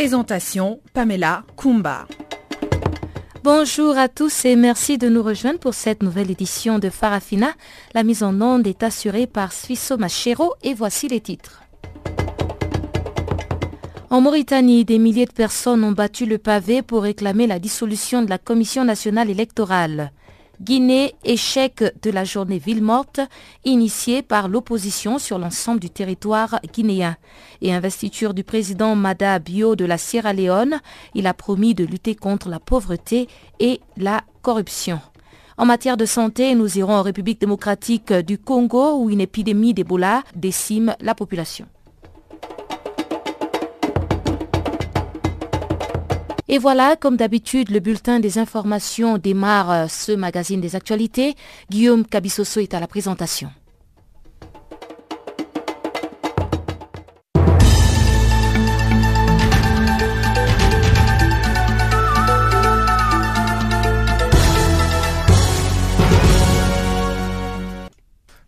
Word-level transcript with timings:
Présentation 0.00 0.80
Pamela 0.94 1.42
Kumba. 1.58 2.06
Bonjour 3.44 3.98
à 3.98 4.08
tous 4.08 4.46
et 4.46 4.56
merci 4.56 4.96
de 4.96 5.10
nous 5.10 5.22
rejoindre 5.22 5.58
pour 5.58 5.74
cette 5.74 6.02
nouvelle 6.02 6.30
édition 6.30 6.78
de 6.78 6.88
Farafina. 6.88 7.52
La 7.92 8.02
mise 8.02 8.22
en 8.22 8.40
onde 8.40 8.66
est 8.66 8.82
assurée 8.82 9.26
par 9.26 9.52
Suisso 9.52 9.98
Machero 9.98 10.54
et 10.62 10.72
voici 10.72 11.06
les 11.06 11.20
titres. 11.20 11.64
En 14.08 14.22
Mauritanie, 14.22 14.86
des 14.86 14.98
milliers 14.98 15.26
de 15.26 15.34
personnes 15.34 15.84
ont 15.84 15.92
battu 15.92 16.24
le 16.24 16.38
pavé 16.38 16.80
pour 16.80 17.02
réclamer 17.02 17.46
la 17.46 17.58
dissolution 17.58 18.22
de 18.22 18.30
la 18.30 18.38
Commission 18.38 18.86
nationale 18.86 19.28
électorale. 19.28 20.12
Guinée, 20.60 21.14
échec 21.24 21.82
de 22.02 22.10
la 22.10 22.24
journée 22.24 22.58
ville 22.58 22.82
morte 22.82 23.20
initiée 23.64 24.20
par 24.20 24.46
l'opposition 24.46 25.18
sur 25.18 25.38
l'ensemble 25.38 25.80
du 25.80 25.88
territoire 25.88 26.60
guinéen. 26.74 27.16
Et 27.62 27.72
investiture 27.72 28.34
du 28.34 28.44
président 28.44 28.94
Mada 28.94 29.38
Bio 29.38 29.74
de 29.74 29.86
la 29.86 29.96
Sierra 29.96 30.34
Leone, 30.34 30.80
il 31.14 31.26
a 31.26 31.32
promis 31.32 31.74
de 31.74 31.86
lutter 31.86 32.14
contre 32.14 32.50
la 32.50 32.60
pauvreté 32.60 33.26
et 33.58 33.80
la 33.96 34.22
corruption. 34.42 35.00
En 35.56 35.64
matière 35.64 35.96
de 35.96 36.04
santé, 36.04 36.54
nous 36.54 36.76
irons 36.76 36.94
en 36.94 37.02
République 37.02 37.40
démocratique 37.40 38.12
du 38.12 38.36
Congo 38.36 38.98
où 38.98 39.08
une 39.08 39.22
épidémie 39.22 39.72
d'Ebola 39.72 40.22
décime 40.36 40.94
la 41.00 41.14
population. 41.14 41.66
Et 46.52 46.58
voilà, 46.58 46.96
comme 46.96 47.16
d'habitude, 47.16 47.70
le 47.70 47.78
bulletin 47.78 48.18
des 48.18 48.36
informations 48.36 49.18
démarre 49.18 49.70
euh, 49.70 49.86
ce 49.86 50.10
magazine 50.10 50.60
des 50.60 50.74
actualités. 50.74 51.36
Guillaume 51.70 52.04
Cabissoso 52.04 52.58
est 52.58 52.74
à 52.74 52.80
la 52.80 52.88
présentation. 52.88 53.52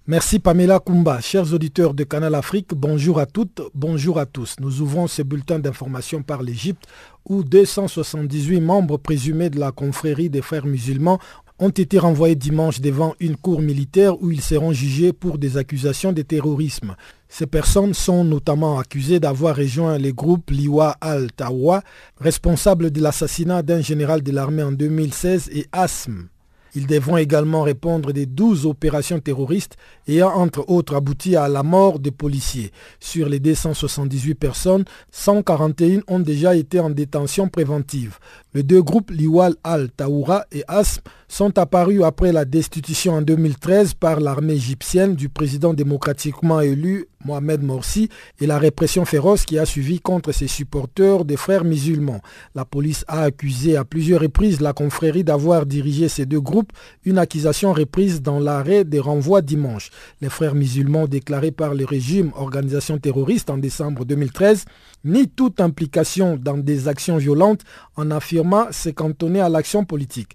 Merci 0.09 0.41
Pamela 0.41 0.81
Kumba. 0.81 1.21
Chers 1.21 1.55
auditeurs 1.55 1.95
de 1.95 2.03
Canal 2.03 2.35
Afrique, 2.35 2.75
bonjour 2.75 3.21
à 3.21 3.27
toutes, 3.27 3.63
bonjour 3.73 4.19
à 4.19 4.27
tous. 4.27 4.57
Nous 4.59 4.81
ouvrons 4.81 5.07
ce 5.07 5.23
bulletin 5.23 5.61
d'information 5.61 6.25
par 6.25 6.43
l'Égypte 6.43 6.83
où 7.25 7.45
278 7.45 8.61
membres 8.61 8.97
présumés 8.97 9.49
de 9.49 9.61
la 9.61 9.71
confrérie 9.71 10.29
des 10.29 10.43
frères 10.43 10.67
musulmans 10.67 11.21
ont 11.61 11.69
été 11.69 12.01
renvoyés 12.01 12.35
dimanche 12.35 12.81
devant 12.81 13.15
une 13.21 13.37
cour 13.37 13.63
militaire 13.63 14.21
où 14.21 14.33
ils 14.33 14.43
seront 14.43 14.73
jugés 14.73 15.13
pour 15.13 15.39
des 15.39 15.57
accusations 15.57 16.13
de 16.13 16.23
terrorisme. 16.23 16.97
Ces 17.29 17.47
personnes 17.47 17.95
sont 17.95 18.25
notamment 18.25 18.81
accusées 18.81 19.21
d'avoir 19.21 19.55
rejoint 19.55 19.99
les 19.99 20.13
groupes 20.13 20.51
Liwa 20.51 20.97
al-Tawa, 21.01 21.85
responsable 22.17 22.91
de 22.91 23.01
l'assassinat 23.01 23.63
d'un 23.63 23.81
général 23.81 24.25
de 24.25 24.33
l'armée 24.33 24.65
en 24.65 24.73
2016, 24.73 25.51
et 25.53 25.69
ASM, 25.71 26.27
ils 26.75 26.87
devront 26.87 27.17
également 27.17 27.63
répondre 27.63 28.13
des 28.13 28.27
12 28.27 28.67
opérations 28.67 29.21
terroristes 29.21 29.77
ayant 30.09 30.31
entre 30.31 30.69
autres 30.69 30.97
abouti 30.97 31.37
à 31.37 31.49
la 31.49 31.63
mort 31.63 31.99
des 31.99 32.11
policiers. 32.11 32.73
Sur 33.01 33.29
les 33.29 33.41
278 33.41 34.35
personnes, 34.35 34.85
141 35.11 36.01
ont 36.09 36.21
déjà 36.21 36.55
été 36.57 36.81
en 36.81 36.91
détention 36.91 37.49
préventive. 37.49 38.19
Les 38.55 38.63
deux 38.63 38.83
groupes 38.83 39.11
Liwal 39.11 39.55
al-Taoura 39.65 40.45
et 40.53 40.65
Asm 40.69 41.01
sont 41.29 41.59
apparus 41.59 42.03
après 42.03 42.33
la 42.33 42.45
destitution 42.45 43.15
en 43.15 43.23
2013 43.23 43.95
par 43.95 44.21
l'armée 44.21 44.55
égyptienne 44.55 45.15
du 45.15 45.29
président 45.29 45.73
démocratiquement 45.73 46.61
élu 46.61 47.07
Mohamed 47.25 47.63
Morsi 47.63 48.09
et 48.41 48.47
la 48.47 48.59
répression 48.59 49.05
féroce 49.05 49.45
qui 49.45 49.59
a 49.59 49.67
suivi 49.67 50.01
contre 50.01 50.33
ses 50.33 50.49
supporters 50.49 51.25
des 51.25 51.37
frères 51.37 51.65
musulmans. 51.65 52.21
La 52.55 52.65
police 52.65 53.05
a 53.09 53.23
accusé 53.23 53.77
à 53.77 53.85
plusieurs 53.85 54.21
reprises 54.21 54.61
la 54.61 54.73
confrérie 54.73 55.25
d'avoir 55.25 55.67
dirigé 55.67 56.09
ces 56.09 56.27
deux 56.27 56.41
groupes, 56.41 56.73
une 57.05 57.19
accusation 57.19 57.73
reprise 57.73 58.23
dans 58.23 58.39
l'arrêt 58.39 58.85
des 58.85 59.01
renvois 59.01 59.43
dimanche. 59.43 59.91
Les 60.21 60.29
frères 60.29 60.55
musulmans 60.55 61.07
déclarés 61.07 61.53
par 61.53 61.75
le 61.75 61.85
régime 61.85 62.33
organisation 62.37 62.99
terroriste 62.99 63.51
en 63.51 63.59
décembre 63.59 64.05
2013 64.05 64.65
ni 65.05 65.29
toute 65.29 65.61
implication 65.61 66.37
dans 66.37 66.59
des 66.59 66.89
actions 66.89 67.17
violentes 67.17 67.63
en 67.97 68.11
affirmant 68.11 68.71
se 68.71 68.91
cantonner 68.91 69.41
à 69.41 69.49
l'action 69.49 69.85
politique. 69.85 70.35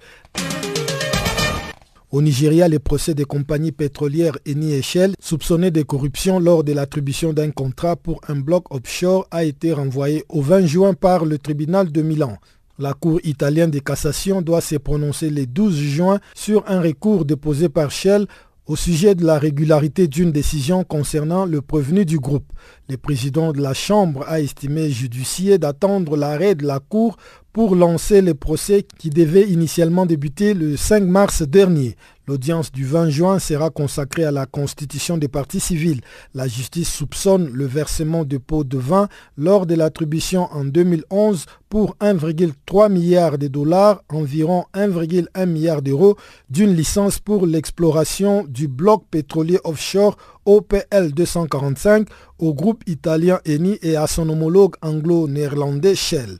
Au 2.09 2.21
Nigeria, 2.21 2.69
les 2.69 2.79
procès 2.79 3.13
des 3.13 3.25
compagnies 3.25 3.73
pétrolières 3.73 4.37
Eni 4.45 4.71
et 4.71 4.81
Shell 4.81 5.13
soupçonnées 5.19 5.71
de 5.71 5.81
corruption 5.81 6.39
lors 6.39 6.63
de 6.63 6.71
l'attribution 6.71 7.33
d'un 7.33 7.51
contrat 7.51 7.97
pour 7.97 8.21
un 8.29 8.37
bloc 8.37 8.73
offshore 8.73 9.27
a 9.29 9.43
été 9.43 9.73
renvoyé 9.73 10.23
au 10.29 10.41
20 10.41 10.67
juin 10.67 10.93
par 10.93 11.25
le 11.25 11.37
tribunal 11.37 11.91
de 11.91 12.01
Milan. 12.01 12.37
La 12.79 12.93
Cour 12.93 13.19
italienne 13.25 13.71
de 13.71 13.79
cassation 13.79 14.41
doit 14.41 14.61
se 14.61 14.75
prononcer 14.77 15.29
le 15.29 15.45
12 15.45 15.75
juin 15.75 16.19
sur 16.33 16.63
un 16.67 16.79
recours 16.79 17.25
déposé 17.25 17.67
par 17.67 17.91
Shell 17.91 18.25
au 18.67 18.75
sujet 18.75 19.15
de 19.15 19.25
la 19.25 19.39
régularité 19.39 20.07
d'une 20.07 20.31
décision 20.31 20.83
concernant 20.83 21.45
le 21.45 21.61
prévenu 21.61 22.05
du 22.05 22.19
groupe. 22.19 22.45
Le 22.89 22.97
président 22.97 23.51
de 23.51 23.61
la 23.61 23.73
Chambre 23.73 24.23
a 24.27 24.39
estimé 24.41 24.89
judiciaire 24.91 25.59
d'attendre 25.59 26.15
l'arrêt 26.15 26.55
de 26.55 26.65
la 26.65 26.79
Cour 26.79 27.17
pour 27.57 27.75
lancer 27.75 28.21
le 28.21 28.35
procès 28.35 28.85
qui 28.99 29.09
devait 29.09 29.49
initialement 29.49 30.05
débuter 30.05 30.53
le 30.53 30.77
5 30.77 31.01
mars 31.05 31.41
dernier. 31.41 31.95
L'audience 32.27 32.71
du 32.71 32.85
20 32.85 33.09
juin 33.09 33.39
sera 33.39 33.71
consacrée 33.71 34.25
à 34.25 34.31
la 34.31 34.45
constitution 34.45 35.17
des 35.17 35.27
partis 35.27 35.59
civils. 35.59 36.01
La 36.35 36.47
justice 36.47 36.93
soupçonne 36.93 37.49
le 37.51 37.65
versement 37.65 38.25
de 38.25 38.37
pots 38.37 38.63
de 38.63 38.77
vin 38.77 39.07
lors 39.37 39.65
de 39.65 39.73
l'attribution 39.73 40.47
en 40.51 40.65
2011 40.65 41.45
pour 41.67 41.95
1,3 41.99 42.91
milliard 42.91 43.39
de 43.39 43.47
dollars, 43.47 44.03
environ 44.09 44.65
1,1 44.75 45.47
milliard 45.47 45.81
d'euros, 45.81 46.15
d'une 46.51 46.75
licence 46.75 47.17
pour 47.17 47.47
l'exploration 47.47 48.45
du 48.47 48.67
bloc 48.67 49.05
pétrolier 49.09 49.57
offshore 49.63 50.15
OPL 50.45 51.11
245 51.11 52.07
au 52.37 52.53
groupe 52.53 52.83
italien 52.85 53.39
Eni 53.47 53.79
et 53.81 53.95
à 53.95 54.05
son 54.05 54.29
homologue 54.29 54.75
anglo-néerlandais 54.83 55.95
Shell. 55.95 56.37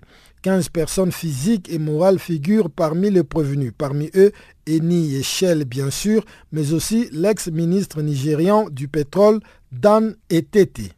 15 0.48 0.70
personnes 0.70 1.12
physiques 1.12 1.70
et 1.70 1.78
morales 1.78 2.20
figurent 2.20 2.70
parmi 2.70 3.12
les 3.12 3.26
prévenus. 3.26 3.74
Parmi 3.78 4.10
eux, 4.16 4.32
Eni 4.66 5.16
et 5.16 5.22
Shell 5.22 5.66
bien 5.66 5.90
sûr, 5.90 6.24
mais 6.54 6.72
aussi 6.72 7.10
l'ex-ministre 7.12 8.02
nigérian 8.02 8.70
du 8.70 8.88
pétrole 8.88 9.42
Dan 9.74 10.16
Etete. 10.30 10.94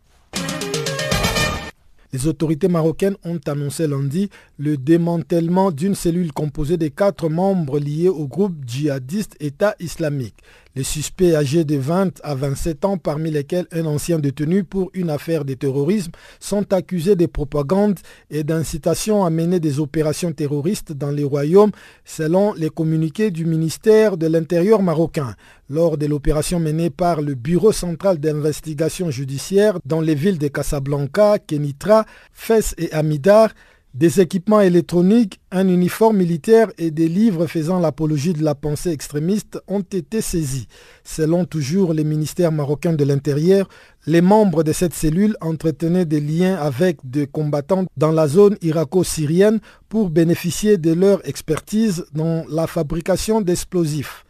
Les 2.14 2.28
autorités 2.28 2.68
marocaines 2.68 3.18
ont 3.24 3.40
annoncé 3.48 3.88
lundi 3.88 4.30
le 4.60 4.78
démantèlement 4.78 5.72
d'une 5.72 5.96
cellule 5.96 6.32
composée 6.32 6.78
de 6.78 6.88
quatre 6.88 7.28
membres 7.28 7.80
liés 7.80 8.08
au 8.08 8.28
groupe 8.28 8.54
djihadiste 8.68 9.36
État 9.40 9.74
islamique. 9.80 10.44
Les 10.76 10.84
suspects 10.84 11.34
âgés 11.34 11.64
de 11.64 11.78
20 11.78 12.22
à 12.24 12.36
27 12.36 12.86
ans, 12.86 12.98
parmi 12.98 13.32
lesquels 13.32 13.66
un 13.72 13.88
ancien 13.88 14.20
détenu 14.20 14.64
pour 14.64 14.92
une 14.94 15.10
affaire 15.10 15.44
de 15.44 15.56
terrorisme, 15.56 16.12
sont 16.40 16.72
accusés 16.72 17.16
de 17.16 17.26
propagande 17.26 17.98
et 18.30 18.44
d'incitation 18.44 19.26
à 19.26 19.32
mener 19.32 19.60
des 19.60 19.80
opérations 19.80 20.32
terroristes 20.32 20.92
dans 20.92 21.10
les 21.10 21.24
royaumes, 21.24 21.72
selon 22.06 22.54
les 22.54 22.70
communiqués 22.70 23.32
du 23.32 23.46
ministère 23.46 24.16
de 24.16 24.28
l'Intérieur 24.28 24.84
marocain. 24.84 25.34
Lors 25.72 25.98
de 25.98 26.06
l'opération 26.06 26.60
menée 26.60 26.92
par 26.92 27.22
le 27.22 27.34
Bureau 27.34 27.72
central 27.72 28.20
d'investigation 28.20 29.10
judiciaire 29.10 29.80
dans 29.86 30.02
les 30.02 30.16
villes 30.16 30.38
de 30.38 30.50
Casablanca, 30.50 31.40
Kenitra, 31.40 32.06
Fès 32.32 32.76
et 32.78 32.92
Amidar, 32.92 33.50
des 33.96 34.22
équipements 34.22 34.62
électroniques, 34.62 35.40
un 35.52 35.68
uniforme 35.68 36.18
militaire 36.18 36.72
et 36.78 36.92
des 36.92 37.08
livres 37.08 37.48
faisant 37.48 37.80
l'apologie 37.80 38.34
de 38.34 38.44
la 38.44 38.54
pensée 38.54 38.92
extrémiste 38.92 39.60
ont 39.68 39.82
été 39.82 40.22
saisis. 40.22 40.68
Selon 41.04 41.44
toujours 41.46 41.94
les 41.94 42.04
ministères 42.04 42.52
marocains 42.52 42.94
de 42.94 43.04
l'Intérieur, 43.04 43.68
les 44.06 44.22
membres 44.22 44.64
de 44.64 44.74
cette 44.74 44.94
cellule 44.94 45.36
entretenaient 45.42 46.06
des 46.06 46.22
liens 46.22 46.56
avec 46.56 46.98
des 47.04 47.26
combattants 47.26 47.86
dans 47.98 48.12
la 48.12 48.28
zone 48.28 48.58
irako-syrienne 48.62 49.60
pour 49.90 50.12
bénéficier 50.12 50.78
de 50.78 50.94
leur 50.94 51.28
expertise 51.28 52.06
dans 52.14 52.46
la 52.48 52.68
fabrication 52.68 53.42
d'explosifs. 53.42 54.24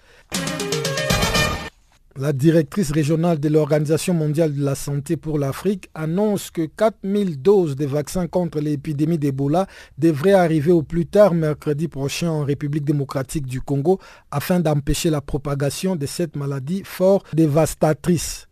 La 2.21 2.33
directrice 2.33 2.91
régionale 2.91 3.39
de 3.39 3.47
l'Organisation 3.47 4.13
mondiale 4.13 4.53
de 4.53 4.61
la 4.61 4.75
santé 4.75 5.15
pour 5.15 5.39
l'Afrique 5.39 5.89
annonce 5.95 6.51
que 6.51 6.65
4000 6.65 7.41
doses 7.41 7.77
de 7.77 7.85
vaccins 7.85 8.27
contre 8.27 8.59
l'épidémie 8.59 9.17
d'Ebola 9.17 9.67
devraient 9.97 10.33
arriver 10.33 10.73
au 10.73 10.83
plus 10.83 11.05
tard 11.05 11.33
mercredi 11.33 11.87
prochain 11.87 12.29
en 12.29 12.43
République 12.43 12.83
démocratique 12.83 13.45
du 13.45 13.61
Congo 13.61 13.99
afin 14.31 14.59
d'empêcher 14.59 15.09
la 15.09 15.21
propagation 15.21 15.95
de 15.95 16.05
cette 16.05 16.35
maladie 16.35 16.81
fort 16.83 17.23
dévastatrice 17.31 18.48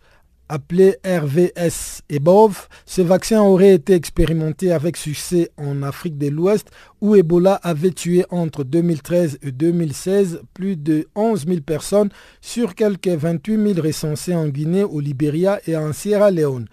appelé 0.49 0.95
RVS 1.05 2.01
EBOV, 2.09 2.67
ce 2.85 3.01
vaccin 3.01 3.41
aurait 3.41 3.73
été 3.73 3.93
expérimenté 3.93 4.71
avec 4.71 4.97
succès 4.97 5.51
en 5.57 5.83
Afrique 5.83 6.17
de 6.17 6.27
l'Ouest 6.27 6.69
où 7.01 7.15
Ebola 7.15 7.55
avait 7.55 7.91
tué 7.91 8.25
entre 8.29 8.63
2013 8.63 9.39
et 9.41 9.51
2016 9.51 10.41
plus 10.53 10.75
de 10.75 11.07
11 11.15 11.45
000 11.47 11.61
personnes 11.61 12.09
sur 12.41 12.75
quelques 12.75 13.07
28 13.07 13.73
000 13.73 13.81
recensés 13.85 14.35
en 14.35 14.47
Guinée, 14.47 14.83
au 14.83 14.99
Libéria 14.99 15.59
et 15.67 15.75
en 15.75 15.93
Sierra 15.93 16.31
Leone. 16.31 16.67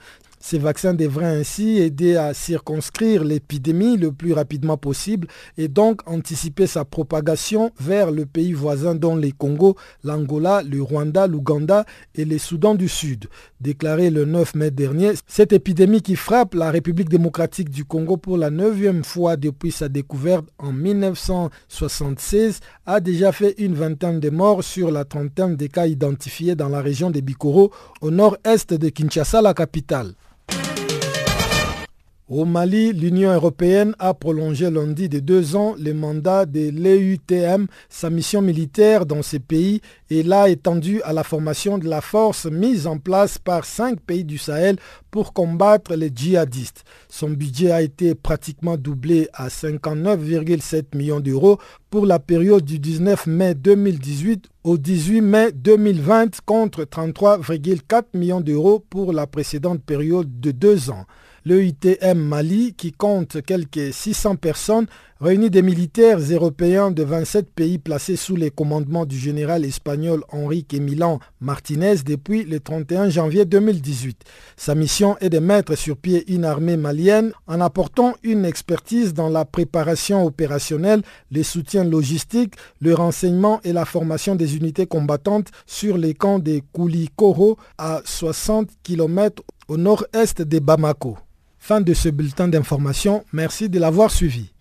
Ces 0.46 0.58
vaccins 0.58 0.92
devraient 0.92 1.24
ainsi 1.24 1.78
aider 1.78 2.16
à 2.16 2.34
circonscrire 2.34 3.24
l'épidémie 3.24 3.96
le 3.96 4.12
plus 4.12 4.34
rapidement 4.34 4.76
possible 4.76 5.26
et 5.56 5.68
donc 5.68 6.02
anticiper 6.04 6.66
sa 6.66 6.84
propagation 6.84 7.70
vers 7.80 8.10
le 8.10 8.26
pays 8.26 8.52
voisin 8.52 8.94
dont 8.94 9.16
les 9.16 9.32
Congo, 9.32 9.74
l'Angola, 10.02 10.62
le 10.62 10.82
Rwanda, 10.82 11.26
l'Ouganda 11.28 11.86
et 12.14 12.26
les 12.26 12.36
Soudans 12.36 12.74
du 12.74 12.90
Sud. 12.90 13.24
Déclaré 13.64 14.10
le 14.10 14.26
9 14.26 14.56
mai 14.56 14.70
dernier, 14.70 15.12
cette 15.26 15.54
épidémie 15.54 16.02
qui 16.02 16.16
frappe 16.16 16.52
la 16.52 16.70
République 16.70 17.08
démocratique 17.08 17.70
du 17.70 17.86
Congo 17.86 18.18
pour 18.18 18.36
la 18.36 18.50
neuvième 18.50 19.04
fois 19.04 19.38
depuis 19.38 19.72
sa 19.72 19.88
découverte 19.88 20.44
en 20.58 20.70
1976 20.70 22.60
a 22.84 23.00
déjà 23.00 23.32
fait 23.32 23.54
une 23.56 23.74
vingtaine 23.74 24.20
de 24.20 24.28
morts 24.28 24.62
sur 24.62 24.90
la 24.90 25.06
trentaine 25.06 25.56
des 25.56 25.70
cas 25.70 25.86
identifiés 25.86 26.54
dans 26.54 26.68
la 26.68 26.82
région 26.82 27.10
de 27.10 27.20
Bikoro 27.20 27.72
au 28.02 28.10
nord-est 28.10 28.74
de 28.74 28.90
Kinshasa, 28.90 29.40
la 29.40 29.54
capitale. 29.54 30.12
Au 32.26 32.46
Mali, 32.46 32.94
l'Union 32.94 33.34
européenne 33.34 33.94
a 33.98 34.14
prolongé 34.14 34.70
lundi 34.70 35.10
de 35.10 35.18
deux 35.18 35.56
ans 35.56 35.74
le 35.78 35.92
mandat 35.92 36.46
de 36.46 36.70
l'EUTM, 36.70 37.66
sa 37.90 38.08
mission 38.08 38.40
militaire 38.40 39.04
dans 39.04 39.20
ces 39.20 39.40
pays, 39.40 39.82
et 40.08 40.22
l'a 40.22 40.48
étendu 40.48 41.02
à 41.02 41.12
la 41.12 41.22
formation 41.22 41.76
de 41.76 41.86
la 41.86 42.00
force 42.00 42.46
mise 42.46 42.86
en 42.86 42.96
place 42.96 43.36
par 43.36 43.66
cinq 43.66 44.00
pays 44.00 44.24
du 44.24 44.38
Sahel 44.38 44.76
pour 45.10 45.34
combattre 45.34 45.96
les 45.96 46.10
djihadistes. 46.14 46.84
Son 47.10 47.28
budget 47.28 47.72
a 47.72 47.82
été 47.82 48.14
pratiquement 48.14 48.78
doublé 48.78 49.28
à 49.34 49.48
59,7 49.48 50.96
millions 50.96 51.20
d'euros 51.20 51.58
pour 51.90 52.06
la 52.06 52.20
période 52.20 52.64
du 52.64 52.78
19 52.78 53.26
mai 53.26 53.54
2018 53.54 54.48
au 54.64 54.78
18 54.78 55.20
mai 55.20 55.52
2020 55.52 56.40
contre 56.46 56.84
33,4 56.84 58.04
millions 58.14 58.40
d'euros 58.40 58.82
pour 58.88 59.12
la 59.12 59.26
précédente 59.26 59.82
période 59.82 60.40
de 60.40 60.52
deux 60.52 60.88
ans. 60.88 61.04
Le 61.46 61.62
ITM 61.62 62.18
Mali, 62.18 62.72
qui 62.72 62.90
compte 62.92 63.42
quelques 63.42 63.92
600 63.92 64.36
personnes, 64.36 64.86
réunit 65.20 65.50
des 65.50 65.60
militaires 65.60 66.18
européens 66.18 66.90
de 66.90 67.02
27 67.02 67.50
pays 67.50 67.76
placés 67.76 68.16
sous 68.16 68.34
les 68.34 68.50
commandements 68.50 69.04
du 69.04 69.18
général 69.18 69.66
espagnol 69.66 70.24
Enrique 70.32 70.72
Milan 70.72 71.20
Martinez 71.42 71.96
depuis 71.96 72.44
le 72.44 72.60
31 72.60 73.10
janvier 73.10 73.44
2018. 73.44 74.22
Sa 74.56 74.74
mission 74.74 75.18
est 75.18 75.28
de 75.28 75.38
mettre 75.38 75.76
sur 75.76 75.98
pied 75.98 76.24
une 76.32 76.46
armée 76.46 76.78
malienne 76.78 77.32
en 77.46 77.60
apportant 77.60 78.14
une 78.22 78.46
expertise 78.46 79.12
dans 79.12 79.28
la 79.28 79.44
préparation 79.44 80.24
opérationnelle, 80.24 81.02
les 81.30 81.42
soutiens 81.42 81.84
logistiques, 81.84 82.54
le 82.80 82.94
renseignement 82.94 83.60
et 83.64 83.74
la 83.74 83.84
formation 83.84 84.34
des 84.34 84.56
unités 84.56 84.86
combattantes 84.86 85.50
sur 85.66 85.98
les 85.98 86.14
camps 86.14 86.38
de 86.38 86.62
Koulikoro 86.72 87.58
à 87.76 88.00
60 88.02 88.70
km 88.82 89.42
au 89.68 89.76
nord-est 89.76 90.40
de 90.40 90.58
Bamako. 90.58 91.18
Fin 91.66 91.80
de 91.80 91.94
ce 91.94 92.10
bulletin 92.10 92.46
d'information. 92.46 93.24
Merci 93.32 93.70
de 93.70 93.78
l'avoir 93.78 94.10
suivi. 94.10 94.53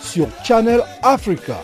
Sur 0.00 0.28
Channel 0.44 0.80
Africa. 1.02 1.56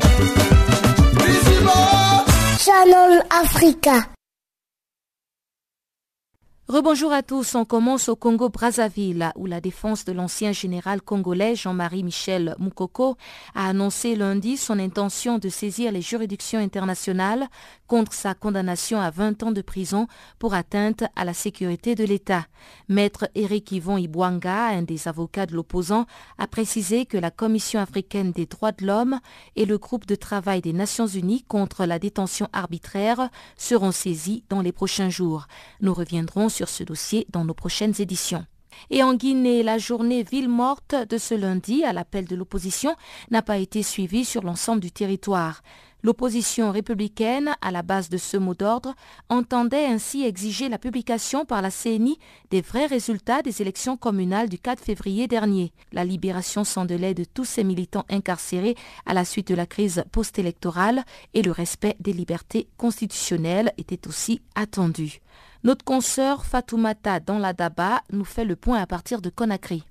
Rebonjour 6.69 7.13
à 7.13 7.23
tous, 7.23 7.55
on 7.55 7.63
commence 7.63 8.09
au 8.09 8.17
Congo-Brazzaville 8.17 9.31
où 9.37 9.45
la 9.45 9.61
défense 9.61 10.03
de 10.03 10.11
l'ancien 10.11 10.51
général 10.51 11.01
congolais 11.01 11.55
Jean-Marie 11.55 12.03
Michel 12.03 12.57
Moukoko 12.59 13.15
a 13.55 13.69
annoncé 13.69 14.17
lundi 14.17 14.57
son 14.57 14.77
intention 14.77 15.37
de 15.37 15.47
saisir 15.47 15.93
les 15.93 16.01
juridictions 16.01 16.59
internationales 16.59 17.47
contre 17.87 18.11
sa 18.11 18.33
condamnation 18.33 18.99
à 18.99 19.11
20 19.11 19.43
ans 19.43 19.51
de 19.53 19.61
prison 19.61 20.07
pour 20.39 20.53
atteinte 20.53 21.05
à 21.15 21.23
la 21.23 21.33
sécurité 21.33 21.95
de 21.95 22.03
l'État. 22.03 22.47
Maître 22.89 23.29
Eric 23.33 23.71
Yvon 23.71 23.95
Ibwanga, 23.95 24.67
un 24.67 24.81
des 24.81 25.07
avocats 25.07 25.45
de 25.45 25.55
l'opposant, 25.55 26.05
a 26.37 26.47
précisé 26.47 27.05
que 27.05 27.17
la 27.17 27.31
Commission 27.31 27.79
africaine 27.79 28.33
des 28.33 28.45
droits 28.45 28.73
de 28.73 28.85
l'homme 28.85 29.21
et 29.55 29.63
le 29.63 29.77
groupe 29.77 30.05
de 30.05 30.15
travail 30.15 30.59
des 30.59 30.73
Nations 30.73 31.07
unies 31.07 31.43
contre 31.43 31.85
la 31.85 31.97
détention 31.97 32.49
arbitraire 32.51 33.29
seront 33.55 33.93
saisis 33.93 34.43
dans 34.49 34.61
les 34.61 34.73
prochains 34.73 35.09
jours. 35.09 35.47
Nous 35.79 35.93
reviendrons 35.93 36.49
ce 36.65 36.83
dossier 36.83 37.27
dans 37.29 37.45
nos 37.45 37.53
prochaines 37.53 37.93
éditions. 37.99 38.45
Et 38.89 39.03
en 39.03 39.13
Guinée, 39.13 39.63
la 39.63 39.77
journée 39.77 40.23
ville 40.23 40.49
morte 40.49 40.95
de 41.09 41.17
ce 41.17 41.35
lundi 41.35 41.83
à 41.83 41.93
l'appel 41.93 42.25
de 42.25 42.35
l'opposition 42.35 42.95
n'a 43.31 43.41
pas 43.41 43.57
été 43.57 43.83
suivie 43.83 44.25
sur 44.25 44.43
l'ensemble 44.43 44.81
du 44.81 44.91
territoire. 44.91 45.61
L'opposition 46.03 46.71
républicaine, 46.71 47.55
à 47.61 47.71
la 47.71 47.81
base 47.81 48.09
de 48.09 48.17
ce 48.17 48.37
mot 48.37 48.53
d'ordre, 48.53 48.93
entendait 49.29 49.85
ainsi 49.85 50.23
exiger 50.23 50.69
la 50.69 50.77
publication 50.77 51.43
par 51.43 51.61
la 51.61 51.71
CNI 51.71 52.19
des 52.51 52.61
vrais 52.61 52.85
résultats 52.85 53.41
des 53.41 53.61
élections 53.61 53.97
communales 53.97 54.47
du 54.47 54.59
4 54.59 54.83
février 54.83 55.27
dernier. 55.27 55.73
La 55.91 56.05
libération 56.05 56.63
sans 56.63 56.85
délai 56.85 57.13
de 57.13 57.23
tous 57.23 57.45
ces 57.45 57.63
militants 57.63 58.05
incarcérés 58.09 58.75
à 59.05 59.13
la 59.13 59.25
suite 59.25 59.47
de 59.47 59.55
la 59.55 59.65
crise 59.65 60.03
post-électorale 60.11 61.03
et 61.33 61.41
le 61.41 61.51
respect 61.51 61.95
des 61.99 62.13
libertés 62.13 62.67
constitutionnelles 62.77 63.73
étaient 63.77 64.07
aussi 64.07 64.41
attendus. 64.55 65.19
Notre 65.63 65.83
consoeur 65.83 66.45
Fatoumata 66.45 67.19
dans 67.19 67.39
la 67.39 67.53
Daba 67.53 68.01
nous 68.11 68.25
fait 68.25 68.45
le 68.45 68.55
point 68.55 68.79
à 68.79 68.85
partir 68.85 69.21
de 69.21 69.29
Conakry. 69.29 69.83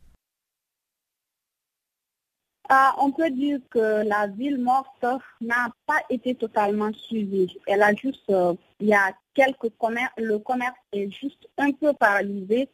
Ah, 2.68 2.96
on 2.98 3.12
peut 3.12 3.30
dire 3.30 3.60
que 3.70 4.04
la 4.04 4.26
ville 4.26 4.58
morte 4.58 5.04
n'a 5.40 5.68
pas 5.86 6.00
été 6.10 6.34
totalement 6.34 6.92
suivie. 6.92 7.56
Elle 7.66 7.82
a 7.82 7.94
juste, 7.94 8.28
euh, 8.30 8.54
il 8.80 8.88
y 8.88 8.94
a 8.94 9.12
quelques 9.34 9.70
commerces, 9.78 10.12
le 10.16 10.38
commerce 10.40 10.74
est 10.92 11.08
juste 11.10 11.48
un 11.58 11.70
peu 11.70 11.92
paralysé 11.92 12.68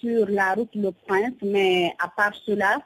sur 0.00 0.28
la 0.28 0.54
route 0.54 0.74
Le 0.74 0.90
Prince, 0.90 1.34
mais 1.42 1.94
à 2.02 2.08
part 2.08 2.34
cela, 2.34 2.78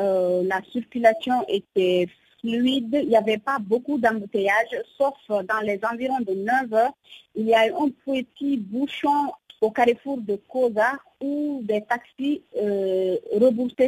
euh, 0.00 0.42
la 0.44 0.62
circulation 0.72 1.44
était 1.46 2.08
fluide, 2.40 3.00
il 3.02 3.08
n'y 3.08 3.16
avait 3.16 3.38
pas 3.38 3.58
beaucoup 3.58 3.98
d'embouteillages, 3.98 4.82
sauf 4.96 5.14
dans 5.28 5.60
les 5.62 5.78
environs 5.84 6.20
de 6.20 6.34
9 6.34 6.72
heures, 6.72 6.92
il 7.34 7.46
y 7.46 7.54
a 7.54 7.66
eu 7.68 7.72
un 7.72 7.90
petit 8.06 8.56
bouchon 8.56 9.32
au 9.60 9.70
carrefour 9.70 10.18
de 10.18 10.36
Koza 10.48 10.92
où 11.20 11.60
des 11.64 11.82
taxis 11.82 12.42
euh, 12.56 13.16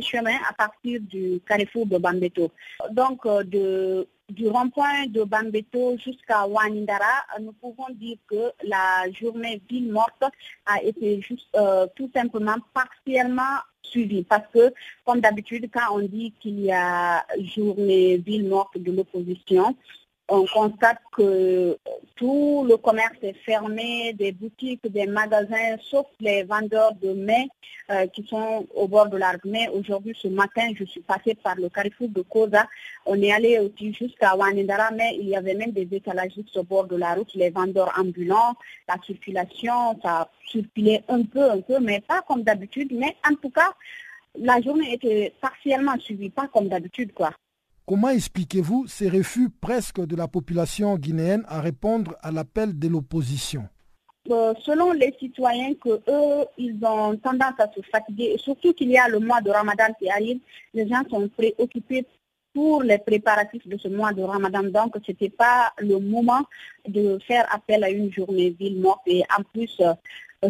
chemin 0.01 0.37
à 0.49 0.53
partir 0.55 1.01
du 1.01 1.41
carrefour 1.47 1.87
de 1.87 1.99
Bambeto. 1.99 2.51
Donc, 2.91 3.25
euh, 3.27 3.45
de, 3.45 4.07
du 4.29 4.49
rond-point 4.49 5.07
de 5.07 5.23
Bambeto 5.23 5.97
jusqu'à 5.99 6.47
Wanindara, 6.47 7.25
nous 7.41 7.53
pouvons 7.53 7.87
dire 7.91 8.17
que 8.29 8.53
la 8.65 9.11
journée 9.13 9.61
ville 9.69 9.93
morte 9.93 10.25
a 10.67 10.83
été 10.83 11.21
euh, 11.57 11.87
tout 11.95 12.11
simplement 12.15 12.57
partiellement 12.75 13.59
suivie. 13.83 14.23
Parce 14.23 14.47
que, 14.53 14.73
comme 15.05 15.21
d'habitude, 15.21 15.69
quand 15.73 15.95
on 15.97 16.01
dit 16.01 16.33
qu'il 16.41 16.61
y 16.61 16.73
a 16.73 17.25
journée 17.43 18.19
ville 18.19 18.49
morte 18.49 18.79
de 18.79 18.93
l'opposition, 18.93 19.77
on 20.31 20.47
constate 20.47 20.99
que 21.13 21.77
tout 22.15 22.65
le 22.67 22.77
commerce 22.77 23.17
est 23.23 23.35
fermé, 23.45 24.13
des 24.13 24.31
boutiques, 24.31 24.87
des 24.91 25.07
magasins, 25.07 25.77
sauf 25.83 26.07
les 26.21 26.45
vendeurs 26.45 26.95
de 26.95 27.13
mets 27.13 27.49
euh, 27.91 28.07
qui 28.07 28.25
sont 28.27 28.67
au 28.75 28.87
bord 28.87 29.09
de 29.09 29.17
l'arbre. 29.17 29.41
Mais 29.45 29.69
aujourd'hui, 29.69 30.17
ce 30.17 30.29
matin, 30.29 30.71
je 30.79 30.85
suis 30.85 31.01
passée 31.01 31.35
par 31.35 31.57
le 31.57 31.69
carrefour 31.69 32.09
de 32.09 32.23
Koza. 32.23 32.67
On 33.07 33.21
est 33.21 33.33
allé 33.33 33.59
aussi 33.59 33.93
jusqu'à 33.93 34.37
Wanindara, 34.37 34.93
mais 34.93 35.17
il 35.19 35.29
y 35.29 35.35
avait 35.35 35.55
même 35.55 35.73
des 35.73 35.89
étalages 35.91 36.39
au 36.55 36.63
bord 36.63 36.87
de 36.87 36.97
la 36.97 37.15
route, 37.15 37.35
les 37.35 37.51
vendeurs 37.51 37.93
ambulants, 37.99 38.55
la 38.89 38.97
circulation, 39.05 39.99
ça 40.01 40.31
circulait 40.49 41.03
un 41.09 41.25
peu, 41.25 41.51
un 41.51 41.61
peu, 41.61 41.81
mais 41.81 42.01
pas 42.01 42.23
comme 42.23 42.45
d'habitude. 42.45 42.93
Mais 42.93 43.17
en 43.29 43.35
tout 43.35 43.51
cas, 43.51 43.73
la 44.39 44.61
journée 44.61 44.95
était 44.95 45.35
partiellement 45.41 45.99
suivie, 45.99 46.31
pas 46.31 46.47
comme 46.47 46.69
d'habitude, 46.69 47.13
quoi. 47.13 47.33
Comment 47.91 48.11
expliquez-vous 48.11 48.87
ces 48.87 49.09
refus 49.09 49.51
presque 49.51 49.99
de 49.99 50.15
la 50.15 50.29
population 50.29 50.97
guinéenne 50.97 51.43
à 51.49 51.61
répondre 51.61 52.15
à 52.23 52.31
l'appel 52.31 52.79
de 52.79 52.87
l'opposition? 52.87 53.65
Euh, 54.31 54.55
selon 54.65 54.93
les 54.93 55.13
citoyens 55.19 55.75
que 55.75 56.01
eux, 56.09 56.47
ils 56.57 56.79
ont 56.85 57.17
tendance 57.17 57.59
à 57.59 57.69
se 57.75 57.81
fatiguer, 57.91 58.37
surtout 58.39 58.73
qu'il 58.75 58.93
y 58.93 58.97
a 58.97 59.09
le 59.09 59.19
mois 59.19 59.41
de 59.41 59.51
Ramadan 59.51 59.87
qui 59.99 60.09
arrive, 60.09 60.39
les 60.73 60.87
gens 60.89 61.03
sont 61.11 61.29
préoccupés 61.37 62.07
pour 62.55 62.83
les 62.83 62.99
préparatifs 62.99 63.67
de 63.67 63.77
ce 63.79 63.89
mois 63.89 64.13
de 64.13 64.23
Ramadan. 64.23 64.65
Donc, 64.65 64.95
ce 65.05 65.13
n'était 65.13 65.31
pas 65.31 65.73
le 65.79 65.99
moment 65.99 66.43
de 66.87 67.19
faire 67.27 67.47
appel 67.55 67.85
à 67.85 67.91
une 67.91 68.13
journée 68.13 68.51
ville 68.51 68.81
morte. 68.81 69.03
Et 69.07 69.23
en 69.37 69.43
plus, 69.43 69.81
euh, 69.81 69.95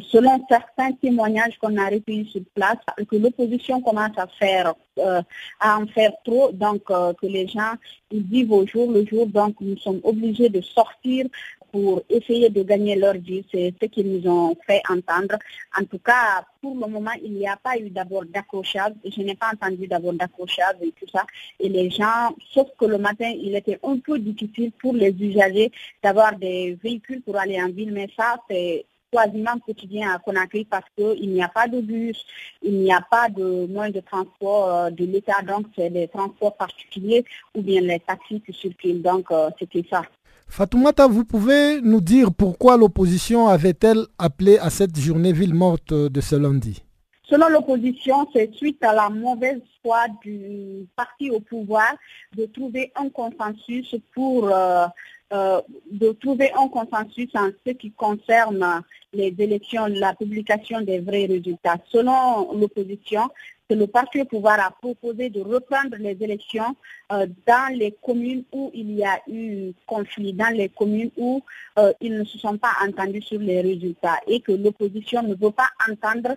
selon 0.02 0.44
certains 0.48 0.92
témoignages 0.92 1.58
qu'on 1.58 1.76
a 1.76 1.88
recueillis 1.88 2.30
sur 2.30 2.42
place, 2.54 2.78
que 3.10 3.16
l'opposition 3.16 3.80
commence 3.80 4.16
à 4.16 4.26
faire, 4.28 4.74
euh, 4.98 5.20
à 5.58 5.78
en 5.78 5.86
faire 5.86 6.12
trop, 6.24 6.52
donc 6.52 6.82
euh, 6.90 7.12
que 7.14 7.26
les 7.26 7.48
gens 7.48 7.74
ils 8.12 8.22
vivent 8.22 8.52
au 8.52 8.66
jour 8.66 8.90
le 8.90 9.04
jour, 9.04 9.26
donc 9.26 9.56
nous 9.60 9.76
sommes 9.78 10.00
obligés 10.04 10.48
de 10.48 10.60
sortir 10.60 11.26
pour 11.72 12.02
essayer 12.08 12.50
de 12.50 12.62
gagner 12.62 12.96
leur 12.96 13.14
vie. 13.14 13.44
C'est 13.52 13.74
ce 13.80 13.86
qu'ils 13.86 14.10
nous 14.10 14.30
ont 14.30 14.56
fait 14.66 14.82
entendre. 14.88 15.36
En 15.78 15.84
tout 15.84 15.98
cas, 15.98 16.44
pour 16.60 16.74
le 16.74 16.86
moment, 16.86 17.12
il 17.22 17.32
n'y 17.32 17.48
a 17.48 17.56
pas 17.56 17.78
eu 17.78 17.90
d'abord 17.90 18.24
d'accrochage. 18.24 18.92
Je 19.04 19.22
n'ai 19.22 19.34
pas 19.34 19.50
entendu 19.52 19.86
d'abord 19.86 20.12
d'accrochage 20.12 20.76
et 20.82 20.92
tout 20.92 21.08
ça. 21.12 21.24
Et 21.58 21.68
les 21.68 21.90
gens, 21.90 22.34
sauf 22.52 22.68
que 22.78 22.84
le 22.84 22.98
matin, 22.98 23.30
il 23.30 23.54
était 23.54 23.78
un 23.82 23.98
peu 23.98 24.18
difficile 24.18 24.72
pour 24.72 24.94
les 24.94 25.10
usagers 25.10 25.70
d'avoir 26.02 26.36
des 26.36 26.78
véhicules 26.82 27.22
pour 27.22 27.36
aller 27.36 27.60
en 27.60 27.70
ville. 27.70 27.92
Mais 27.92 28.08
ça, 28.16 28.36
c'est 28.48 28.86
quasiment 29.10 29.58
quotidien 29.58 30.14
à 30.14 30.18
Conakry 30.18 30.64
parce 30.64 30.84
qu'il 30.96 31.30
n'y 31.30 31.42
a 31.42 31.48
pas 31.48 31.68
de 31.68 31.80
bus, 31.80 32.24
il 32.62 32.78
n'y 32.80 32.92
a 32.92 33.00
pas 33.00 33.28
de 33.28 33.66
moyens 33.66 33.94
de 33.94 34.00
transport 34.00 34.68
euh, 34.68 34.90
de 34.90 35.04
l'État, 35.04 35.42
donc 35.42 35.66
c'est 35.76 35.90
des 35.90 36.08
transports 36.08 36.56
particuliers 36.56 37.24
ou 37.54 37.62
bien 37.62 37.80
les 37.80 38.00
taxis 38.00 38.40
qui 38.40 38.52
circulent, 38.52 39.02
donc 39.02 39.30
euh, 39.30 39.50
c'était 39.58 39.84
ça. 39.90 40.02
Fatoumata, 40.50 41.06
vous 41.06 41.24
pouvez 41.24 41.80
nous 41.80 42.00
dire 42.00 42.30
pourquoi 42.36 42.76
l'opposition 42.76 43.46
avait-elle 43.46 44.00
appelé 44.18 44.58
à 44.58 44.68
cette 44.68 44.98
journée 44.98 45.32
ville 45.32 45.54
morte 45.54 45.94
de 45.94 46.20
ce 46.20 46.34
lundi? 46.34 46.82
Selon 47.22 47.48
l'opposition, 47.48 48.28
c'est 48.32 48.52
suite 48.52 48.82
à 48.82 48.92
la 48.92 49.08
mauvaise 49.10 49.62
foi 49.80 50.06
du 50.24 50.88
parti 50.96 51.30
au 51.30 51.38
pouvoir 51.38 51.94
de 52.36 52.46
trouver 52.46 52.92
un 52.96 53.08
consensus 53.10 53.94
pour 54.12 54.50
euh, 54.52 54.86
euh, 55.32 55.60
de 55.92 56.10
trouver 56.10 56.50
un 56.58 56.66
consensus 56.66 57.28
en 57.36 57.50
ce 57.64 57.70
qui 57.70 57.92
concerne 57.92 58.82
les 59.12 59.32
élections, 59.38 59.86
la 59.86 60.14
publication 60.14 60.80
des 60.80 60.98
vrais 60.98 61.26
résultats. 61.26 61.76
Selon 61.88 62.52
l'opposition, 62.58 63.28
le 63.74 63.86
parti 63.86 64.20
au 64.20 64.24
pouvoir 64.24 64.60
a 64.60 64.70
proposé 64.70 65.30
de 65.30 65.40
reprendre 65.40 65.96
les 65.98 66.16
élections 66.20 66.76
euh, 67.12 67.26
dans 67.46 67.74
les 67.74 67.94
communes 68.02 68.44
où 68.52 68.70
il 68.74 68.92
y 68.92 69.04
a 69.04 69.20
eu 69.28 69.72
conflit, 69.86 70.32
dans 70.32 70.54
les 70.54 70.68
communes 70.68 71.10
où 71.16 71.42
euh, 71.78 71.92
ils 72.00 72.16
ne 72.16 72.24
se 72.24 72.38
sont 72.38 72.58
pas 72.58 72.72
entendus 72.82 73.22
sur 73.22 73.40
les 73.40 73.60
résultats 73.60 74.18
et 74.26 74.40
que 74.40 74.52
l'opposition 74.52 75.22
ne 75.22 75.34
veut 75.34 75.50
pas 75.50 75.68
entendre 75.88 76.36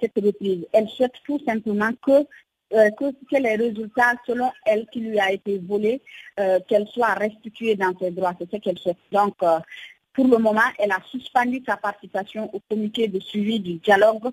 cette 0.00 0.16
reprise. 0.16 0.66
Elle 0.72 0.88
souhaite 0.88 1.14
tout 1.24 1.38
simplement 1.44 1.90
que 2.04 2.26
euh, 2.74 2.90
que, 2.90 3.36
les 3.36 3.54
résultats, 3.54 4.14
selon 4.26 4.50
elle, 4.64 4.86
qui 4.90 5.00
lui 5.00 5.20
a 5.20 5.30
été 5.30 5.58
volé, 5.58 6.02
euh, 6.40 6.58
qu'elle 6.66 6.88
soit 6.88 7.14
restituée 7.14 7.76
dans 7.76 7.96
ses 7.98 8.10
droits. 8.10 8.34
C'est 8.38 8.50
ce 8.50 8.56
qu'elle 8.56 8.78
souhaite. 8.78 8.96
Donc, 9.12 9.34
euh, 9.42 9.60
pour 10.14 10.28
le 10.28 10.38
moment, 10.38 10.60
elle 10.78 10.92
a 10.92 11.00
suspendu 11.10 11.62
sa 11.66 11.76
participation 11.76 12.48
au 12.54 12.60
comité 12.70 13.08
de 13.08 13.18
suivi 13.20 13.60
du 13.60 13.74
dialogue 13.74 14.30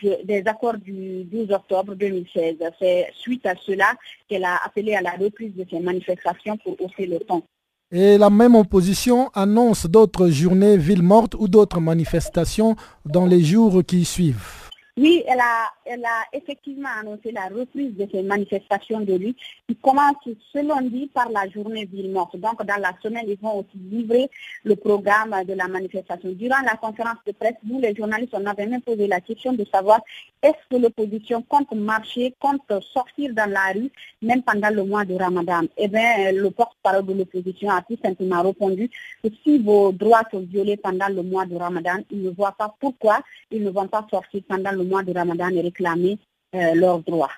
des 0.00 0.42
accords 0.46 0.76
du 0.76 1.24
12 1.24 1.50
octobre 1.50 1.94
2016. 1.94 2.56
C'est 2.78 3.10
suite 3.14 3.46
à 3.46 3.54
cela 3.66 3.94
qu'elle 4.28 4.44
a 4.44 4.60
appelé 4.64 4.94
à 4.94 5.00
la 5.00 5.12
reprise 5.12 5.54
de 5.56 5.64
ces 5.68 5.80
manifestations 5.80 6.56
pour 6.58 6.76
hausser 6.80 7.06
le 7.06 7.18
ton. 7.20 7.42
Et 7.90 8.18
la 8.18 8.28
même 8.28 8.56
opposition 8.56 9.30
annonce 9.34 9.86
d'autres 9.86 10.28
journées 10.28 10.76
villes 10.76 11.02
mortes 11.02 11.34
ou 11.38 11.48
d'autres 11.48 11.80
manifestations 11.80 12.76
dans 13.04 13.26
les 13.26 13.42
jours 13.42 13.82
qui 13.86 14.04
suivent. 14.04 14.70
Oui, 14.96 15.24
elle 15.26 15.40
a, 15.40 15.72
elle 15.84 16.04
a 16.04 16.22
effectivement 16.32 16.88
annoncé 17.00 17.32
la 17.32 17.48
reprise 17.48 17.96
de 17.96 18.06
ces 18.12 18.22
manifestations 18.22 19.00
de 19.00 19.14
lutte 19.14 19.38
qui 19.66 19.74
commencent 19.74 20.14
ce 20.52 20.64
lundi 20.64 21.10
par 21.12 21.28
la 21.30 21.48
journée 21.48 21.84
ville 21.84 22.12
morte. 22.12 22.36
Donc, 22.36 22.64
dans 22.64 22.80
la 22.80 22.92
semaine, 23.02 23.24
ils 23.26 23.36
vont 23.36 23.58
aussi 23.58 23.76
livrer 23.90 24.30
le 24.62 24.76
programme 24.76 25.34
de 25.48 25.52
la 25.54 25.66
manifestation. 25.66 26.30
Durant 26.30 26.60
la 26.64 26.76
conférence 26.76 27.18
de 27.26 27.32
presse, 27.32 27.56
nous, 27.64 27.80
les 27.80 27.92
journalistes, 27.92 28.34
on 28.34 28.46
avait 28.46 28.66
même 28.66 28.82
posé 28.82 29.08
la 29.08 29.20
question 29.20 29.52
de 29.52 29.64
savoir 29.64 30.00
est-ce 30.40 30.68
que 30.70 30.80
l'opposition 30.80 31.42
compte 31.42 31.72
marcher, 31.72 32.32
compte 32.38 32.62
sortir 32.92 33.34
dans 33.34 33.50
la 33.50 33.72
rue, 33.74 33.90
même 34.22 34.44
pendant 34.44 34.70
le 34.70 34.84
mois 34.84 35.04
de 35.04 35.14
Ramadan 35.14 35.62
Eh 35.76 35.88
bien, 35.88 36.30
le 36.30 36.50
porte-parole 36.52 37.06
de 37.06 37.14
l'opposition 37.14 37.68
a 37.70 37.82
tout 37.82 37.98
simplement 38.00 38.42
répondu 38.42 38.88
que 39.24 39.28
si 39.42 39.58
vos 39.58 39.90
droits 39.90 40.22
sont 40.30 40.40
violés 40.40 40.76
pendant 40.76 41.08
le 41.08 41.22
mois 41.24 41.46
de 41.46 41.56
Ramadan, 41.56 41.96
ils 42.12 42.22
ne 42.22 42.30
voient 42.30 42.54
pas 42.56 42.72
pourquoi 42.78 43.18
ils 43.50 43.64
ne 43.64 43.70
vont 43.70 43.88
pas 43.88 44.06
sortir 44.08 44.42
pendant 44.48 44.70
le 44.70 44.83
mois 44.84 45.02
de 45.02 45.12
Ramadan 45.12 45.48
et 45.48 45.60
réclamer 45.60 46.18
euh, 46.54 46.74
leurs 46.74 47.00
droits. 47.00 47.30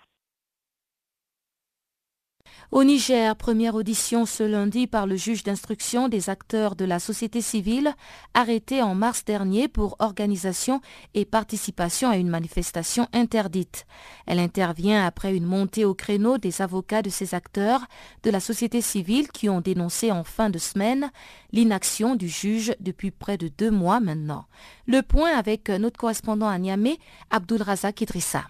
Au 2.73 2.83
Niger, 2.83 3.37
première 3.37 3.77
audition 3.77 4.27
ce 4.27 4.43
lundi 4.43 4.89
par 4.89 5.07
le 5.07 5.15
juge 5.15 5.45
d'instruction 5.45 6.09
des 6.09 6.31
acteurs 6.31 6.75
de 6.75 6.85
la 6.85 6.99
société 6.99 7.41
civile 7.41 7.95
arrêtés 8.35 8.83
en 8.83 8.97
mars 8.97 9.25
dernier 9.25 9.69
pour 9.69 9.95
organisation 10.01 10.81
et 11.15 11.25
participation 11.25 12.11
à 12.11 12.17
une 12.17 12.29
manifestation 12.29 13.07
interdite. 13.13 13.87
Elle 14.27 14.41
intervient 14.41 15.07
après 15.07 15.37
une 15.37 15.47
montée 15.47 15.85
au 15.85 15.95
créneau 15.95 16.39
des 16.39 16.61
avocats 16.61 17.03
de 17.03 17.09
ces 17.11 17.35
acteurs 17.35 17.87
de 18.25 18.31
la 18.31 18.41
société 18.41 18.81
civile 18.81 19.29
qui 19.29 19.49
ont 19.49 19.61
dénoncé 19.61 20.11
en 20.11 20.25
fin 20.25 20.51
de 20.51 20.59
semaine 20.59 21.13
l'inaction 21.53 22.17
du 22.17 22.29
juge 22.29 22.75
depuis 22.81 23.13
près 23.13 23.39
de 23.39 23.47
deux 23.47 23.71
mois 23.71 24.01
maintenant. 24.01 24.45
Le 24.89 25.03
point 25.03 25.31
avec 25.39 25.69
notre 25.69 25.99
correspondant 26.01 26.49
à 26.49 26.59
Niamey, 26.59 26.99
Abdul 27.31 27.63
Razak 27.63 28.01
Idrissa. 28.01 28.43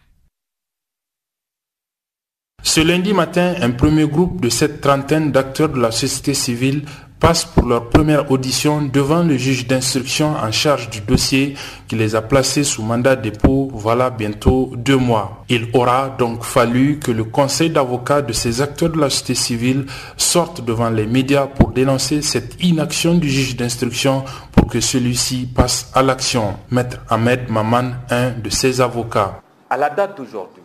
Ce 2.77 2.83
lundi 2.83 3.15
matin, 3.15 3.55
un 3.63 3.71
premier 3.71 4.07
groupe 4.07 4.43
de 4.43 4.51
cette 4.51 4.83
trentaine 4.83 5.33
d'acteurs 5.33 5.71
de 5.71 5.81
la 5.81 5.91
société 5.91 6.35
civile 6.35 6.85
passe 7.19 7.47
pour 7.47 7.65
leur 7.65 7.89
première 7.89 8.31
audition 8.31 8.83
devant 8.83 9.23
le 9.23 9.39
juge 9.39 9.67
d'instruction 9.67 10.35
en 10.37 10.53
charge 10.53 10.91
du 10.91 11.01
dossier 11.01 11.55
qui 11.89 11.97
les 11.97 12.15
a 12.15 12.21
placés 12.21 12.65
sous 12.65 12.83
mandat 12.83 13.17
dépôt 13.17 13.71
voilà 13.73 14.11
bientôt 14.11 14.73
deux 14.77 14.99
mois. 14.99 15.43
Il 15.49 15.69
aura 15.73 16.15
donc 16.19 16.43
fallu 16.45 16.99
que 16.99 17.11
le 17.13 17.25
conseil 17.25 17.71
d'avocats 17.71 18.21
de 18.21 18.35
ces 18.35 18.61
acteurs 18.61 18.91
de 18.91 19.01
la 19.01 19.09
société 19.09 19.35
civile 19.37 19.87
sorte 20.19 20.63
devant 20.63 20.91
les 20.91 21.07
médias 21.07 21.47
pour 21.47 21.71
dénoncer 21.71 22.21
cette 22.21 22.63
inaction 22.63 23.15
du 23.15 23.31
juge 23.31 23.57
d'instruction 23.57 24.23
pour 24.53 24.67
que 24.67 24.81
celui-ci 24.81 25.49
passe 25.55 25.91
à 25.95 26.03
l'action. 26.03 26.57
Maître 26.71 26.99
Ahmed 27.09 27.49
Maman, 27.49 27.93
un 28.11 28.33
de 28.33 28.51
ses 28.51 28.83
avocats. 28.83 29.41
À 29.71 29.79
la 29.79 29.89
date 29.89 30.19
d'aujourd'hui, 30.19 30.63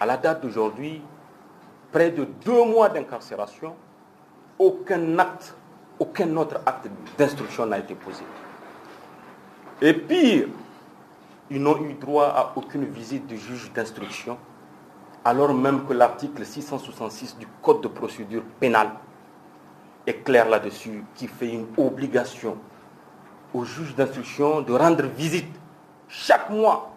à 0.00 0.06
la 0.06 0.16
date 0.16 0.42
d'aujourd'hui, 0.42 1.02
près 1.92 2.10
de 2.10 2.24
deux 2.44 2.64
mois 2.64 2.88
d'incarcération, 2.88 3.74
aucun 4.58 5.18
acte, 5.18 5.54
aucun 5.98 6.36
autre 6.36 6.60
acte 6.66 6.88
d'instruction 7.16 7.66
n'a 7.66 7.78
été 7.78 7.94
posé. 7.94 8.24
Et 9.80 9.92
pire, 9.92 10.48
ils 11.50 11.60
n'ont 11.60 11.80
eu 11.84 11.94
droit 11.94 12.26
à 12.26 12.52
aucune 12.56 12.84
visite 12.84 13.26
du 13.26 13.36
juge 13.36 13.72
d'instruction, 13.72 14.38
alors 15.24 15.54
même 15.54 15.86
que 15.86 15.92
l'article 15.92 16.44
666 16.44 17.38
du 17.38 17.46
Code 17.62 17.80
de 17.80 17.88
procédure 17.88 18.42
pénale 18.60 18.90
est 20.06 20.24
clair 20.24 20.48
là-dessus, 20.48 21.04
qui 21.14 21.28
fait 21.28 21.48
une 21.48 21.66
obligation 21.76 22.56
au 23.52 23.64
juge 23.64 23.94
d'instruction 23.94 24.60
de 24.62 24.72
rendre 24.72 25.04
visite 25.04 25.54
chaque 26.08 26.50
mois 26.50 26.90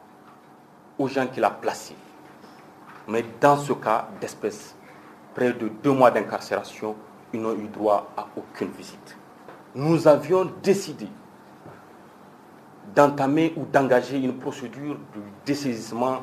aux 0.97 1.07
gens 1.07 1.27
qu'il 1.27 1.43
a 1.43 1.51
placés. 1.51 1.95
Mais 3.07 3.23
dans 3.39 3.57
ce 3.57 3.73
cas 3.73 4.09
d'espèce, 4.19 4.75
près 5.33 5.53
de 5.53 5.69
deux 5.69 5.91
mois 5.91 6.11
d'incarcération, 6.11 6.95
ils 7.33 7.41
n'ont 7.41 7.55
eu 7.55 7.67
droit 7.67 8.11
à 8.17 8.27
aucune 8.35 8.69
visite. 8.71 9.17
Nous 9.75 10.07
avions 10.07 10.51
décidé 10.63 11.07
d'entamer 12.95 13.53
ou 13.55 13.65
d'engager 13.65 14.17
une 14.17 14.37
procédure 14.37 14.95
de 15.15 15.21
dessaisissement 15.45 16.21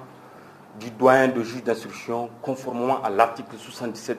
du 0.79 0.91
doyen 0.91 1.29
de 1.29 1.43
juge 1.43 1.63
d'instruction 1.63 2.31
conformément 2.43 3.03
à 3.03 3.11
l'article 3.11 3.57
77 3.57 4.19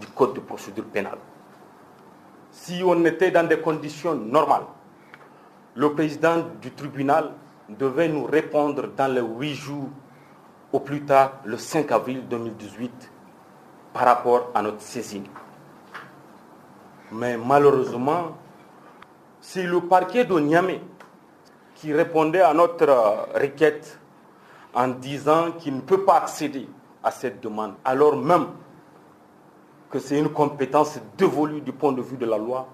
du 0.00 0.06
Code 0.08 0.34
de 0.34 0.40
procédure 0.40 0.84
pénale. 0.84 1.18
si 2.50 2.82
on 2.84 3.04
était 3.04 3.30
dans 3.30 3.46
des 3.46 3.58
conditions 3.58 4.14
normales, 4.14 4.64
le 5.74 5.92
président 5.92 6.44
du 6.62 6.70
tribunal 6.70 7.30
devait 7.68 8.08
nous 8.08 8.24
répondre 8.24 8.88
dans 8.96 9.12
les 9.12 9.20
huit 9.20 9.54
jours, 9.54 9.88
au 10.74 10.80
plus 10.80 11.02
tard 11.04 11.34
le 11.44 11.56
5 11.56 11.92
avril 11.92 12.26
2018, 12.28 12.90
par 13.92 14.06
rapport 14.06 14.50
à 14.52 14.60
notre 14.60 14.80
saisine. 14.82 15.22
Mais 17.12 17.36
malheureusement, 17.36 18.36
c'est 19.40 19.62
le 19.62 19.82
parquet 19.82 20.24
de 20.24 20.36
Niamey 20.36 20.80
qui 21.76 21.92
répondait 21.92 22.40
à 22.40 22.52
notre 22.52 22.86
requête 23.40 24.00
en 24.74 24.88
disant 24.88 25.52
qu'il 25.52 25.76
ne 25.76 25.80
peut 25.80 26.04
pas 26.04 26.16
accéder 26.16 26.68
à 27.04 27.12
cette 27.12 27.40
demande, 27.40 27.74
alors 27.84 28.16
même 28.16 28.46
que 29.90 30.00
c'est 30.00 30.18
une 30.18 30.30
compétence 30.30 30.98
dévolue 31.16 31.60
du 31.60 31.70
point 31.72 31.92
de 31.92 32.02
vue 32.02 32.16
de 32.16 32.26
la 32.26 32.36
loi 32.36 32.66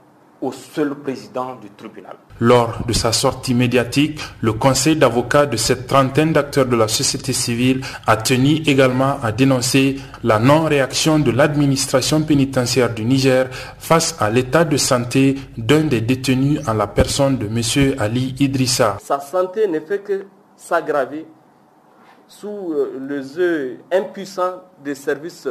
au 0.42 0.52
seul 0.52 0.94
président 0.94 1.56
du 1.56 1.68
tribunal. 1.70 2.16
Lors 2.40 2.84
de 2.86 2.92
sa 2.92 3.12
sortie 3.12 3.54
médiatique, 3.54 4.18
le 4.40 4.52
conseil 4.54 4.96
d'avocats 4.96 5.46
de 5.46 5.56
cette 5.56 5.86
trentaine 5.86 6.32
d'acteurs 6.32 6.66
de 6.66 6.76
la 6.76 6.88
société 6.88 7.32
civile 7.32 7.82
a 8.06 8.16
tenu 8.16 8.62
également 8.66 9.18
à 9.22 9.32
dénoncer 9.32 9.96
la 10.24 10.38
non-réaction 10.38 11.18
de 11.18 11.30
l'administration 11.30 12.22
pénitentiaire 12.22 12.92
du 12.94 13.04
Niger 13.04 13.48
face 13.78 14.16
à 14.18 14.30
l'état 14.30 14.64
de 14.64 14.76
santé 14.76 15.36
d'un 15.58 15.82
des 15.82 16.00
détenus 16.00 16.60
en 16.66 16.74
la 16.74 16.86
personne 16.86 17.36
de 17.36 17.46
M. 17.46 17.94
Ali 17.98 18.34
Idrissa. 18.40 18.96
Sa 19.02 19.20
santé 19.20 19.66
ne 19.66 19.80
fait 19.80 20.00
que 20.00 20.24
s'aggraver 20.56 21.26
sous 22.26 22.72
euh, 22.72 22.92
les 23.08 23.36
yeux 23.36 23.78
impuissants 23.92 24.62
des 24.84 24.94
services 24.94 25.48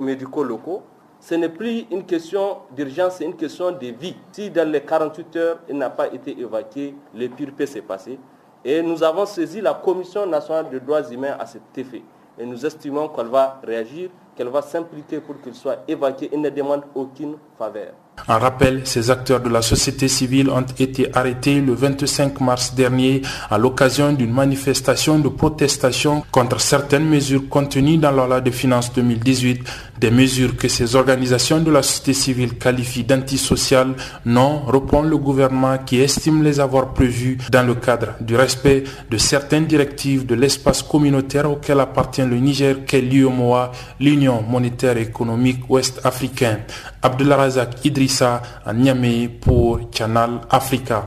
médicaux 0.00 0.42
locaux 0.44 0.82
ce 1.28 1.34
n'est 1.34 1.48
plus 1.48 1.86
une 1.90 2.04
question 2.06 2.58
d'urgence, 2.70 3.16
c'est 3.16 3.24
une 3.24 3.34
question 3.34 3.72
de 3.72 3.86
vie. 3.88 4.14
Si 4.30 4.48
dans 4.48 4.70
les 4.70 4.80
48 4.80 5.36
heures, 5.36 5.58
il 5.68 5.76
n'a 5.76 5.90
pas 5.90 6.06
été 6.06 6.38
évacué, 6.38 6.94
le 7.12 7.26
pire 7.26 7.50
peut 7.56 7.66
se 7.66 7.80
passer. 7.80 8.16
Et 8.64 8.80
nous 8.80 9.02
avons 9.02 9.26
saisi 9.26 9.60
la 9.60 9.74
Commission 9.74 10.24
nationale 10.24 10.70
des 10.70 10.78
droits 10.78 11.02
humains 11.10 11.34
à 11.36 11.44
cet 11.44 11.62
effet. 11.76 12.02
Et 12.38 12.46
nous 12.46 12.64
estimons 12.64 13.08
qu'elle 13.08 13.26
va 13.26 13.60
réagir, 13.64 14.10
qu'elle 14.36 14.50
va 14.50 14.62
s'impliquer 14.62 15.18
pour 15.18 15.40
qu'il 15.40 15.54
soit 15.54 15.78
évacué 15.88 16.28
et 16.32 16.36
ne 16.36 16.48
demande 16.48 16.84
aucune 16.94 17.38
faveur. 17.58 17.92
En 18.28 18.38
rappel, 18.40 18.80
ces 18.84 19.10
acteurs 19.10 19.40
de 19.40 19.48
la 19.48 19.62
société 19.62 20.08
civile 20.08 20.50
ont 20.50 20.64
été 20.80 21.14
arrêtés 21.16 21.60
le 21.60 21.74
25 21.74 22.40
mars 22.40 22.74
dernier 22.74 23.22
à 23.50 23.56
l'occasion 23.56 24.12
d'une 24.12 24.32
manifestation 24.32 25.20
de 25.20 25.28
protestation 25.28 26.24
contre 26.32 26.60
certaines 26.60 27.04
mesures 27.08 27.48
contenues 27.48 27.98
dans 27.98 28.10
la 28.10 28.26
loi 28.26 28.40
de 28.40 28.50
finances 28.50 28.92
2018, 28.92 29.60
des 30.00 30.10
mesures 30.10 30.56
que 30.56 30.66
ces 30.66 30.96
organisations 30.96 31.60
de 31.60 31.70
la 31.70 31.82
société 31.82 32.14
civile 32.14 32.58
qualifient 32.58 33.04
d'antisociales. 33.04 33.94
Non, 34.24 34.64
répond 34.66 35.02
le 35.02 35.16
gouvernement 35.16 35.78
qui 35.78 36.00
estime 36.00 36.42
les 36.42 36.58
avoir 36.58 36.94
prévues 36.94 37.38
dans 37.52 37.64
le 37.64 37.76
cadre 37.76 38.14
du 38.20 38.34
respect 38.34 38.82
de 39.08 39.18
certaines 39.18 39.66
directives 39.66 40.26
de 40.26 40.34
l'espace 40.34 40.82
communautaire 40.82 41.48
auquel 41.48 41.78
appartient 41.78 42.22
le 42.22 42.38
Niger 42.38 42.84
qu'est 42.86 43.00
l'UMOA, 43.00 43.70
l'Union 44.00 44.42
monétaire 44.42 44.96
et 44.96 45.02
économique 45.02 45.60
ouest-africaine. 45.68 46.60
Razak 47.08 47.84
Idrissa 47.84 48.42
à 48.64 48.72
Niamey 48.72 49.28
pour 49.28 49.90
Canal 49.90 50.40
Africa. 50.50 51.04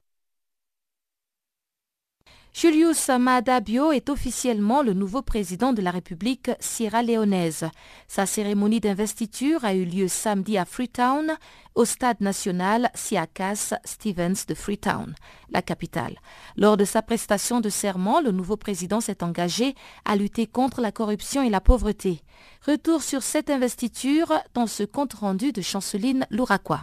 Julius 2.61 3.07
Maada 3.07 3.61
Bio 3.61 3.93
est 3.93 4.09
officiellement 4.09 4.81
le 4.81 4.91
nouveau 4.91 5.21
président 5.21 5.71
de 5.71 5.81
la 5.81 5.91
République 5.91 6.51
sierra-léonaise. 6.59 7.69
Sa 8.09 8.25
cérémonie 8.25 8.81
d'investiture 8.81 9.63
a 9.63 9.73
eu 9.73 9.85
lieu 9.85 10.09
samedi 10.09 10.57
à 10.57 10.65
Freetown, 10.65 11.37
au 11.75 11.85
stade 11.85 12.19
national 12.19 12.91
Siakas 12.95 13.75
Stevens 13.85 14.43
de 14.45 14.55
Freetown, 14.55 15.15
la 15.51 15.61
capitale. 15.61 16.17
Lors 16.57 16.75
de 16.75 16.83
sa 16.83 17.01
prestation 17.01 17.61
de 17.61 17.69
serment, 17.69 18.19
le 18.19 18.31
nouveau 18.31 18.57
président 18.57 18.99
s'est 18.99 19.23
engagé 19.23 19.73
à 20.03 20.17
lutter 20.17 20.45
contre 20.45 20.81
la 20.81 20.91
corruption 20.91 21.41
et 21.41 21.49
la 21.49 21.61
pauvreté. 21.61 22.19
Retour 22.67 23.03
sur 23.03 23.23
cette 23.23 23.49
investiture 23.49 24.33
dans 24.53 24.67
ce 24.67 24.83
compte 24.83 25.13
rendu 25.13 25.53
de 25.53 25.61
Chanceline 25.61 26.27
Louraquois. 26.29 26.81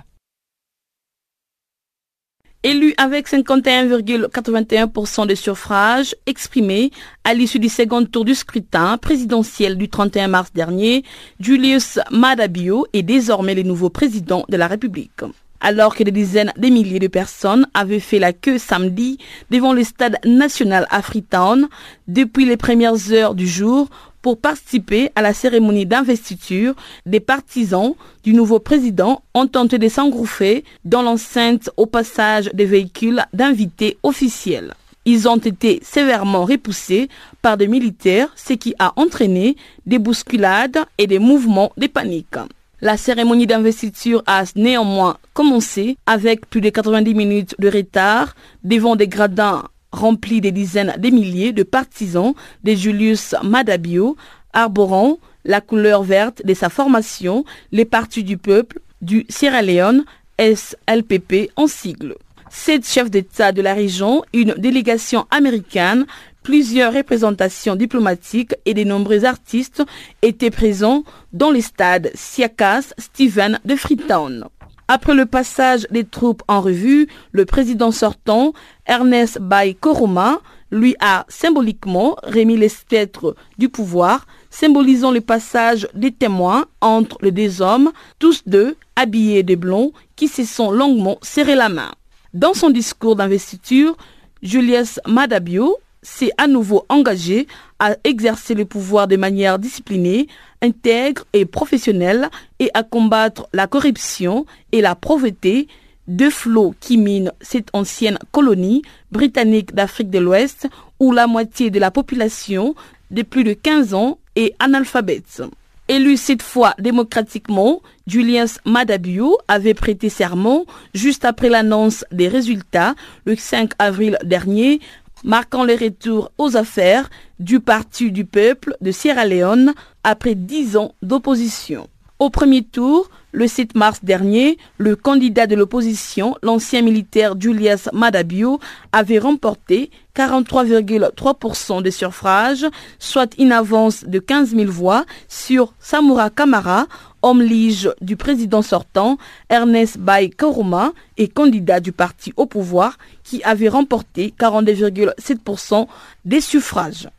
Élu 2.67 2.95
avec 2.97 3.29
51,81% 3.29 5.29
des 5.29 5.37
suffrages 5.37 6.17
exprimés 6.27 6.91
à 7.23 7.33
l'issue 7.33 7.61
du 7.61 7.69
second 7.69 8.05
tour 8.05 8.25
du 8.25 8.35
scrutin 8.35 8.99
présidentiel 8.99 9.79
du 9.79 9.89
31 9.89 10.27
mars 10.27 10.53
dernier, 10.53 11.05
Julius 11.39 12.01
Madabio 12.11 12.85
est 12.93 13.05
désormais 13.05 13.55
le 13.55 13.63
nouveau 13.63 13.89
président 13.89 14.45
de 14.49 14.57
la 14.57 14.67
République. 14.67 15.21
Alors 15.61 15.95
que 15.95 16.03
des 16.03 16.11
dizaines 16.11 16.53
de 16.57 16.67
milliers 16.67 16.99
de 16.99 17.07
personnes 17.07 17.69
avaient 17.73 18.01
fait 18.01 18.19
la 18.19 18.33
queue 18.33 18.59
samedi 18.59 19.19
devant 19.53 19.73
le 19.73 19.85
stade 19.85 20.19
national 20.25 20.89
à 20.91 21.03
Freetown 21.03 21.69
depuis 22.09 22.47
les 22.47 22.57
premières 22.57 23.13
heures 23.13 23.37
du 23.37 23.47
jour 23.47 23.89
pour 24.27 24.41
participer 24.41 25.13
à 25.15 25.23
la 25.23 25.33
cérémonie 25.33 25.87
d'investiture, 25.87 26.75
des 27.07 27.21
partisans 27.21 27.95
du 28.25 28.33
nouveau 28.33 28.59
président 28.59 29.23
ont 29.35 29.47
tenté 29.47 29.79
de 29.79 29.89
s'engouffrer 29.89 30.65
dans 30.85 31.03
l'enceinte 31.03 31.71
au 31.77 31.87
passage 31.87 32.51
des 32.53 32.65
véhicules 32.65 33.25
d'invités 33.33 33.99
officiels. 34.03 34.75
Ils 35.05 35.29
ont 35.29 35.37
été 35.37 35.79
sévèrement 35.81 36.45
repoussés 36.45 37.09
par 37.41 37.57
des 37.57 37.69
militaires, 37.69 38.33
ce 38.35 38.55
qui 38.55 38.75
a 38.81 38.95
entraîné 38.97 39.55
des 39.87 40.01
bousculades 40.01 40.79
et 40.99 41.07
des 41.07 41.21
mouvements 41.21 41.71
de 41.77 41.87
panique. 41.87 42.35
La 42.81 42.97
cérémonie 42.97 43.47
d'investiture 43.47 44.25
a 44.27 44.43
néanmoins 44.57 45.19
commencé 45.35 45.99
avec 46.05 46.51
plus 46.51 46.61
de 46.61 46.71
90 46.71 47.15
minutes 47.15 47.55
de 47.61 47.71
retard 47.71 48.35
devant 48.65 48.97
des 48.97 49.07
gradins 49.07 49.63
rempli 49.97 50.41
des 50.41 50.53
dizaines 50.53 50.95
de 50.99 51.11
milliers 51.11 51.53
de 51.53 51.63
partisans 51.63 52.35
de 52.65 52.75
Julius 52.75 53.35
Madabio, 53.43 54.17
arborant 54.53 55.19
la 55.45 55.61
couleur 55.61 56.03
verte 56.03 56.45
de 56.45 56.55
sa 56.55 56.69
formation, 56.69 57.45
les 57.73 57.85
partis 57.85 58.25
du 58.25 58.37
peuple 58.37 58.81
du 59.01 59.27
Sierra 59.29 59.63
Leone, 59.63 60.05
SLPP 60.39 61.51
en 61.57 61.67
sigle. 61.67 62.17
Sept 62.51 62.87
chefs 62.87 63.11
d'État 63.11 63.53
de 63.53 63.63
la 63.63 63.75
région, 63.75 64.23
une 64.33 64.55
délégation 64.57 65.27
américaine, 65.31 66.07
plusieurs 66.43 66.93
représentations 66.93 67.75
diplomatiques 67.75 68.55
et 68.67 68.75
de 68.75 68.85
nombreux 68.85 69.25
artistes 69.25 69.83
étaient 70.23 70.51
présents 70.51 71.03
dans 71.33 71.51
les 71.51 71.61
stades 71.61 72.11
Siakas 72.15 72.93
Steven 72.99 73.59
de 73.65 73.75
Freetown. 73.75 74.45
Après 74.89 75.15
le 75.15 75.27
passage 75.27 75.87
des 75.91 76.05
troupes 76.05 76.45
en 76.47 76.61
revue, 76.61 77.09
le 77.33 77.45
président 77.45 77.91
sortant, 77.91 78.53
Ernest 78.87 79.41
Bay 79.41 79.75
Koroma, 79.75 80.41
lui 80.71 80.95
a 81.01 81.25
symboliquement 81.29 82.17
remis 82.23 82.57
les 82.57 82.69
spectres 82.69 83.35
du 83.59 83.69
pouvoir, 83.69 84.27
symbolisant 84.51 85.11
le 85.11 85.21
passage 85.21 85.89
des 85.95 86.13
témoins 86.13 86.67
entre 86.81 87.19
les 87.23 87.33
deux 87.33 87.63
hommes, 87.63 87.91
tous 88.19 88.43
deux 88.47 88.77
habillés 88.95 89.43
de 89.43 89.57
blond, 89.57 89.93
qui 90.15 90.29
se 90.29 90.45
sont 90.45 90.71
longuement 90.71 91.19
serrés 91.21 91.57
la 91.57 91.69
main. 91.69 91.93
Dans 92.33 92.55
son 92.55 92.71
discours 92.71 93.17
d'investiture, 93.17 93.97
Julius 94.43 95.01
Madabio 95.07 95.77
s'est 96.03 96.31
à 96.39 96.47
nouveau 96.47 96.85
engagé 96.89 97.47
à 97.79 97.97
exercer 98.05 98.55
le 98.55 98.65
pouvoir 98.65 99.09
de 99.09 99.17
manière 99.17 99.59
disciplinée, 99.59 100.29
intègre 100.63 101.25
et 101.33 101.45
professionnelle 101.45 102.31
et 102.59 102.71
à 102.75 102.83
combattre 102.83 103.49
la 103.53 103.67
corruption 103.67 104.47
et 104.73 104.81
la 104.81 104.95
pauvreté, 104.95 105.69
deux 106.09 106.31
flots 106.31 106.75
qui 106.81 106.97
minent 106.97 107.33
cette 107.41 107.69
ancienne 107.73 108.19
colonie 108.31 108.83
britannique 109.11 109.75
d'Afrique 109.75 110.11
de 110.11 110.19
l'Ouest 110.19 110.69
où 111.01 111.13
la 111.13 111.27
moitié 111.27 111.71
de 111.71 111.79
la 111.79 111.91
population 111.91 112.75
de 113.11 113.23
plus 113.23 113.45
de 113.45 113.53
15 113.53 113.95
ans 113.95 114.19
est 114.37 114.55
analphabète. 114.59 115.43
Élu 115.89 116.17
cette 116.17 116.43
fois 116.43 116.75
démocratiquement, 116.81 117.81
Julius 118.09 118.59
Madabio 118.65 119.39
avait 119.47 119.75
prêté 119.75 120.09
serment 120.09 120.65
juste 120.95 121.25
après 121.25 121.49
l'annonce 121.49 122.05
des 122.11 122.27
résultats 122.27 122.95
le 123.25 123.37
5 123.37 123.71
avril 123.79 124.19
dernier 124.25 124.81
marquant 125.27 125.65
le 125.65 125.75
retour 125.75 126.31
aux 126.39 126.57
affaires 126.57 127.11
du 127.41 127.61
Parti 127.61 128.13
du 128.13 128.25
peuple 128.25 128.77
de 128.81 128.93
Sierra 128.93 129.27
Leone 129.27 129.75
après 130.05 130.35
dix 130.35 130.77
ans 130.77 130.95
d'opposition. 131.03 131.89
Au 132.19 132.31
premier 132.31 132.63
tour, 132.63 133.11
le 133.37 133.47
7 133.47 133.75
mars 133.75 133.99
dernier, 134.03 134.57
le 134.79 134.97
candidat 134.97 135.47
de 135.47 135.55
l'opposition, 135.55 136.37
l'ancien 136.43 136.81
militaire 136.81 137.39
Julius 137.39 137.91
Madabio, 137.93 138.59
avait 138.93 139.19
remporté 139.19 139.91
43,3% 140.17 141.83
des 141.83 141.91
suffrages, 141.91 142.65
soit 142.99 143.39
une 143.39 143.53
avance 143.53 144.05
de 144.05 144.21
15 144.21 144.57
000 144.57 144.73
voix 144.73 145.05
sur 145.29 145.75
Samura 145.81 146.31
Kamara, 146.31 146.87
homme 147.21 147.43
lige 147.43 147.91
du 148.01 148.17
président 148.17 148.63
sortant, 148.63 149.19
Ernest 149.51 149.99
Bay 149.99 150.31
Koroma, 150.31 150.93
et 151.19 151.29
candidat 151.29 151.81
du 151.81 151.93
parti 151.93 152.33
au 152.39 152.47
pouvoir, 152.47 152.97
qui 153.23 153.43
avait 153.45 153.69
remporté 153.69 154.33
42,7% 154.41 155.87
des 156.25 156.41
suffrages. 156.41 157.11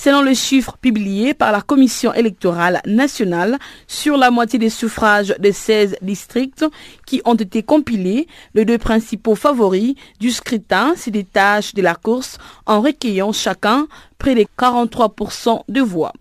Selon 0.00 0.22
le 0.22 0.32
chiffre 0.32 0.76
publié 0.76 1.34
par 1.34 1.50
la 1.50 1.60
Commission 1.60 2.14
électorale 2.14 2.80
nationale 2.86 3.58
sur 3.88 4.16
la 4.16 4.30
moitié 4.30 4.56
des 4.56 4.70
suffrages 4.70 5.34
des 5.40 5.50
16 5.50 5.96
districts 6.02 6.64
qui 7.04 7.20
ont 7.24 7.34
été 7.34 7.64
compilés, 7.64 8.28
les 8.54 8.64
deux 8.64 8.78
principaux 8.78 9.34
favoris 9.34 9.96
du 10.20 10.30
scrutin 10.30 10.94
se 10.94 11.10
détachent 11.10 11.74
de 11.74 11.82
la 11.82 11.96
course 11.96 12.38
en 12.64 12.80
recueillant 12.80 13.32
chacun 13.32 13.88
près 14.18 14.36
de 14.36 14.44
43% 14.56 15.62
de 15.68 15.80
voix. 15.80 16.12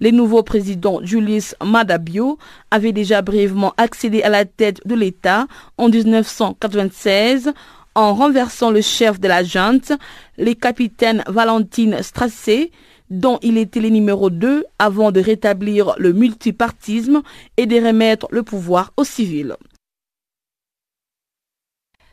Le 0.00 0.10
nouveau 0.10 0.42
président 0.42 1.00
Julius 1.02 1.54
Madabio 1.62 2.38
avait 2.70 2.92
déjà 2.92 3.20
brièvement 3.20 3.74
accédé 3.76 4.22
à 4.22 4.30
la 4.30 4.46
tête 4.46 4.80
de 4.86 4.94
l'État 4.94 5.46
en 5.76 5.90
1996 5.90 7.52
en 7.94 8.14
renversant 8.14 8.70
le 8.70 8.80
chef 8.80 9.20
de 9.20 9.28
la 9.28 9.42
junte, 9.42 9.92
le 10.38 10.54
capitaine 10.54 11.22
Valentine 11.26 12.02
Strassé, 12.02 12.70
dont 13.10 13.38
il 13.42 13.58
était 13.58 13.80
le 13.80 13.88
numéro 13.88 14.30
2 14.30 14.64
avant 14.78 15.12
de 15.12 15.20
rétablir 15.20 15.94
le 15.98 16.12
multipartisme 16.12 17.22
et 17.56 17.66
de 17.66 17.76
remettre 17.76 18.28
le 18.30 18.42
pouvoir 18.42 18.92
aux 18.96 19.04
civils. 19.04 19.56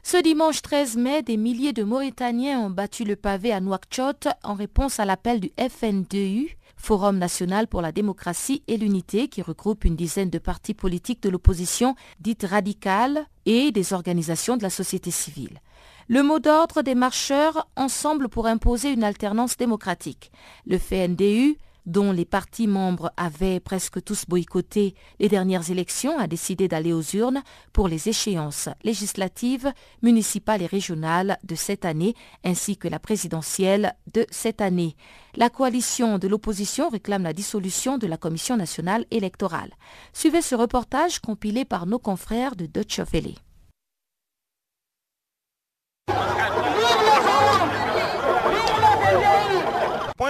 Ce 0.08 0.18
dimanche 0.22 0.62
13 0.62 0.98
mai, 0.98 1.24
des 1.24 1.36
milliers 1.36 1.74
de 1.74 1.84
Mauritaniens 1.84 2.60
ont 2.60 2.70
battu 2.70 3.06
le 3.06 3.16
pavé 3.16 3.52
à 3.52 3.60
Nouakchott 3.60 4.28
en 4.44 4.54
réponse 4.54 5.00
à 5.00 5.06
l'appel 5.06 5.40
du 5.40 5.52
FNDU, 5.58 6.58
Forum 6.78 7.18
national 7.18 7.68
pour 7.68 7.82
la 7.82 7.92
démocratie 7.92 8.62
et 8.68 8.78
l'unité, 8.78 9.28
qui 9.28 9.42
regroupe 9.42 9.84
une 9.84 9.96
dizaine 9.96 10.30
de 10.30 10.38
partis 10.38 10.76
politiques 10.76 11.24
de 11.24 11.30
l'opposition 11.30 11.96
dite 12.20 12.46
radicale 12.48 13.26
et 13.48 13.72
des 13.72 13.94
organisations 13.94 14.58
de 14.58 14.64
la 14.64 14.70
société 14.70 15.10
civile. 15.10 15.60
Le 16.08 16.22
mot 16.22 16.38
d'ordre 16.38 16.84
des 16.84 16.94
marcheurs 16.94 17.68
ensemble 17.76 18.30
pour 18.30 18.46
imposer 18.46 18.92
une 18.92 19.04
alternance 19.04 19.58
démocratique. 19.58 20.32
Le 20.68 20.78
FNDU, 20.78 21.58
dont 21.88 22.12
les 22.12 22.26
partis 22.26 22.68
membres 22.68 23.12
avaient 23.18 23.60
presque 23.60 24.04
tous 24.04 24.26
boycotté 24.28 24.94
les 25.20 25.30
dernières 25.30 25.72
élections, 25.72 26.20
a 26.20 26.28
décidé 26.28 26.68
d'aller 26.68 26.94
aux 26.94 27.02
urnes 27.02 27.42
pour 27.74 27.88
les 27.88 28.08
échéances 28.08 28.70
législatives, 28.84 29.74
municipales 30.04 30.62
et 30.62 30.68
régionales 30.68 31.40
de 31.44 31.56
cette 31.56 31.86
année, 31.86 32.14
ainsi 32.44 32.78
que 32.78 32.88
la 32.88 33.00
présidentielle 33.00 33.96
de 34.14 34.28
cette 34.30 34.62
année. 34.62 34.96
La 35.36 35.50
coalition 35.50 36.20
de 36.20 36.28
l'opposition 36.28 36.90
réclame 36.90 37.24
la 37.24 37.34
dissolution 37.34 37.98
de 37.98 38.06
la 38.06 38.18
Commission 38.18 38.58
nationale 38.58 39.06
électorale. 39.10 39.74
Suivez 40.14 40.44
ce 40.44 40.54
reportage 40.54 41.18
compilé 41.18 41.66
par 41.66 41.88
nos 41.88 42.00
confrères 42.00 42.56
de 42.56 42.68
Deutsche 42.68 43.02
Welle. 43.12 43.34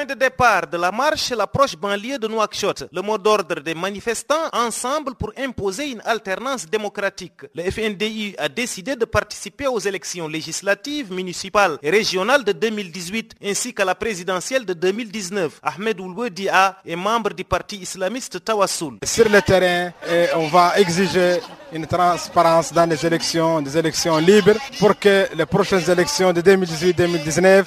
Point 0.05 0.15
de 0.15 0.19
départ 0.19 0.67
de 0.67 0.77
la 0.77 0.91
marche, 0.91 1.31
l'approche 1.31 1.75
banlieue 1.75 2.19
de 2.19 2.27
Nouakchott. 2.27 2.87
Le 2.91 3.01
mot 3.01 3.17
d'ordre 3.17 3.59
des 3.59 3.73
manifestants 3.73 4.49
ensemble 4.53 5.15
pour 5.15 5.31
imposer 5.37 5.91
une 5.91 6.01
alternance 6.05 6.65
démocratique. 6.67 7.41
Le 7.55 7.63
FNDI 7.71 8.35
a 8.37 8.47
décidé 8.47 8.95
de 8.95 9.05
participer 9.05 9.67
aux 9.67 9.79
élections 9.79 10.27
législatives, 10.27 11.11
municipales 11.11 11.77
et 11.81 11.89
régionales 11.89 12.43
de 12.43 12.51
2018 12.51 13.35
ainsi 13.43 13.73
qu'à 13.73 13.85
la 13.85 13.95
présidentielle 13.95 14.65
de 14.65 14.73
2019. 14.73 15.59
Ahmed 15.63 15.99
Oulwedia 15.99 16.77
est 16.85 16.95
membre 16.95 17.33
du 17.33 17.43
parti 17.43 17.77
islamiste 17.77 18.43
Tawassoul. 18.43 18.97
Sur 19.03 19.27
le 19.29 19.41
terrain, 19.41 19.91
on 20.35 20.47
va 20.47 20.73
exiger 20.77 21.39
une 21.73 21.87
transparence 21.87 22.71
dans 22.71 22.87
les 22.87 23.03
élections, 23.05 23.61
des 23.61 23.75
élections 23.77 24.17
libres 24.17 24.55
pour 24.77 24.99
que 24.99 25.27
les 25.35 25.45
prochaines 25.47 25.89
élections 25.89 26.31
de 26.31 26.41
2018-2019 26.41 27.65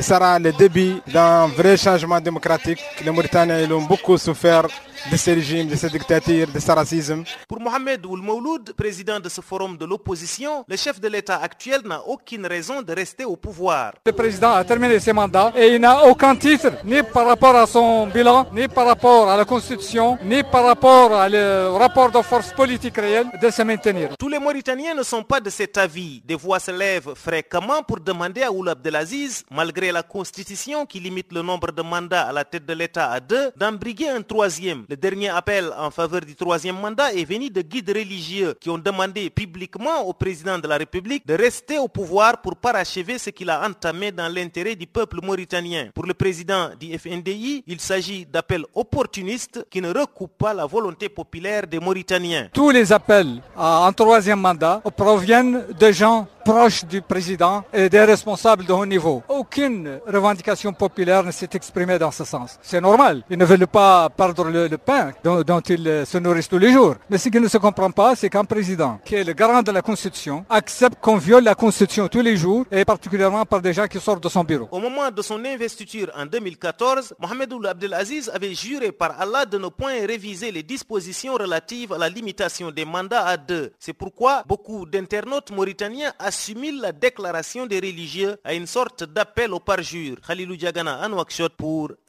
sera 0.00 0.38
le 0.38 0.52
début 0.52 1.00
d'un 1.06 1.46
vrai 1.48 1.76
changement 1.76 2.20
démocratique. 2.20 2.80
Les 3.04 3.10
Mauritaniens 3.10 3.70
ont 3.70 3.82
beaucoup 3.82 4.18
souffert 4.18 4.66
de 5.10 5.16
ce 5.16 5.30
régime, 5.30 5.68
de 5.68 5.76
cette 5.76 5.92
dictature, 5.92 6.46
de 6.48 6.58
ce 6.58 6.70
racisme. 6.72 7.24
Pour 7.48 7.60
Mohamed 7.60 8.04
Oul 8.06 8.20
Mouloud, 8.20 8.72
président 8.74 9.20
de 9.20 9.28
ce 9.28 9.40
forum 9.40 9.76
de 9.76 9.84
l'opposition, 9.84 10.64
le 10.68 10.76
chef 10.76 11.00
de 11.00 11.08
l'État 11.08 11.36
actuel 11.40 11.80
n'a 11.84 12.02
aucune 12.06 12.46
raison 12.46 12.82
de 12.82 12.92
rester 12.92 13.24
au 13.24 13.36
pouvoir. 13.36 13.92
Le 14.04 14.12
président 14.12 14.52
a 14.52 14.64
terminé 14.64 14.98
ses 15.00 15.12
mandats 15.12 15.52
et 15.56 15.68
il 15.74 15.80
n'a 15.80 16.04
aucun 16.06 16.34
titre, 16.36 16.72
ni 16.84 17.02
par 17.02 17.26
rapport 17.26 17.56
à 17.56 17.66
son 17.66 18.06
bilan, 18.08 18.46
ni 18.52 18.68
par 18.68 18.86
rapport 18.86 19.28
à 19.30 19.36
la 19.36 19.44
Constitution, 19.44 20.18
ni 20.24 20.42
par 20.42 20.64
rapport 20.64 21.10
au 21.10 21.78
rapport 21.78 22.10
de 22.10 22.22
force 22.22 22.52
politique 22.52 22.96
réelle 22.96 23.28
de 23.40 23.50
se 23.50 23.62
maintenir. 23.62 24.10
Tous 24.18 24.28
les 24.28 24.38
Mauritaniens 24.38 24.94
ne 24.94 25.02
sont 25.02 25.22
pas 25.22 25.40
de 25.40 25.50
cet 25.50 25.78
avis. 25.78 26.20
Des 26.24 26.34
voix 26.34 26.58
se 26.58 26.70
lèvent 26.70 27.14
fréquemment 27.14 27.82
pour 27.82 28.00
demander 28.00 28.42
à 28.42 28.52
Oul 28.52 28.68
Abdelaziz, 28.68 29.44
malgré 29.50 29.92
la 29.92 30.02
Constitution 30.02 30.86
qui 30.86 31.00
limite 31.00 31.32
le 31.32 31.42
nombre 31.42 31.72
de 31.72 31.82
mandats 31.82 32.22
à 32.28 32.32
la 32.32 32.44
tête 32.44 32.66
de 32.66 32.72
l'État 32.74 33.10
à 33.10 33.20
deux, 33.20 33.50
d'embriguer 33.56 34.08
un 34.08 34.22
troisième. 34.22 34.84
Le 34.90 34.96
dernier 34.96 35.28
appel 35.28 35.70
en 35.76 35.90
faveur 35.90 36.22
du 36.22 36.34
troisième 36.34 36.80
mandat 36.80 37.12
est 37.12 37.26
venu 37.26 37.50
de 37.50 37.60
guides 37.60 37.90
religieux 37.94 38.54
qui 38.58 38.70
ont 38.70 38.78
demandé 38.78 39.28
publiquement 39.28 40.00
au 40.06 40.14
président 40.14 40.58
de 40.58 40.66
la 40.66 40.78
République 40.78 41.26
de 41.26 41.34
rester 41.34 41.78
au 41.78 41.88
pouvoir 41.88 42.40
pour 42.40 42.56
parachever 42.56 43.18
ce 43.18 43.28
qu'il 43.28 43.50
a 43.50 43.68
entamé 43.68 44.12
dans 44.12 44.32
l'intérêt 44.34 44.76
du 44.76 44.86
peuple 44.86 45.18
mauritanien. 45.22 45.90
Pour 45.94 46.06
le 46.06 46.14
président 46.14 46.70
du 46.80 46.96
FNDI, 46.98 47.64
il 47.66 47.80
s'agit 47.80 48.24
d'appels 48.24 48.64
opportunistes 48.74 49.66
qui 49.68 49.82
ne 49.82 49.92
recoupent 49.92 50.38
pas 50.38 50.54
la 50.54 50.64
volonté 50.64 51.10
populaire 51.10 51.66
des 51.66 51.80
Mauritaniens. 51.80 52.48
Tous 52.54 52.70
les 52.70 52.90
appels 52.90 53.42
à 53.58 53.84
un 53.86 53.92
troisième 53.92 54.40
mandat 54.40 54.80
proviennent 54.96 55.66
de 55.78 55.92
gens 55.92 56.26
proches 56.48 56.86
du 56.86 57.02
président 57.02 57.62
et 57.74 57.90
des 57.90 58.02
responsables 58.04 58.64
de 58.64 58.72
haut 58.72 58.86
niveau. 58.86 59.22
Aucune 59.28 60.00
revendication 60.06 60.72
populaire 60.72 61.22
ne 61.22 61.30
s'est 61.30 61.50
exprimée 61.52 61.98
dans 61.98 62.10
ce 62.10 62.24
sens. 62.24 62.58
C'est 62.62 62.80
normal. 62.80 63.22
Ils 63.28 63.36
ne 63.36 63.44
veulent 63.44 63.66
pas 63.66 64.08
perdre 64.08 64.44
le, 64.48 64.78
pain 64.78 65.10
dont, 65.22 65.60
ils 65.68 66.04
se 66.06 66.16
nourrissent 66.16 66.48
tous 66.48 66.56
les 66.56 66.72
jours. 66.72 66.94
Mais 67.10 67.18
ce 67.18 67.28
qui 67.28 67.38
ne 67.38 67.48
se 67.48 67.58
comprend 67.58 67.90
pas, 67.90 68.16
c'est 68.16 68.30
qu'un 68.30 68.46
président 68.46 68.98
qui 69.04 69.16
est 69.16 69.24
le 69.24 69.34
garant 69.34 69.62
de 69.62 69.70
la 69.70 69.82
Constitution 69.82 70.46
accepte 70.48 70.98
qu'on 71.02 71.18
viole 71.18 71.44
la 71.44 71.54
Constitution 71.54 72.08
tous 72.08 72.22
les 72.22 72.38
jours 72.38 72.64
et 72.72 72.82
particulièrement 72.86 73.44
par 73.44 73.60
des 73.60 73.74
gens 73.74 73.86
qui 73.86 74.00
sortent 74.00 74.22
de 74.22 74.30
son 74.30 74.42
bureau. 74.42 74.68
Au 74.70 74.78
moment 74.80 75.10
de 75.10 75.20
son 75.20 75.44
investiture 75.44 76.10
en 76.16 76.24
2014, 76.24 77.12
Mohamed 77.20 77.52
Abdelaziz 77.68 78.30
avait 78.32 78.54
juré 78.54 78.90
par 78.90 79.20
Allah 79.20 79.44
de 79.44 79.58
ne 79.58 79.68
point 79.68 79.92
réviser 80.06 80.50
les 80.50 80.62
dispositions 80.62 81.34
relatives 81.34 81.92
à 81.92 81.98
la 81.98 82.08
limitation 82.08 82.70
des 82.70 82.86
mandats 82.86 83.26
à 83.26 83.36
deux. 83.36 83.70
C'est 83.78 83.92
pourquoi 83.92 84.44
beaucoup 84.46 84.86
d'internautes 84.86 85.50
mauritaniens 85.50 86.12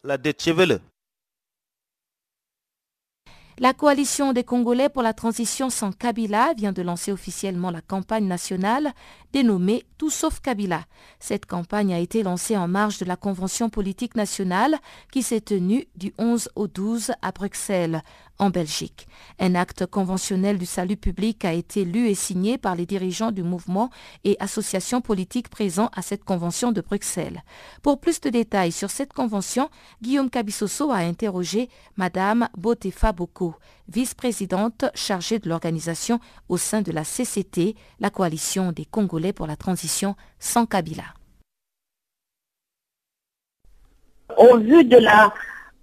la. 0.03 0.79
La 3.61 3.73
coalition 3.73 4.31
des 4.31 4.45
Congolais 4.45 4.87
pour 4.87 5.01
la 5.01 5.13
transition 5.13 5.69
sans 5.69 5.91
Kabila 5.91 6.53
vient 6.53 6.71
de 6.71 6.81
lancer 6.81 7.11
officiellement 7.11 7.71
la 7.71 7.81
campagne 7.81 8.25
nationale 8.25 8.93
dénommée 9.33 9.83
Tout 9.97 10.09
sauf 10.09 10.39
Kabila. 10.39 10.85
Cette 11.19 11.45
campagne 11.45 11.93
a 11.93 11.99
été 11.99 12.23
lancée 12.23 12.55
en 12.55 12.69
marge 12.69 12.99
de 12.99 13.05
la 13.05 13.17
Convention 13.17 13.69
politique 13.69 14.15
nationale 14.15 14.77
qui 15.11 15.23
s'est 15.23 15.41
tenue 15.41 15.89
du 15.97 16.13
11 16.17 16.47
au 16.55 16.67
12 16.67 17.11
à 17.21 17.33
Bruxelles, 17.33 18.01
en 18.39 18.49
Belgique. 18.49 19.07
Un 19.37 19.53
acte 19.53 19.85
conventionnel 19.85 20.57
du 20.57 20.65
salut 20.65 20.97
public 20.97 21.45
a 21.45 21.53
été 21.53 21.85
lu 21.85 22.07
et 22.07 22.15
signé 22.15 22.57
par 22.57 22.75
les 22.75 22.85
dirigeants 22.85 23.31
du 23.31 23.43
mouvement 23.43 23.89
et 24.23 24.37
associations 24.39 25.01
politiques 25.01 25.49
présents 25.49 25.91
à 25.93 26.01
cette 26.01 26.23
convention 26.23 26.71
de 26.71 26.81
Bruxelles. 26.81 27.43
Pour 27.83 27.99
plus 27.99 28.21
de 28.21 28.29
détails 28.29 28.71
sur 28.71 28.89
cette 28.89 29.13
convention, 29.13 29.69
Guillaume 30.01 30.29
Cabissoso 30.29 30.89
a 30.89 30.97
interrogé 30.97 31.69
Madame 31.97 32.47
Botefa 32.57 33.11
Boko, 33.11 33.55
vice-présidente 33.89 34.85
chargée 34.95 35.39
de 35.39 35.49
l'organisation 35.49 36.19
au 36.47 36.57
sein 36.57 36.81
de 36.81 36.91
la 36.91 37.03
CCT, 37.03 37.75
la 37.99 38.09
coalition 38.09 38.71
des 38.71 38.85
Congolais 38.85 39.33
pour 39.33 39.47
la 39.47 39.57
transition 39.57 40.15
sans 40.39 40.65
Kabila. 40.65 41.03
Au 44.37 44.57
vu 44.57 44.85
de 44.85 44.97
la 44.97 45.33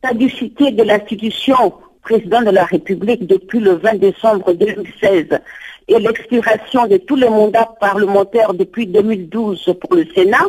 caducité 0.01 0.71
de 0.71 0.83
l'institution 0.83 1.75
président 2.07 2.41
de 2.41 2.51
la 2.51 2.65
République 2.65 3.27
depuis 3.27 3.59
le 3.59 3.73
20 3.73 3.95
décembre 3.95 4.53
2016 4.53 5.41
et 5.89 5.99
l'expiration 5.99 6.87
de 6.87 6.99
tous 6.99 7.17
les 7.17 7.29
mandats 7.29 7.69
parlementaires 7.81 8.55
depuis 8.55 8.87
2012 8.87 9.75
pour 9.81 9.97
le 9.97 10.07
Sénat 10.15 10.47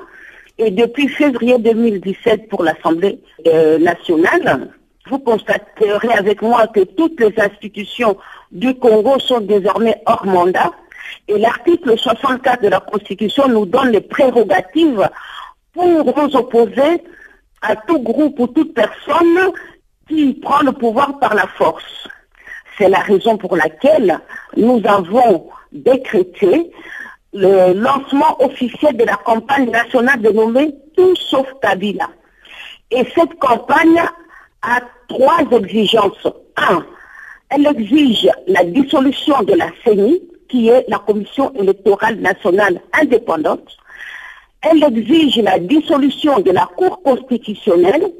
et 0.59 0.69
depuis 0.69 1.07
février 1.07 1.57
2017 1.57 2.47
pour 2.49 2.63
l'Assemblée 2.63 3.19
euh, 3.47 3.79
nationale, 3.79 4.69
vous 5.09 5.17
constaterez 5.17 6.13
avec 6.13 6.43
moi 6.43 6.67
que 6.67 6.81
toutes 6.81 7.19
les 7.19 7.33
institutions 7.39 8.17
du 8.51 8.75
Congo 8.75 9.17
sont 9.17 9.41
désormais 9.41 9.99
hors 10.05 10.27
mandat 10.27 10.71
et 11.27 11.39
l'article 11.39 11.97
64 11.97 12.61
de 12.61 12.67
la 12.67 12.81
Constitution 12.81 13.47
nous 13.47 13.65
donne 13.65 13.89
les 13.89 14.01
prérogatives 14.01 15.09
pour 15.73 15.87
nous 15.87 16.35
opposer 16.35 17.01
à 17.63 17.75
tout 17.75 17.99
groupe 17.99 18.39
ou 18.39 18.45
toute 18.45 18.75
personne 18.75 19.53
qui 20.07 20.33
prend 20.33 20.61
le 20.61 20.71
pouvoir 20.71 21.19
par 21.19 21.35
la 21.35 21.47
force. 21.47 22.07
C'est 22.77 22.89
la 22.89 22.99
raison 22.99 23.37
pour 23.37 23.55
laquelle 23.55 24.19
nous 24.55 24.81
avons 24.85 25.49
décrété 25.71 26.71
le 27.33 27.73
lancement 27.73 28.41
officiel 28.41 28.95
de 28.97 29.03
la 29.03 29.15
campagne 29.15 29.69
nationale 29.69 30.21
dénommée 30.21 30.73
Tout 30.95 31.15
sauf 31.15 31.47
Kabila. 31.61 32.07
Et 32.91 33.03
cette 33.15 33.37
campagne 33.39 34.01
a 34.61 34.79
trois 35.07 35.41
exigences. 35.51 36.27
Un, 36.55 36.85
elle 37.49 37.67
exige 37.67 38.29
la 38.47 38.63
dissolution 38.63 39.41
de 39.43 39.53
la 39.53 39.69
CENI, 39.83 40.21
qui 40.49 40.69
est 40.69 40.85
la 40.87 40.99
Commission 40.99 41.53
électorale 41.53 42.15
nationale 42.15 42.81
indépendante. 42.93 43.77
Elle 44.61 44.83
exige 44.83 45.37
la 45.37 45.59
dissolution 45.59 46.39
de 46.39 46.51
la 46.51 46.67
Cour 46.77 47.01
constitutionnelle 47.03 48.11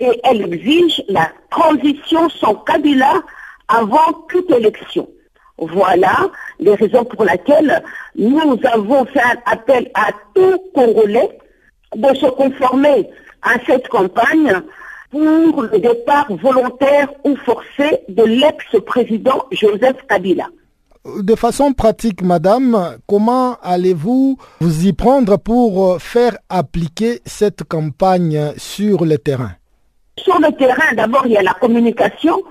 et 0.00 0.20
elle 0.24 0.42
exige 0.52 1.02
la 1.08 1.28
transition 1.50 2.28
sans 2.28 2.54
Kabila 2.56 3.22
avant 3.68 4.12
toute 4.28 4.50
élection. 4.50 5.08
Voilà 5.58 6.30
les 6.58 6.74
raisons 6.74 7.04
pour 7.04 7.24
lesquelles 7.24 7.82
nous 8.16 8.58
avons 8.72 9.04
fait 9.06 9.20
un 9.20 9.52
appel 9.52 9.90
à 9.94 10.10
tout 10.34 10.58
Congolais 10.74 11.38
de 11.94 12.14
se 12.14 12.26
conformer 12.26 13.08
à 13.42 13.54
cette 13.66 13.88
campagne 13.88 14.52
pour 15.10 15.62
le 15.62 15.78
départ 15.78 16.26
volontaire 16.42 17.08
ou 17.24 17.36
forcé 17.36 18.00
de 18.08 18.24
l'ex-président 18.24 19.44
Joseph 19.52 19.96
Kabila. 20.08 20.48
De 21.20 21.34
façon 21.34 21.72
pratique, 21.72 22.22
madame, 22.22 22.96
comment 23.06 23.58
allez-vous 23.62 24.38
vous 24.60 24.86
y 24.86 24.92
prendre 24.92 25.36
pour 25.36 26.00
faire 26.00 26.36
appliquer 26.48 27.20
cette 27.26 27.62
campagne 27.62 28.54
sur 28.56 29.04
le 29.04 29.18
terrain? 29.18 29.52
Sur 30.18 30.38
le 30.38 30.52
terrain, 30.52 30.94
d'abord, 30.94 31.26
il 31.26 31.32
y 31.32 31.36
a 31.36 31.42
la 31.42 31.54
communication, 31.54 32.42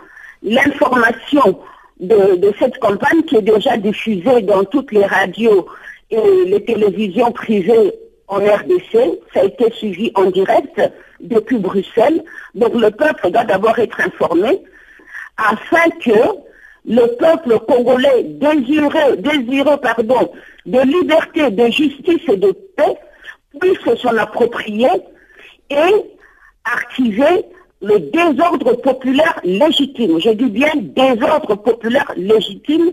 l'information 0.42 1.60
de, 2.00 2.54
cette 2.60 2.78
campagne 2.80 3.24
qui 3.24 3.38
est 3.38 3.42
déjà 3.42 3.78
diffusée 3.78 4.42
dans 4.42 4.64
toutes 4.66 4.92
les 4.92 5.06
radios 5.06 5.68
et 6.12 6.46
les 6.46 6.64
télévisions 6.64 7.32
privées 7.32 7.94
en 8.28 8.38
RDC. 8.38 9.20
Ça 9.34 9.42
a 9.42 9.44
été 9.46 9.72
suivi 9.72 10.12
en 10.16 10.26
direct 10.26 10.82
depuis 11.22 11.58
Bruxelles. 11.58 12.24
Donc 12.56 12.74
le 12.74 12.92
peuple 12.92 13.32
doit 13.32 13.46
d'abord 13.46 13.80
être 13.80 14.00
informé 14.02 14.62
afin 15.38 15.90
que 16.04 16.20
le 16.86 17.16
peuple 17.16 17.60
congolais 17.60 18.24
désireux, 18.24 19.16
désireux 19.18 19.78
pardon, 19.78 20.32
de 20.66 20.80
liberté, 20.82 21.50
de 21.50 21.66
justice 21.72 22.22
et 22.28 22.38
de 22.38 22.52
paix 22.76 22.98
puisse 23.60 24.02
s'en 24.02 24.18
approprier 24.18 24.90
et 25.70 25.94
activer 26.66 27.46
le 27.82 28.00
désordre 28.00 28.74
populaire 28.74 29.40
légitime. 29.44 30.20
Je 30.20 30.30
dis 30.30 30.50
bien 30.50 30.72
désordre 30.76 31.56
populaire 31.56 32.12
légitime 32.16 32.92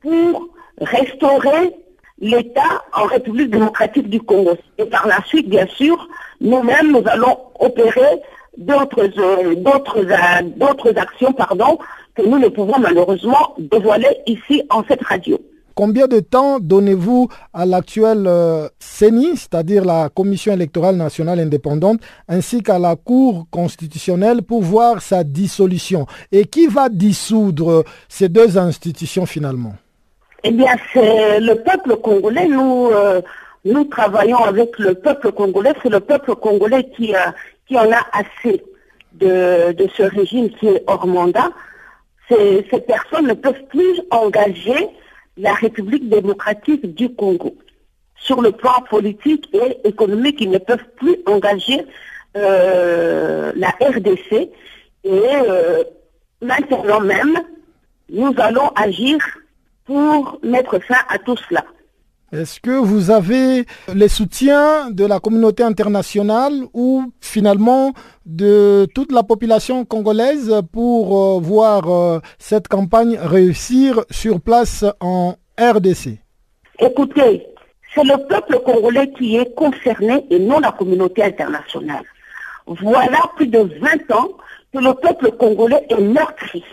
pour 0.00 0.48
restaurer 0.80 1.74
l'État 2.20 2.84
en 2.92 3.04
République 3.06 3.50
démocratique 3.50 4.08
du 4.08 4.20
Congo. 4.20 4.56
Et 4.78 4.84
par 4.84 5.06
la 5.06 5.22
suite, 5.24 5.48
bien 5.48 5.66
sûr, 5.66 6.08
nous-mêmes, 6.40 6.92
nous 6.92 7.02
allons 7.06 7.38
opérer 7.58 8.22
d'autres 8.56 9.08
euh, 9.18 9.54
euh, 10.86 10.92
actions 10.96 11.32
pardon, 11.32 11.78
que 12.14 12.22
nous 12.22 12.38
ne 12.38 12.48
pouvons 12.48 12.78
malheureusement 12.78 13.54
dévoiler 13.58 14.18
ici 14.26 14.62
en 14.70 14.84
cette 14.84 15.02
radio. 15.02 15.38
Combien 15.74 16.06
de 16.06 16.20
temps 16.20 16.60
donnez-vous 16.60 17.28
à 17.52 17.66
l'actuelle 17.66 18.26
euh, 18.28 18.68
CENI, 18.78 19.36
c'est-à-dire 19.36 19.84
la 19.84 20.08
Commission 20.08 20.52
électorale 20.52 20.94
nationale 20.94 21.40
indépendante, 21.40 22.00
ainsi 22.28 22.62
qu'à 22.62 22.78
la 22.78 22.94
Cour 22.94 23.46
constitutionnelle 23.50 24.42
pour 24.42 24.62
voir 24.62 25.02
sa 25.02 25.24
dissolution? 25.24 26.06
Et 26.30 26.44
qui 26.44 26.68
va 26.68 26.88
dissoudre 26.88 27.82
ces 28.08 28.28
deux 28.28 28.56
institutions 28.56 29.26
finalement? 29.26 29.74
Eh 30.44 30.52
bien, 30.52 30.76
c'est 30.92 31.40
le 31.40 31.56
peuple 31.56 31.96
congolais. 31.96 32.46
Nous, 32.46 32.90
euh, 32.92 33.20
nous 33.64 33.84
travaillons 33.84 34.44
avec 34.44 34.78
le 34.78 34.94
peuple 34.94 35.32
congolais. 35.32 35.72
C'est 35.82 35.90
le 35.90 36.00
peuple 36.00 36.36
congolais 36.36 36.84
qui, 36.96 37.14
qui 37.66 37.76
en 37.76 37.90
a 37.90 38.06
assez 38.12 38.62
de, 39.14 39.72
de 39.72 39.88
ce 39.96 40.04
régime 40.04 40.50
qui 40.50 40.68
est 40.68 40.84
hors 40.86 41.06
mandat. 41.06 41.50
Ces 42.28 42.62
personnes 42.86 43.26
ne 43.26 43.34
peuvent 43.34 43.64
plus 43.68 44.00
engager 44.10 44.88
la 45.36 45.54
République 45.54 46.08
démocratique 46.08 46.94
du 46.94 47.14
Congo. 47.14 47.56
Sur 48.16 48.40
le 48.40 48.52
plan 48.52 48.82
politique 48.88 49.48
et 49.52 49.86
économique, 49.86 50.40
ils 50.40 50.50
ne 50.50 50.58
peuvent 50.58 50.88
plus 50.96 51.16
engager 51.26 51.84
euh, 52.36 53.52
la 53.56 53.68
RDC. 53.80 54.32
Et 54.32 54.50
euh, 55.04 55.84
maintenant 56.40 57.00
même, 57.00 57.38
nous 58.08 58.32
allons 58.38 58.68
agir 58.76 59.18
pour 59.84 60.38
mettre 60.42 60.78
fin 60.80 61.00
à 61.08 61.18
tout 61.18 61.36
cela. 61.48 61.64
Est-ce 62.34 62.58
que 62.58 62.72
vous 62.72 63.12
avez 63.12 63.64
les 63.94 64.08
soutiens 64.08 64.90
de 64.90 65.04
la 65.06 65.20
communauté 65.20 65.62
internationale 65.62 66.64
ou 66.72 67.12
finalement 67.20 67.92
de 68.26 68.88
toute 68.92 69.12
la 69.12 69.22
population 69.22 69.84
congolaise 69.84 70.52
pour 70.72 71.16
euh, 71.16 71.38
voir 71.40 71.88
euh, 71.88 72.18
cette 72.40 72.66
campagne 72.66 73.16
réussir 73.20 74.00
sur 74.10 74.40
place 74.40 74.84
en 74.98 75.36
RDC 75.60 76.18
Écoutez, 76.80 77.46
c'est 77.94 78.02
le 78.02 78.16
peuple 78.26 78.58
congolais 78.64 79.12
qui 79.12 79.36
est 79.36 79.54
concerné 79.54 80.26
et 80.28 80.40
non 80.40 80.58
la 80.58 80.72
communauté 80.72 81.22
internationale. 81.22 82.02
Voilà 82.66 83.30
plus 83.36 83.46
de 83.46 83.60
20 83.60 84.10
ans 84.12 84.30
que 84.72 84.78
le 84.80 84.92
peuple 84.94 85.30
congolais 85.38 85.86
est 85.88 86.00
meurtri. 86.00 86.64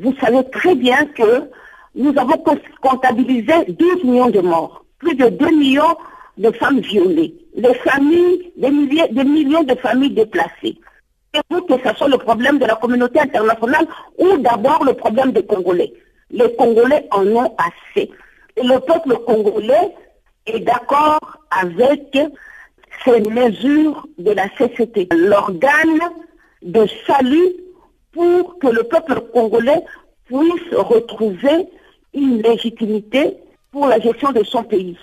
Vous 0.00 0.14
savez 0.20 0.48
très 0.50 0.76
bien 0.76 1.06
que 1.06 1.50
nous 1.96 2.14
avons 2.16 2.40
comptabilisé 2.80 3.52
12 3.68 4.04
millions 4.04 4.30
de 4.30 4.40
morts 4.40 4.81
plus 5.02 5.14
de 5.16 5.28
2 5.28 5.50
millions 5.50 5.96
de 6.38 6.50
femmes 6.52 6.80
violées, 6.80 7.34
les 7.54 7.74
familles, 7.74 8.52
des, 8.56 8.70
des 8.70 9.24
millions 9.24 9.64
de 9.64 9.74
familles 9.74 10.14
déplacées. 10.14 10.78
Et 11.34 11.40
pour 11.48 11.66
que 11.66 11.74
ce 11.84 11.94
soit 11.94 12.08
le 12.08 12.18
problème 12.18 12.58
de 12.58 12.64
la 12.66 12.76
communauté 12.76 13.20
internationale 13.20 13.86
ou 14.18 14.38
d'abord 14.38 14.84
le 14.84 14.94
problème 14.94 15.32
des 15.32 15.44
Congolais. 15.44 15.92
Les 16.30 16.54
Congolais 16.56 17.06
en 17.10 17.26
ont 17.26 17.54
assez. 17.58 18.10
Et 18.56 18.62
le 18.62 18.78
peuple 18.80 19.16
congolais 19.26 19.94
est 20.46 20.60
d'accord 20.60 21.38
avec 21.50 22.18
ces 23.04 23.20
mesures 23.22 24.06
de 24.18 24.32
la 24.32 24.48
CCT, 24.50 25.08
l'organe 25.12 26.00
de 26.62 26.86
salut 27.06 27.54
pour 28.12 28.58
que 28.58 28.68
le 28.68 28.82
peuple 28.84 29.20
congolais 29.32 29.82
puisse 30.26 30.74
retrouver 30.74 31.68
une 32.14 32.42
légitimité 32.42 33.38
pour 33.72 33.86
la 33.86 33.98
gestion 33.98 34.30
de 34.30 34.44
son 34.44 34.62
pays. 34.62 34.96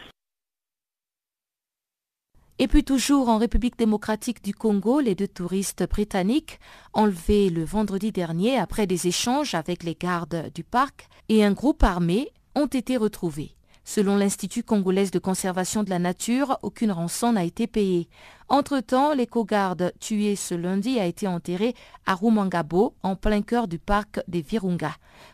Et 2.60 2.68
puis 2.68 2.84
toujours 2.84 3.30
en 3.30 3.38
République 3.38 3.78
démocratique 3.78 4.44
du 4.44 4.54
Congo, 4.54 5.00
les 5.00 5.16
deux 5.16 5.28
touristes 5.28 5.88
britanniques 5.90 6.60
enlevés 6.94 7.50
le 7.50 7.64
vendredi 7.64 8.12
dernier 8.12 8.58
après 8.58 8.86
des 8.86 9.08
échanges 9.08 9.56
avec 9.56 9.84
les 9.84 9.96
gardes 9.96 10.52
du 10.54 10.64
parc 10.64 11.08
et 11.30 11.44
un 11.44 11.54
groupe 11.54 11.84
armé 11.84 12.32
ont 12.56 12.68
été 12.68 12.98
retrouvés. 12.98 13.56
Selon 13.90 14.18
l'Institut 14.18 14.62
congolais 14.62 15.08
de 15.08 15.18
conservation 15.18 15.82
de 15.82 15.90
la 15.90 15.98
nature, 15.98 16.60
aucune 16.62 16.92
rançon 16.92 17.34
n'a 17.34 17.44
été 17.44 17.66
payée. 17.66 18.08
Entre-temps, 18.48 19.16
l'éco-garde 19.16 19.94
tué 20.00 20.36
ce 20.36 20.54
lundi 20.54 21.00
a 21.00 21.08
été 21.08 21.26
enterré 21.26 21.74
à 22.06 22.14
Rumangabo, 22.14 22.94
en 23.02 23.16
plein 23.16 23.42
cœur 23.42 23.68
du 23.68 23.80
parc 23.80 24.20
des 24.28 24.44
Virunga. 24.44 24.92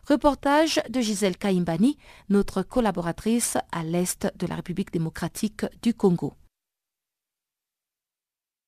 Reportage 0.08 0.80
de 0.90 1.02
Gisèle 1.02 1.36
Kaimbani, 1.36 1.98
notre 2.30 2.64
collaboratrice 2.64 3.58
à 3.74 3.84
l'est 3.84 4.26
de 4.38 4.48
la 4.48 4.56
République 4.56 4.94
démocratique 4.94 5.66
du 5.82 5.94
Congo. 5.94 6.34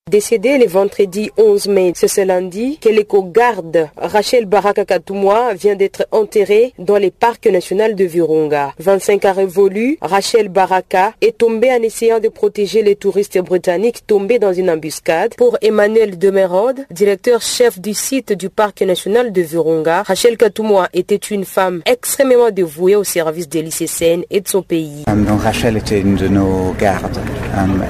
Décédé 0.10 0.58
le 0.58 0.68
vendredi 0.68 1.32
11 1.36 1.68
mai, 1.68 1.92
c'est 1.94 2.08
ce 2.08 2.22
lundi 2.22 2.78
que 2.80 2.88
l'éco-garde 2.88 3.90
Rachel 3.98 4.46
Baraka 4.46 4.86
Katoumwa 4.86 5.54
vient 5.54 5.76
d'être 5.76 6.08
enterrée 6.12 6.72
dans 6.80 6.98
le 6.98 7.12
parc 7.12 7.46
national 7.48 7.94
de 7.94 8.06
Virunga. 8.06 8.72
25 8.80 9.26
ans 9.26 9.34
révolus, 9.34 9.98
Rachel 10.02 10.48
Baraka 10.48 11.12
est 11.20 11.38
tombée 11.38 11.72
en 11.74 11.82
essayant 11.82 12.22
de 12.22 12.30
protéger 12.30 12.84
les 12.84 12.96
touristes 12.96 13.38
britanniques 13.40 14.08
tombés 14.08 14.40
dans 14.40 14.54
une 14.54 14.70
embuscade. 14.70 15.36
Pour 15.36 15.58
Emmanuel 15.62 16.18
Demerode, 16.18 16.86
directeur 16.90 17.42
chef 17.42 17.78
du 17.78 17.94
site 17.94 18.32
du 18.32 18.50
parc 18.50 18.82
national 18.84 19.34
de 19.34 19.42
Virunga, 19.42 20.04
Rachel 20.04 20.38
Katoumwa 20.38 20.88
était 20.94 21.16
une 21.18 21.44
femme 21.44 21.82
extrêmement 21.86 22.50
dévouée 22.50 22.96
au 22.96 23.04
service 23.04 23.50
de 23.50 23.60
l'ICCN 23.60 24.24
et 24.30 24.40
de 24.40 24.48
son 24.48 24.62
pays. 24.62 25.04
Donc 25.06 25.42
Rachel 25.42 25.76
était 25.76 26.00
une 26.00 26.16
de 26.16 26.30
nos 26.30 26.74
gardes. 26.80 27.20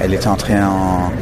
Elle 0.02 0.14
est 0.14 0.26
entrée 0.26 0.54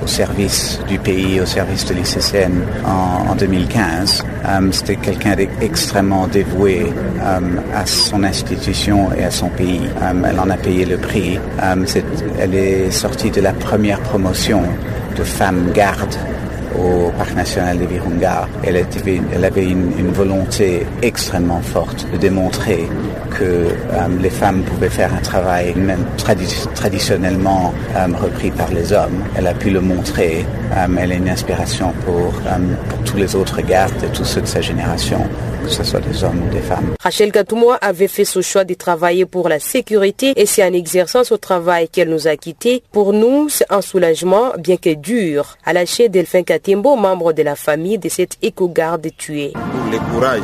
au 0.03 0.07
service 0.07 0.81
du 0.87 0.99
pays 0.99 1.41
au 1.41 1.47
service 1.47 1.85
de 1.87 1.95
l'ICCN 1.95 2.53
en, 2.85 3.35
2015. 3.35 4.25
Euh, 4.47 4.69
c'était 4.73 4.97
quelqu'un 4.97 5.35
d'extrêmement 5.37 6.27
dévoué 6.27 6.93
euh, 7.23 7.41
à 7.75 7.85
son 7.87 8.23
institution 8.25 9.11
et 9.13 9.25
à 9.25 9.31
son 9.31 9.49
pays. 9.49 9.83
Euh, 10.03 10.13
elle 10.29 10.41
en 10.41 10.49
a 10.49 10.57
payé 10.57 10.85
le 10.85 10.97
prix. 10.97 11.39
elle 12.39 12.55
est 12.55 12.91
sortie 12.91 13.31
de 13.31 13.41
la 13.41 13.53
première 13.53 14.01
promotion 14.01 14.63
de 15.17 15.25
femmes 15.25 15.71
gardes 15.73 16.17
au 16.79 17.11
Parc 17.17 17.35
national 17.35 17.79
de 17.79 17.87
Virunga, 17.87 18.49
elle, 18.63 18.77
avait 19.45 19.65
une, 19.65 20.11
volonté 20.13 20.87
extrêmement 21.03 21.61
forte 21.61 22.07
de 22.13 22.17
démontrer 22.17 22.89
que 23.31 23.45
euh, 23.45 23.69
les 24.21 24.31
femmes 24.31 24.63
pouvaient 24.63 24.89
faire 24.89 25.13
un 25.13 25.21
travail 25.21 25.75
même 25.75 26.05
traditionnellement 26.75 27.75
euh, 27.95 28.07
repris 28.19 28.51
par 28.51 28.71
les 28.71 28.93
hommes. 28.93 29.25
Elle 29.37 29.47
a 29.47 29.55
pu 29.55 29.71
le 29.71 29.81
montrer. 29.81 30.47
elle 30.99 31.13
est 31.13 31.17
une 31.17 31.29
inspiration 31.29 31.93
pour, 32.05 32.33
tous 33.05 33.17
les 33.17 33.35
autres 33.37 33.61
gardes 33.61 34.03
et 34.05 34.09
tous 34.09 34.25
ceux 34.25 34.41
de 34.41 34.47
sa 34.47 34.61
génération 34.61 35.21
que 35.67 35.73
ce 35.73 35.85
soit 35.85 36.01
des 36.01 36.23
hommes 36.23 36.43
ou 36.47 36.55
des 36.55 36.61
femmes. 36.61 36.95
Rachel 37.01 37.33
Katoumoua 37.33 37.75
avait 37.77 38.09
fait 38.09 38.25
ce 38.25 38.41
choix 38.41 38.65
de 38.65 38.75
travailler 38.75 39.27
pour 39.27 39.49
la 39.49 39.59
sécurité 39.59 40.33
et 40.37 40.47
c'est 40.47 40.63
en 40.63 40.73
exerçant 40.73 41.25
ce 41.25 41.35
travail 41.35 41.89
qu'elle 41.89 42.09
nous 42.09 42.29
a 42.29 42.37
quittés. 42.37 42.83
Pour 42.93 43.13
nous, 43.13 43.49
c'est 43.49 43.67
un 43.71 43.81
soulagement, 43.81 44.53
bien 44.59 44.77
que 44.77 44.95
dur. 44.95 45.59
À 45.65 45.73
lâcher 45.73 46.09
Delphin 46.09 46.43
Katimbo, 46.67 46.97
membre 46.97 47.33
de 47.33 47.45
la 47.45 47.55
famille 47.55 47.97
de 47.97 48.09
cette 48.09 48.39
éco-garde 48.43 49.07
tuée. 49.17 49.53
Le 49.93 49.99
courage 50.11 50.41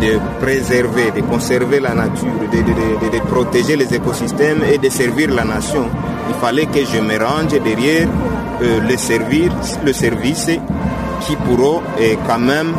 de 0.00 0.16
préserver, 0.40 1.10
de 1.10 1.22
conserver 1.22 1.80
la 1.80 1.92
nature, 1.92 2.28
de, 2.52 3.18
protéger 3.28 3.74
les 3.74 3.92
écosystèmes 3.92 4.62
et 4.72 4.78
de 4.78 4.88
servir 4.88 5.34
la 5.34 5.42
nation. 5.42 5.88
Il 6.28 6.34
fallait 6.36 6.66
que 6.66 6.84
je 6.84 7.00
me 7.00 7.18
range 7.18 7.60
derrière 7.60 8.06
euh, 8.62 8.80
le, 8.88 8.96
service, 8.96 9.76
le 9.84 9.92
service 9.92 10.50
qui 11.22 11.34
pourront 11.34 11.82
euh, 12.00 12.14
quand 12.28 12.38
même 12.38 12.72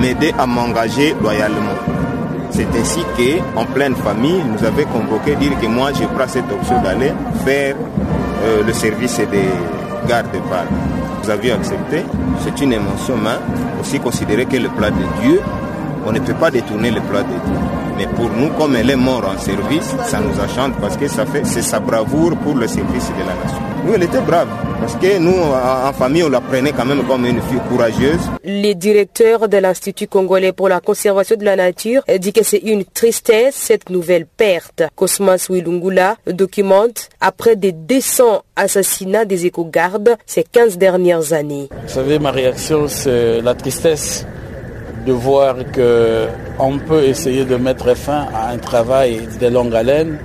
m'aider 0.00 0.34
à 0.36 0.46
m'engager 0.46 1.14
loyalement. 1.22 1.78
C'est 2.50 2.66
ainsi 2.76 3.00
qu'en 3.16 3.66
pleine 3.66 3.94
famille, 3.94 4.42
nous 4.42 4.66
avait 4.66 4.86
convoqué, 4.86 5.36
dire 5.36 5.52
que 5.60 5.66
moi 5.66 5.92
je 5.92 6.06
prends 6.06 6.26
cette 6.26 6.50
option 6.50 6.82
d'aller 6.82 7.12
faire 7.44 7.76
euh, 8.42 8.64
le 8.66 8.72
service 8.72 9.18
des 9.30 9.46
gardes 10.08 10.26
par. 10.50 10.66
Vous 11.22 11.30
avez 11.30 11.52
accepté, 11.52 12.02
c'est 12.40 12.60
une 12.60 12.72
émotion, 12.72 13.16
mais 13.16 13.38
aussi 13.80 14.00
considérer 14.00 14.44
que 14.44 14.56
le 14.56 14.68
plat 14.70 14.90
de 14.90 14.96
Dieu, 15.22 15.40
on 16.04 16.12
ne 16.12 16.20
peut 16.20 16.34
pas 16.34 16.50
détourner 16.50 16.90
le 16.90 17.00
plat 17.00 17.22
de 17.22 17.28
Dieu. 17.28 17.82
Mais 17.96 18.06
pour 18.06 18.30
nous, 18.30 18.48
comme 18.58 18.74
elle 18.76 18.90
est 18.90 18.96
morte 18.96 19.24
en 19.26 19.38
service, 19.38 19.94
ça 20.06 20.20
nous 20.20 20.38
enchante 20.40 20.74
parce 20.80 20.96
que 20.96 21.08
ça 21.08 21.26
fait, 21.26 21.44
c'est 21.44 21.62
sa 21.62 21.80
bravoure 21.80 22.36
pour 22.38 22.54
le 22.54 22.66
service 22.66 23.08
de 23.08 23.20
la 23.20 23.34
nation. 23.34 23.62
Nous, 23.84 23.94
elle 23.94 24.02
était 24.04 24.20
brave. 24.20 24.48
Parce 24.80 24.96
que 24.96 25.18
nous, 25.18 25.34
en 25.34 25.92
famille, 25.92 26.22
on 26.24 26.28
la 26.28 26.40
prenait 26.40 26.72
quand 26.72 26.84
même 26.84 27.04
comme 27.04 27.24
une 27.24 27.40
fille 27.42 27.60
courageuse. 27.68 28.20
Le 28.44 28.72
directeur 28.74 29.48
de 29.48 29.56
l'Institut 29.56 30.06
congolais 30.08 30.52
pour 30.52 30.68
la 30.68 30.80
conservation 30.80 31.36
de 31.36 31.44
la 31.44 31.56
nature 31.56 32.02
dit 32.18 32.32
que 32.32 32.42
c'est 32.44 32.58
une 32.58 32.84
tristesse, 32.84 33.54
cette 33.54 33.90
nouvelle 33.90 34.26
perte. 34.26 34.82
Cosmas 34.96 35.46
Wilungula 35.50 36.16
documente 36.26 37.08
après 37.20 37.56
des 37.56 37.72
200 37.72 38.42
assassinats 38.56 39.24
des 39.24 39.46
éco-gardes 39.46 40.16
ces 40.26 40.42
15 40.44 40.78
dernières 40.78 41.32
années. 41.32 41.68
Vous 41.70 41.92
savez, 41.92 42.18
ma 42.18 42.30
réaction, 42.30 42.88
c'est 42.88 43.40
la 43.40 43.54
tristesse 43.54 44.26
de 45.06 45.12
voir 45.12 45.56
qu'on 45.74 46.78
peut 46.78 47.04
essayer 47.04 47.44
de 47.44 47.56
mettre 47.56 47.96
fin 47.96 48.26
à 48.34 48.50
un 48.50 48.58
travail 48.58 49.20
de 49.40 49.46
longue 49.48 49.74
haleine 49.74 50.18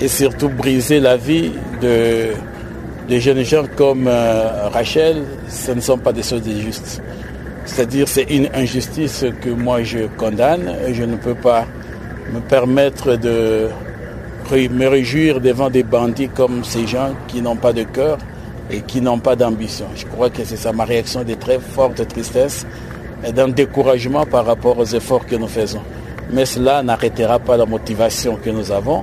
et 0.00 0.08
surtout 0.08 0.48
briser 0.48 1.00
la 1.00 1.16
vie 1.16 1.52
de 1.80 2.30
des 3.08 3.20
jeunes 3.20 3.42
gens 3.42 3.64
comme 3.76 4.06
euh, 4.06 4.68
Rachel, 4.68 5.24
ce 5.48 5.72
ne 5.72 5.80
sont 5.80 5.98
pas 5.98 6.12
des 6.12 6.22
choses 6.22 6.46
injustes. 6.46 7.02
C'est-à-dire 7.64 8.06
c'est 8.06 8.30
une 8.30 8.48
injustice 8.54 9.24
que 9.40 9.50
moi 9.50 9.82
je 9.82 10.06
condamne 10.16 10.72
et 10.86 10.94
je 10.94 11.02
ne 11.02 11.16
peux 11.16 11.34
pas 11.34 11.66
me 12.32 12.38
permettre 12.40 13.16
de 13.16 13.68
me 14.52 14.86
réjouir 14.86 15.40
devant 15.40 15.70
des 15.70 15.82
bandits 15.82 16.28
comme 16.28 16.62
ces 16.64 16.86
gens 16.86 17.10
qui 17.26 17.42
n'ont 17.42 17.56
pas 17.56 17.72
de 17.72 17.82
cœur 17.82 18.18
et 18.70 18.80
qui 18.82 19.00
n'ont 19.00 19.18
pas 19.18 19.34
d'ambition. 19.34 19.86
Je 19.96 20.06
crois 20.06 20.30
que 20.30 20.44
c'est 20.44 20.56
ça 20.56 20.72
ma 20.72 20.84
réaction 20.84 21.24
de 21.24 21.34
très 21.34 21.58
forte 21.58 22.06
tristesse 22.06 22.64
et 23.26 23.32
d'un 23.32 23.48
découragement 23.48 24.26
par 24.26 24.46
rapport 24.46 24.78
aux 24.78 24.84
efforts 24.84 25.26
que 25.26 25.36
nous 25.36 25.48
faisons. 25.48 25.82
Mais 26.32 26.44
cela 26.44 26.82
n'arrêtera 26.82 27.38
pas 27.38 27.56
la 27.56 27.66
motivation 27.66 28.36
que 28.36 28.50
nous 28.50 28.70
avons 28.70 29.02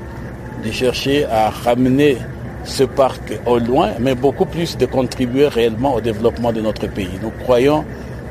de 0.63 0.71
chercher 0.71 1.25
à 1.25 1.49
ramener 1.49 2.17
ce 2.63 2.83
parc 2.83 3.33
au 3.45 3.59
loin, 3.59 3.91
mais 3.99 4.15
beaucoup 4.15 4.45
plus 4.45 4.77
de 4.77 4.85
contribuer 4.85 5.47
réellement 5.47 5.95
au 5.95 6.01
développement 6.01 6.51
de 6.51 6.61
notre 6.61 6.87
pays. 6.87 7.19
Nous 7.21 7.31
croyons 7.43 7.85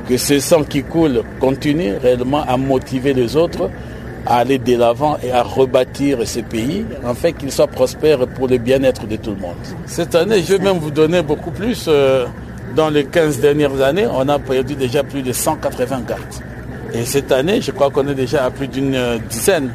que 0.07 0.17
ce 0.17 0.39
sang 0.39 0.63
qui 0.63 0.83
coule 0.83 1.23
continue 1.39 1.95
réellement 1.97 2.43
à 2.47 2.57
motiver 2.57 3.13
les 3.13 3.35
autres 3.35 3.69
à 4.25 4.37
aller 4.39 4.57
de 4.57 4.75
l'avant 4.75 5.17
et 5.23 5.31
à 5.31 5.41
rebâtir 5.41 6.27
ce 6.27 6.41
pays, 6.41 6.85
afin 7.05 7.31
qu'il 7.31 7.51
soit 7.51 7.67
prospère 7.67 8.27
pour 8.27 8.47
le 8.47 8.57
bien-être 8.57 9.07
de 9.07 9.15
tout 9.15 9.31
le 9.31 9.37
monde. 9.37 9.55
Cette 9.85 10.15
année, 10.15 10.41
je 10.41 10.55
vais 10.55 10.63
même 10.63 10.79
vous 10.79 10.91
donner 10.91 11.21
beaucoup 11.21 11.51
plus. 11.51 11.85
Euh, 11.87 12.25
dans 12.75 12.89
les 12.89 13.05
15 13.05 13.39
dernières 13.39 13.81
années, 13.81 14.07
on 14.07 14.27
a 14.29 14.39
perdu 14.39 14.75
déjà 14.75 15.03
plus 15.03 15.21
de 15.21 15.31
180 15.31 16.01
gardes. 16.07 16.21
Et 16.93 17.05
cette 17.05 17.31
année, 17.31 17.61
je 17.61 17.71
crois 17.71 17.89
qu'on 17.89 18.07
est 18.07 18.15
déjà 18.15 18.45
à 18.45 18.51
plus 18.51 18.67
d'une 18.67 19.19
dizaine 19.29 19.71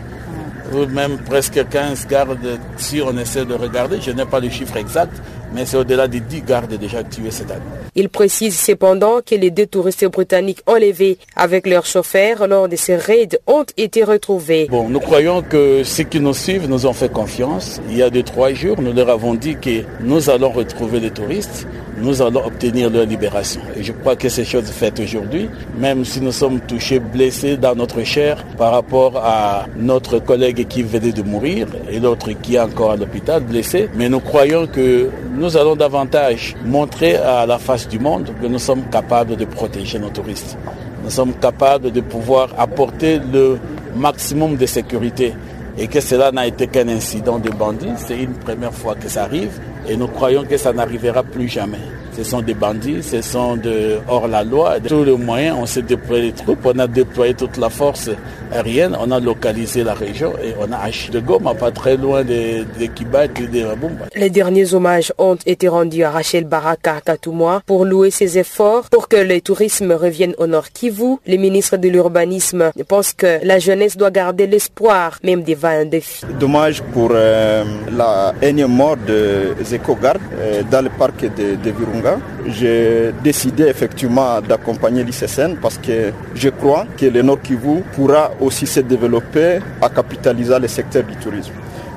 ou 0.74 0.86
même 0.86 1.18
presque 1.18 1.68
15 1.68 2.06
gardes 2.06 2.58
si 2.76 3.00
on 3.02 3.16
essaie 3.18 3.44
de 3.44 3.54
regarder. 3.54 4.00
Je 4.00 4.10
n'ai 4.10 4.24
pas 4.24 4.40
le 4.40 4.48
chiffre 4.48 4.76
exact, 4.76 5.12
mais 5.54 5.66
c'est 5.66 5.76
au-delà 5.76 6.08
de 6.08 6.18
10 6.18 6.42
gardes 6.42 6.74
déjà 6.74 7.02
tués 7.04 7.30
cette 7.30 7.50
année. 7.50 7.60
Il 7.94 8.08
précise 8.08 8.58
cependant 8.58 9.20
que 9.24 9.34
les 9.34 9.50
deux 9.50 9.66
touristes 9.66 10.06
britanniques 10.06 10.62
enlevés 10.66 11.18
avec 11.36 11.66
leurs 11.66 11.86
chauffeurs 11.86 12.46
lors 12.48 12.68
de 12.68 12.76
ces 12.76 12.96
raids 12.96 13.38
ont 13.46 13.66
été 13.76 14.02
retrouvés. 14.04 14.66
Bon, 14.70 14.88
nous 14.88 15.00
croyons 15.00 15.42
que 15.42 15.84
ceux 15.84 16.04
qui 16.04 16.20
nous 16.20 16.34
suivent 16.34 16.68
nous 16.68 16.86
ont 16.86 16.94
fait 16.94 17.12
confiance. 17.12 17.80
Il 17.90 17.98
y 17.98 18.02
a 18.02 18.10
deux, 18.10 18.22
trois 18.22 18.52
jours, 18.54 18.80
nous 18.80 18.92
leur 18.92 19.10
avons 19.10 19.34
dit 19.34 19.56
que 19.56 19.82
nous 20.00 20.30
allons 20.30 20.50
retrouver 20.50 21.00
les 21.00 21.10
touristes 21.10 21.66
nous 22.02 22.20
allons 22.20 22.44
obtenir 22.44 22.90
leur 22.90 23.06
libération. 23.06 23.60
Et 23.76 23.82
je 23.82 23.92
crois 23.92 24.16
que 24.16 24.28
ces 24.28 24.44
choses 24.44 24.70
faites 24.70 24.98
aujourd'hui, 24.98 25.48
même 25.78 26.04
si 26.04 26.20
nous 26.20 26.32
sommes 26.32 26.60
touchés, 26.60 26.98
blessés 26.98 27.56
dans 27.56 27.76
notre 27.76 28.02
chair 28.02 28.44
par 28.58 28.72
rapport 28.72 29.16
à 29.24 29.66
notre 29.76 30.18
collègue 30.18 30.66
qui 30.66 30.82
venait 30.82 31.12
de 31.12 31.22
mourir 31.22 31.68
et 31.90 32.00
l'autre 32.00 32.32
qui 32.32 32.56
est 32.56 32.60
encore 32.60 32.90
à 32.92 32.96
l'hôpital 32.96 33.42
blessé, 33.44 33.88
mais 33.94 34.08
nous 34.08 34.20
croyons 34.20 34.66
que 34.66 35.10
nous 35.36 35.56
allons 35.56 35.76
davantage 35.76 36.56
montrer 36.64 37.16
à 37.16 37.46
la 37.46 37.58
face 37.58 37.88
du 37.88 38.00
monde 38.00 38.30
que 38.40 38.46
nous 38.46 38.58
sommes 38.58 38.82
capables 38.90 39.36
de 39.36 39.44
protéger 39.44 39.98
nos 40.00 40.10
touristes. 40.10 40.58
Nous 41.04 41.10
sommes 41.10 41.34
capables 41.34 41.92
de 41.92 42.00
pouvoir 42.00 42.48
apporter 42.58 43.20
le 43.32 43.58
maximum 43.94 44.56
de 44.56 44.66
sécurité 44.66 45.34
et 45.78 45.86
que 45.86 46.00
cela 46.00 46.32
n'a 46.32 46.46
été 46.46 46.66
qu'un 46.66 46.88
incident 46.88 47.38
de 47.38 47.50
bandits. 47.50 47.94
C'est 47.96 48.18
une 48.18 48.34
première 48.34 48.74
fois 48.74 48.94
que 48.94 49.08
ça 49.08 49.24
arrive 49.24 49.60
et 49.88 49.96
nous 49.96 50.08
croyons 50.08 50.44
que 50.44 50.56
ça 50.56 50.72
n'arrivera 50.72 51.22
plus 51.22 51.48
jamais. 51.48 51.78
Ce 52.16 52.24
sont 52.24 52.42
des 52.42 52.52
bandits, 52.52 53.02
ce 53.02 53.22
sont 53.22 53.56
de 53.56 53.98
hors 54.06 54.28
la 54.28 54.44
loi. 54.44 54.78
De 54.78 54.88
tous 54.88 55.02
les 55.02 55.16
moyens, 55.16 55.56
on 55.58 55.66
s'est 55.66 55.80
déployé 55.82 56.24
les 56.24 56.32
troupes, 56.32 56.58
on 56.64 56.78
a 56.78 56.86
déployé 56.86 57.32
toute 57.32 57.56
la 57.56 57.70
force 57.70 58.10
aérienne, 58.52 58.94
on 59.00 59.10
a 59.10 59.18
localisé 59.18 59.82
la 59.82 59.94
région 59.94 60.34
et 60.44 60.52
on 60.60 60.70
a 60.72 60.78
acheté 60.78 61.12
de 61.12 61.20
Goma, 61.20 61.54
pas 61.54 61.70
très 61.70 61.96
loin 61.96 62.22
des 62.22 62.64
de 62.64 62.84
et 62.84 63.46
des 63.46 63.64
Rabumba. 63.64 64.04
Les 64.14 64.28
derniers 64.28 64.74
hommages 64.74 65.12
ont 65.16 65.38
été 65.46 65.68
rendus 65.68 66.04
à 66.04 66.10
Rachel 66.10 66.44
Baraka 66.44 67.00
Katoumoua 67.00 67.62
pour 67.64 67.86
louer 67.86 68.10
ses 68.10 68.38
efforts 68.38 68.90
pour 68.90 69.08
que 69.08 69.16
le 69.16 69.40
tourisme 69.40 69.92
revienne 69.92 70.34
au 70.36 70.46
Nord 70.46 70.68
Kivu. 70.70 71.16
Les 71.26 71.38
ministres 71.38 71.78
de 71.78 71.88
l'urbanisme 71.88 72.72
pensent 72.88 73.14
que 73.14 73.38
la 73.42 73.58
jeunesse 73.58 73.96
doit 73.96 74.10
garder 74.10 74.46
l'espoir, 74.46 75.18
même 75.24 75.42
devant 75.42 75.68
un 75.68 75.86
défi. 75.86 76.24
Dommage 76.38 76.82
pour 76.92 77.10
euh, 77.12 77.64
la 77.96 78.34
énième 78.42 78.72
mort 78.72 78.96
des 78.98 79.74
éco-gardes 79.74 80.20
euh, 80.38 80.62
dans 80.70 80.82
le 80.82 80.90
parc 80.90 81.22
de, 81.22 81.54
de 81.54 81.70
Virunga 81.70 82.01
j'ai 82.46 83.12
décidé 83.22 83.64
effectivement 83.64 84.40
d'accompagner 84.40 85.04
l'ICSN 85.04 85.56
parce 85.60 85.78
que 85.78 86.12
je 86.34 86.48
crois 86.48 86.86
que 86.96 87.06
le 87.06 87.22
Nord 87.22 87.40
Kivu 87.42 87.82
pourra 87.94 88.30
aussi 88.40 88.66
se 88.66 88.80
développer 88.80 89.58
à 89.80 89.88
capitaliser 89.88 90.58
le 90.58 90.68
secteur 90.68 91.04
du 91.04 91.14
tourisme 91.16 91.52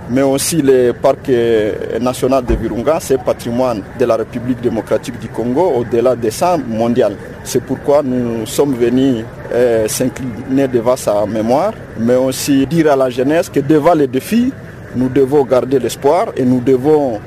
mais 0.10 0.22
aussi 0.22 0.62
le 0.62 0.92
parc 0.94 1.32
national 2.00 2.46
de 2.46 2.54
Virunga, 2.54 3.00
c'est 3.00 3.18
patrimoine 3.22 3.82
de 4.00 4.06
la 4.06 4.18
République 4.18 4.62
démocratique 4.62 5.20
du 5.20 5.28
Congo 5.28 5.72
au-delà 5.78 6.16
des 6.16 6.32
ça 6.32 6.58
mondial. 6.58 7.16
C'est 7.44 7.64
pourquoi 7.64 8.04
nous 8.04 8.46
sommes 8.46 8.76
venus 8.76 9.24
euh, 9.52 9.88
s'incliner 9.88 10.68
devant 10.68 10.96
sa 10.96 11.26
mémoire, 11.26 11.74
mais 12.00 12.16
aussi 12.16 12.66
dire 12.68 12.92
à 12.92 12.96
la 12.96 13.10
jeunesse 13.10 13.50
que 13.50 13.60
devant 13.60 13.94
les 13.94 14.08
défis, 14.08 14.52
nous 14.96 15.10
devons 15.10 15.44
garder 15.44 15.80
l'espoir 15.80 16.28
et 16.38 16.44
nous 16.44 16.62
devons 16.62 17.20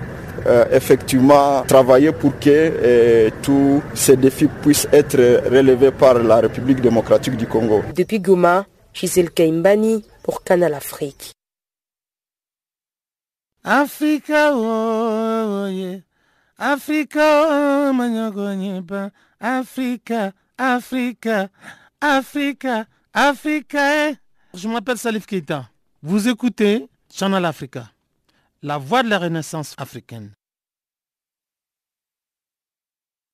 euh, 0.47 0.65
effectivement 0.73 1.63
travailler 1.67 2.13
pour 2.13 2.39
que 2.39 2.49
euh, 2.49 3.31
tous 3.43 3.83
ces 3.95 4.17
défis 4.17 4.49
puissent 4.63 4.89
être 4.93 5.49
relevés 5.49 5.91
par 5.91 6.15
la 6.15 6.37
République 6.37 6.81
démocratique 6.81 7.37
du 7.37 7.47
Congo. 7.47 7.83
Depuis 7.95 8.21
Goma, 8.21 8.67
Gisèle 8.93 9.31
Kaimbani 9.31 10.05
pour 10.23 10.43
Canal 10.43 10.75
Afrique. 10.75 11.33
Africa, 13.65 14.53
oh, 14.55 15.67
yeah. 15.69 15.99
Africa, 16.59 17.47
oh, 17.49 17.93
Africa, 19.41 20.33
Africa, 20.59 21.49
Africa, 22.01 22.87
Africa. 23.13 24.15
Je 24.55 24.69
m'appelle 24.69 24.99
Salif 24.99 25.27
Keita. 25.27 25.69
Vous 26.03 26.29
écoutez 26.29 26.89
Channel 27.13 27.45
Africa, 27.45 27.91
la 28.63 28.79
voix 28.79 29.03
de 29.03 29.09
la 29.09 29.19
renaissance 29.19 29.75
africaine. 29.79 30.35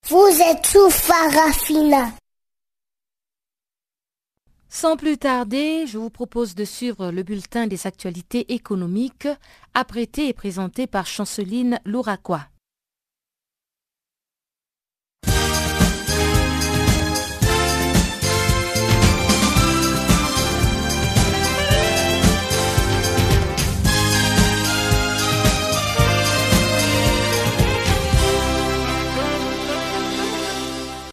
Vous 0.08 0.38
êtes 0.50 0.66
sous 0.66 0.90
Farafina. 0.90 2.12
Sans 4.68 4.96
plus 4.96 5.16
tarder, 5.16 5.86
je 5.86 5.96
vous 5.96 6.10
propose 6.10 6.54
de 6.54 6.64
suivre 6.64 7.10
le 7.10 7.22
bulletin 7.22 7.66
des 7.66 7.86
actualités 7.86 8.52
économiques, 8.52 9.28
apprêté 9.72 10.28
et 10.28 10.34
présenté 10.34 10.86
par 10.86 11.06
Chanceline 11.06 11.80
Louraquois. 11.86 12.46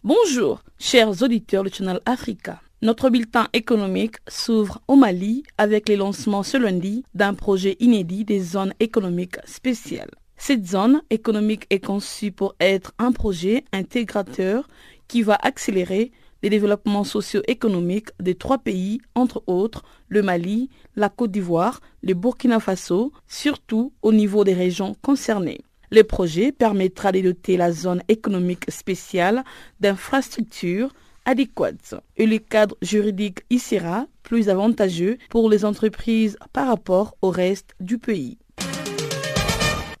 Bonjour, 0.04 0.64
chers 0.80 1.22
auditeurs 1.22 1.62
du 1.62 1.70
Channel 1.72 2.00
Africa. 2.06 2.60
Notre 2.82 3.08
bulletin 3.08 3.46
économique 3.52 4.16
s'ouvre 4.26 4.80
au 4.88 4.96
Mali 4.96 5.44
avec 5.58 5.88
le 5.88 5.94
lancement 5.94 6.42
ce 6.42 6.56
lundi 6.56 7.04
d'un 7.14 7.34
projet 7.34 7.76
inédit 7.78 8.24
des 8.24 8.40
zones 8.40 8.74
économiques 8.80 9.36
spéciales. 9.44 10.10
Cette 10.36 10.66
zone 10.66 11.02
économique 11.10 11.68
est 11.70 11.86
conçue 11.86 12.32
pour 12.32 12.56
être 12.58 12.90
un 12.98 13.12
projet 13.12 13.62
intégrateur 13.72 14.66
qui 15.06 15.22
va 15.22 15.38
accélérer 15.40 16.10
les 16.42 16.50
développements 16.50 17.04
socio-économiques 17.04 18.10
des 18.18 18.34
trois 18.34 18.58
pays, 18.58 19.00
entre 19.14 19.44
autres 19.46 19.84
le 20.08 20.22
Mali, 20.22 20.68
la 20.96 21.10
Côte 21.10 21.30
d'Ivoire, 21.30 21.78
le 22.02 22.14
Burkina 22.14 22.58
Faso, 22.58 23.12
surtout 23.28 23.92
au 24.02 24.12
niveau 24.12 24.42
des 24.42 24.54
régions 24.54 24.96
concernées. 25.00 25.60
Le 25.92 26.04
projet 26.04 26.52
permettra 26.52 27.12
de 27.12 27.20
doter 27.20 27.58
la 27.58 27.70
zone 27.70 28.02
économique 28.08 28.64
spéciale 28.70 29.44
d'infrastructures 29.78 30.90
adéquate 31.26 31.94
et 32.16 32.24
le 32.26 32.38
cadre 32.38 32.78
juridique 32.80 33.40
y 33.50 33.58
sera 33.58 34.06
plus 34.22 34.48
avantageux 34.48 35.18
pour 35.28 35.50
les 35.50 35.66
entreprises 35.66 36.38
par 36.54 36.68
rapport 36.68 37.14
au 37.20 37.28
reste 37.28 37.74
du 37.78 37.98
pays. 37.98 38.38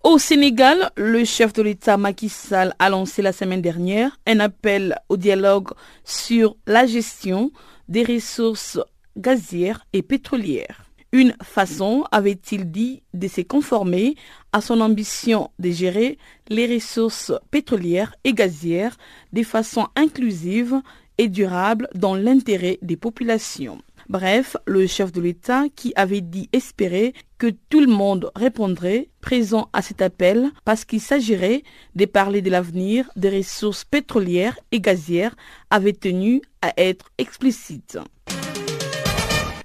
Au 0.02 0.16
Sénégal, 0.18 0.90
le 0.96 1.26
chef 1.26 1.52
de 1.52 1.60
l'État 1.60 1.98
Macky 1.98 2.30
Sall 2.30 2.74
a 2.78 2.88
lancé 2.88 3.20
la 3.20 3.32
semaine 3.32 3.60
dernière 3.60 4.18
un 4.26 4.40
appel 4.40 4.96
au 5.10 5.18
dialogue 5.18 5.72
sur 6.04 6.56
la 6.66 6.86
gestion 6.86 7.52
des 7.88 8.02
ressources 8.02 8.80
gazières 9.18 9.86
et 9.92 10.00
pétrolières. 10.00 10.86
Une 11.12 11.34
façon, 11.42 12.04
avait-il 12.10 12.70
dit, 12.70 13.02
de 13.12 13.28
se 13.28 13.42
conformer 13.42 14.14
à 14.52 14.60
son 14.60 14.80
ambition 14.80 15.50
de 15.58 15.70
gérer 15.70 16.18
les 16.48 16.72
ressources 16.72 17.32
pétrolières 17.50 18.14
et 18.24 18.32
gazières 18.32 18.96
de 19.32 19.42
façon 19.42 19.88
inclusive 19.96 20.80
et 21.18 21.28
durable 21.28 21.88
dans 21.94 22.14
l'intérêt 22.14 22.78
des 22.82 22.96
populations. 22.96 23.80
Bref, 24.08 24.56
le 24.66 24.86
chef 24.86 25.12
de 25.12 25.20
l'État 25.20 25.64
qui 25.74 25.92
avait 25.96 26.20
dit 26.20 26.48
espérer 26.52 27.14
que 27.38 27.48
tout 27.68 27.80
le 27.80 27.86
monde 27.86 28.30
répondrait 28.34 29.08
présent 29.20 29.68
à 29.72 29.82
cet 29.82 30.02
appel 30.02 30.50
parce 30.64 30.84
qu'il 30.84 31.00
s'agirait 31.00 31.62
de 31.94 32.04
parler 32.04 32.42
de 32.42 32.50
l'avenir 32.50 33.10
des 33.16 33.30
ressources 33.30 33.84
pétrolières 33.84 34.58
et 34.70 34.80
gazières 34.80 35.36
avait 35.70 35.92
tenu 35.92 36.42
à 36.60 36.72
être 36.76 37.10
explicite. 37.18 37.98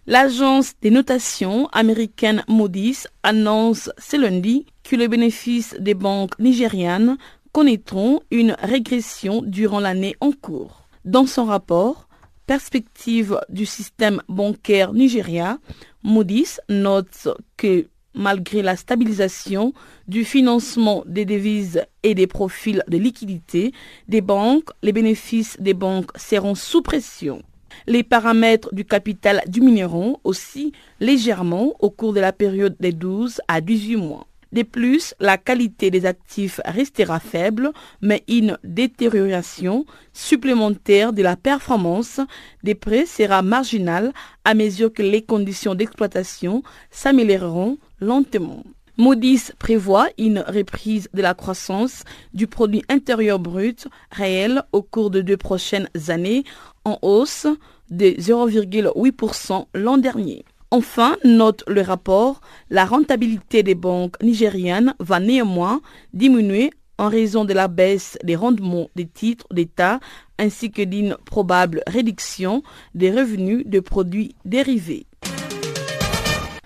L'agence 0.10 0.74
des 0.82 0.90
notations 0.90 1.68
américaine 1.74 2.44
Moody's 2.48 3.08
annonce 3.24 3.90
ce 3.98 4.16
lundi 4.16 4.66
que 4.88 4.96
les 4.96 5.10
bénéfices 5.10 5.76
des 5.80 5.94
banques 5.94 6.40
nigérianes 6.40 7.18
connaîtront 7.52 8.22
une 8.32 8.56
régression 8.60 9.42
durant 9.46 9.82
l'année 9.82 10.16
en 10.22 10.32
cours. 10.32 10.88
Dans 11.04 11.26
son 11.26 11.46
rapport 11.46 12.08
Perspective 12.46 13.38
du 13.50 13.66
système 13.66 14.22
bancaire 14.30 14.94
nigérien, 14.94 15.60
Moody's 16.02 16.62
note 16.70 17.28
que 17.58 17.88
malgré 18.14 18.62
la 18.62 18.78
stabilisation 18.78 19.74
du 20.08 20.24
financement 20.24 21.04
des 21.06 21.26
devises 21.26 21.84
et 22.04 22.16
des 22.16 22.26
profils 22.26 22.82
de 22.88 22.98
liquidité 22.98 23.74
des 24.08 24.22
banques, 24.22 24.70
les 24.82 24.94
bénéfices 24.94 25.58
des 25.60 25.74
banques 25.74 26.12
seront 26.16 26.56
sous 26.56 26.82
pression. 26.82 27.42
Les 27.86 28.04
paramètres 28.04 28.74
du 28.74 28.86
capital 28.86 29.42
diminueront 29.48 30.22
aussi 30.24 30.72
légèrement 31.02 31.74
au 31.80 31.90
cours 31.90 32.14
de 32.14 32.22
la 32.22 32.32
période 32.32 32.78
des 32.80 32.94
12 32.94 33.42
à 33.50 33.60
18 33.60 33.98
mois. 33.98 34.26
De 34.58 34.64
plus, 34.64 35.14
la 35.20 35.38
qualité 35.38 35.92
des 35.92 36.08
actifs 36.08 36.60
restera 36.66 37.20
faible, 37.20 37.72
mais 38.02 38.24
une 38.28 38.58
détérioration 38.64 39.86
supplémentaire 40.14 41.14
de 41.14 41.22
la 41.22 41.36
performance 41.36 42.20
des 42.64 42.74
prêts 42.74 43.06
sera 43.06 43.44
marginale 43.44 44.14
à 44.46 44.56
mesure 44.56 44.92
que 44.92 45.04
les 45.04 45.22
conditions 45.22 45.76
d'exploitation 45.76 46.64
s'amélioreront 46.90 47.78
lentement. 48.00 48.64
Moody's 48.98 49.54
prévoit 49.60 50.08
une 50.18 50.40
reprise 50.40 51.08
de 51.14 51.22
la 51.22 51.36
croissance 51.36 52.04
du 52.34 52.48
produit 52.48 52.82
intérieur 52.90 53.38
brut 53.38 53.88
réel 54.10 54.64
au 54.72 54.82
cours 54.82 55.12
de 55.12 55.22
deux 55.22 55.38
prochaines 55.38 55.88
années 56.08 56.46
en 56.84 56.98
hausse 57.04 57.46
de 57.92 58.06
0,8% 58.06 59.68
l'an 59.76 60.00
dernier. 60.00 60.46
Enfin, 60.70 61.16
note 61.24 61.64
le 61.68 61.82
rapport, 61.82 62.42
la 62.70 62.86
rentabilité 62.86 63.64
des 63.64 63.76
banques 63.76 64.22
nigérianes 64.22 64.94
va 65.00 65.22
néanmoins 65.22 65.82
diminuer 66.14 66.72
en 66.98 67.08
raison 67.08 67.46
de 67.46 67.54
la 67.54 67.70
baisse 67.70 68.18
des 68.24 68.36
rendements 68.36 68.90
des 68.96 69.06
titres 69.06 69.46
d'État 69.52 70.00
ainsi 70.38 70.70
que 70.72 70.82
d'une 70.82 71.16
probable 71.26 71.84
réduction 71.88 72.64
des 72.96 73.12
revenus 73.12 73.66
de 73.66 73.80
produits 73.80 74.36
dérivés. 74.44 75.06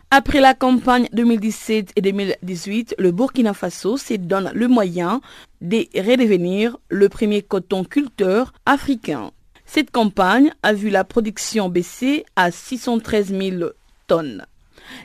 Après 0.10 0.41
la 0.41 0.54
campagne 0.54 1.08
2017 1.14 1.91
et 1.95 2.02
2018, 2.02 2.95
le 2.97 3.12
Burkina 3.12 3.54
Faso 3.54 3.97
se 3.97 4.16
donne 4.16 4.52
le 4.54 4.68
moyen 4.68 5.22
de 5.62 5.86
redevenir 5.95 6.78
le 6.89 7.08
premier 7.08 7.43
coton 7.43 7.84
culteur 7.84 8.52
africain. 8.66 9.32
Cette 9.66 9.91
campagne 9.91 10.52
a 10.64 10.74
vu 10.74 10.89
la 10.89 11.06
production 11.06 11.70
baisser 11.70 12.26
à 12.36 12.52
613 12.52 13.28
000 13.28 13.72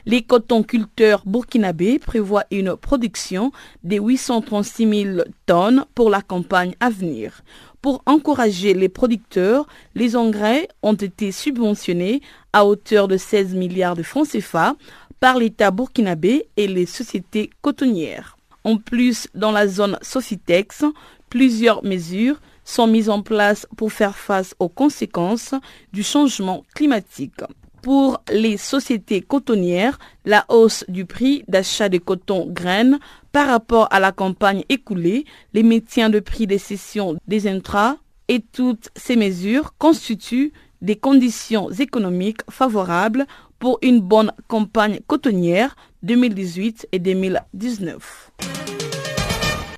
les 0.05 0.21
cotonculteurs 0.21 1.23
burkinabés 1.25 1.99
prévoient 1.99 2.45
une 2.51 2.75
production 2.75 3.51
de 3.83 3.97
836 3.97 5.03
000 5.03 5.19
tonnes 5.45 5.85
pour 5.95 6.09
la 6.09 6.21
campagne 6.21 6.75
à 6.79 6.89
venir. 6.89 7.41
Pour 7.81 8.01
encourager 8.05 8.73
les 8.73 8.89
producteurs, 8.89 9.67
les 9.95 10.15
engrais 10.15 10.67
ont 10.81 10.93
été 10.93 11.31
subventionnés 11.31 12.21
à 12.53 12.65
hauteur 12.65 13.07
de 13.07 13.17
16 13.17 13.53
milliards 13.53 13.95
de 13.95 14.03
francs 14.03 14.29
CFA 14.29 14.75
par 15.19 15.37
l'État 15.37 15.71
burkinabé 15.71 16.47
et 16.57 16.67
les 16.67 16.85
sociétés 16.85 17.49
cotonnières. 17.61 18.37
En 18.63 18.77
plus, 18.77 19.27
dans 19.33 19.51
la 19.51 19.67
zone 19.67 19.97
Sofitex, 20.01 20.83
plusieurs 21.29 21.83
mesures 21.83 22.39
sont 22.65 22.87
mises 22.87 23.09
en 23.09 23.21
place 23.21 23.65
pour 23.77 23.93
faire 23.93 24.17
face 24.17 24.53
aux 24.59 24.69
conséquences 24.69 25.55
du 25.93 26.03
changement 26.03 26.65
climatique. 26.75 27.41
Pour 27.81 28.21
les 28.31 28.57
sociétés 28.57 29.21
cotonnières, 29.21 29.99
la 30.25 30.45
hausse 30.49 30.83
du 30.87 31.05
prix 31.05 31.43
d'achat 31.47 31.89
de 31.89 31.97
coton 31.97 32.47
graines 32.47 32.99
par 33.31 33.47
rapport 33.47 33.87
à 33.91 33.99
la 33.99 34.11
campagne 34.11 34.63
écoulée, 34.69 35.25
les 35.53 35.63
maintien 35.63 36.09
de 36.09 36.19
prix 36.19 36.47
des 36.47 36.57
cessions 36.57 37.17
des 37.27 37.47
intras 37.47 37.97
et 38.27 38.41
toutes 38.41 38.89
ces 38.95 39.15
mesures 39.15 39.73
constituent 39.77 40.51
des 40.81 40.95
conditions 40.95 41.71
économiques 41.71 42.41
favorables 42.49 43.25
pour 43.59 43.79
une 43.81 44.01
bonne 44.01 44.31
campagne 44.47 44.99
cotonnière 45.07 45.75
2018 46.03 46.87
et 46.91 46.99
2019. 46.99 48.31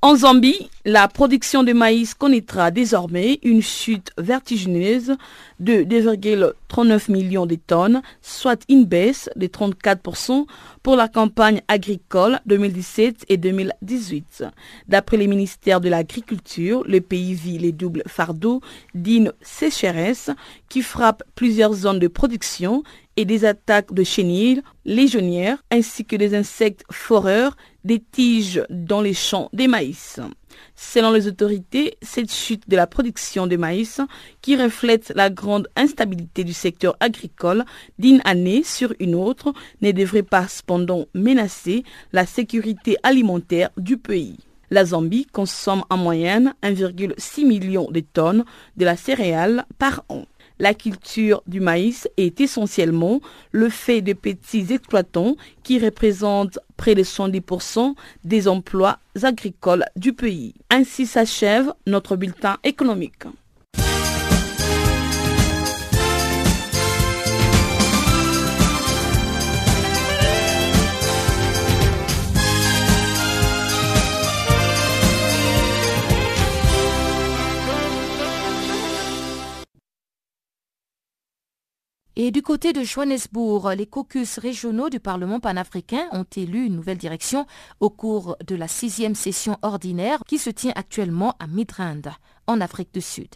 En 0.02 0.16
Zambie, 0.16 0.70
la 0.90 1.08
production 1.08 1.62
de 1.62 1.72
maïs 1.72 2.16
connaîtra 2.16 2.72
désormais 2.72 3.40
une 3.44 3.62
chute 3.62 4.10
vertigineuse 4.18 5.18
de 5.60 5.84
2,39 5.84 7.12
millions 7.12 7.46
de 7.46 7.54
tonnes, 7.56 8.02
soit 8.24 8.64
une 8.70 8.86
baisse 8.86 9.30
de 9.36 9.46
34% 9.46 10.48
pour 10.82 10.96
la 10.96 11.08
campagne 11.08 11.62
agricole 11.68 12.40
2017 12.48 13.26
et 13.30 13.38
2018. 13.38 14.46
D'après 14.88 15.18
les 15.18 15.28
ministères 15.28 15.80
de 15.80 15.90
l'Agriculture, 15.90 16.84
le 16.88 17.02
pays 17.02 17.36
vit 17.36 17.60
les 17.60 17.72
doubles 17.72 18.04
fardeaux 18.08 18.62
d'une 18.96 19.32
sécheresse 19.44 20.32
qui 20.70 20.82
frappe 20.82 21.22
plusieurs 21.36 21.74
zones 21.74 22.00
de 22.00 22.08
production 22.08 22.82
et 23.16 23.26
des 23.26 23.46
attaques 23.46 23.94
de 23.94 24.04
chenilles 24.04 24.64
légionnaires 24.86 25.60
ainsi 25.70 26.04
que 26.04 26.16
des 26.16 26.34
insectes 26.34 26.84
foreurs 26.90 27.56
des 27.84 28.00
tiges 28.00 28.64
dans 28.72 29.02
les 29.02 29.14
champs 29.14 29.50
des 29.54 29.68
maïs. 29.68 30.20
Selon 30.76 31.12
les 31.12 31.28
autorités, 31.28 31.98
cette 32.02 32.32
chute 32.32 32.70
de 32.70 32.76
la 32.76 32.88
production 32.88 33.48
de 33.48 33.58
maïs, 33.58 34.02
qui 34.42 34.56
reflète 34.56 35.12
la 35.16 35.30
grande 35.30 35.68
instabilité 35.76 36.44
du 36.44 36.54
secteur 36.54 36.96
agricole 37.00 37.66
d'une 37.98 38.22
année 38.26 38.64
sur 38.64 38.94
une 39.00 39.16
autre, 39.16 39.54
ne 39.82 39.92
devrait 39.92 40.24
pas 40.24 40.48
cependant 40.48 41.06
menacer 41.14 41.84
la 42.14 42.26
sécurité 42.26 42.98
alimentaire 43.04 43.70
du 43.78 43.98
pays. 43.98 44.38
La 44.72 44.86
Zambie 44.86 45.26
consomme 45.26 45.84
en 45.90 45.98
moyenne 45.98 46.54
1,6 46.64 47.46
million 47.46 47.90
de 47.90 48.02
tonnes 48.02 48.46
de 48.78 48.86
la 48.86 48.96
céréale 48.96 49.66
par 49.80 50.04
an. 50.10 50.26
La 50.60 50.74
culture 50.74 51.42
du 51.48 51.62
maïs 51.62 52.10
est 52.18 52.42
essentiellement 52.42 53.22
le 53.52 53.70
fait 53.70 54.02
de 54.02 54.12
petits 54.12 54.74
exploitants 54.74 55.38
qui 55.64 55.80
représentent 55.80 56.60
près 56.76 56.96
de 56.96 57.04
70% 57.04 57.96
des 58.26 58.48
emplois 58.50 59.00
agricoles 59.24 59.86
du 59.96 60.12
pays. 60.12 60.54
Ainsi 60.70 61.06
s'achève 61.06 61.74
notre 61.88 62.18
bulletin 62.18 62.58
économique. 62.64 63.24
Et 82.22 82.32
du 82.32 82.42
côté 82.42 82.74
de 82.74 82.84
Johannesburg, 82.84 83.74
les 83.78 83.86
caucus 83.86 84.40
régionaux 84.40 84.90
du 84.90 85.00
Parlement 85.00 85.40
panafricain 85.40 86.10
ont 86.12 86.26
élu 86.36 86.66
une 86.66 86.76
nouvelle 86.76 86.98
direction 86.98 87.46
au 87.80 87.90
cours 87.90 88.36
de 88.46 88.58
la 88.58 88.68
sixième 88.68 89.16
session 89.16 89.58
ordinaire 89.62 90.20
qui 90.28 90.38
se 90.38 90.50
tient 90.50 90.74
actuellement 90.76 91.38
à 91.40 91.48
Midrand, 91.48 92.12
en 92.46 92.60
Afrique 92.60 92.94
du 92.94 93.00
Sud. 93.00 93.30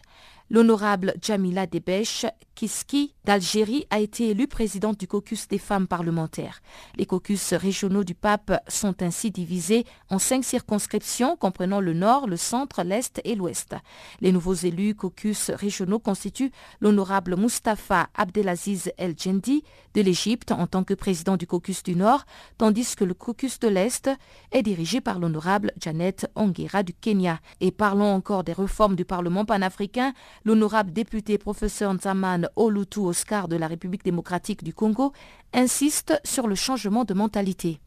L'honorable 0.49 1.13
Jamila 1.21 1.65
Debèche 1.65 2.25
Kiski 2.55 3.13
d'Algérie 3.25 3.85
a 3.89 3.99
été 3.99 4.29
élue 4.29 4.47
présidente 4.47 4.99
du 4.99 5.07
caucus 5.07 5.47
des 5.47 5.57
femmes 5.57 5.87
parlementaires. 5.87 6.61
Les 6.95 7.05
caucus 7.05 7.53
régionaux 7.53 8.03
du 8.03 8.15
pape 8.15 8.61
sont 8.67 9.01
ainsi 9.01 9.31
divisés 9.31 9.85
en 10.09 10.19
cinq 10.19 10.43
circonscriptions 10.43 11.35
comprenant 11.35 11.79
le 11.79 11.93
nord, 11.93 12.27
le 12.27 12.37
centre, 12.37 12.83
l'est 12.83 13.21
et 13.23 13.35
l'ouest. 13.35 13.75
Les 14.21 14.31
nouveaux 14.31 14.53
élus 14.53 14.95
caucus 14.95 15.49
régionaux 15.51 15.99
constituent 15.99 16.51
l'honorable 16.79 17.37
Mustafa 17.37 18.09
Abdelaziz 18.15 18.91
El 18.97 19.15
Jendi 19.17 19.63
de 19.93 20.01
l'Égypte 20.01 20.51
en 20.51 20.67
tant 20.67 20.83
que 20.83 20.93
président 20.93 21.37
du 21.37 21.47
caucus 21.47 21.83
du 21.83 21.95
nord, 21.95 22.25
tandis 22.57 22.95
que 22.95 23.03
le 23.03 23.13
caucus 23.13 23.59
de 23.59 23.67
l'est 23.67 24.09
est 24.51 24.63
dirigé 24.63 25.01
par 25.01 25.19
l'honorable 25.19 25.71
Janet 25.79 26.27
Ongera 26.35 26.83
du 26.83 26.93
Kenya. 26.93 27.39
Et 27.61 27.71
parlons 27.71 28.13
encore 28.13 28.43
des 28.43 28.53
réformes 28.53 28.95
du 28.95 29.05
Parlement 29.05 29.45
panafricain. 29.45 30.13
L'honorable 30.45 30.91
député 30.91 31.37
professeur 31.37 31.93
Nzaman 31.93 32.42
Olutu 32.55 32.99
Oscar 32.99 33.47
de 33.47 33.55
la 33.55 33.67
République 33.67 34.03
démocratique 34.03 34.63
du 34.63 34.73
Congo 34.73 35.13
insiste 35.53 36.19
sur 36.23 36.47
le 36.47 36.55
changement 36.55 37.05
de 37.05 37.13
mentalité. 37.13 37.79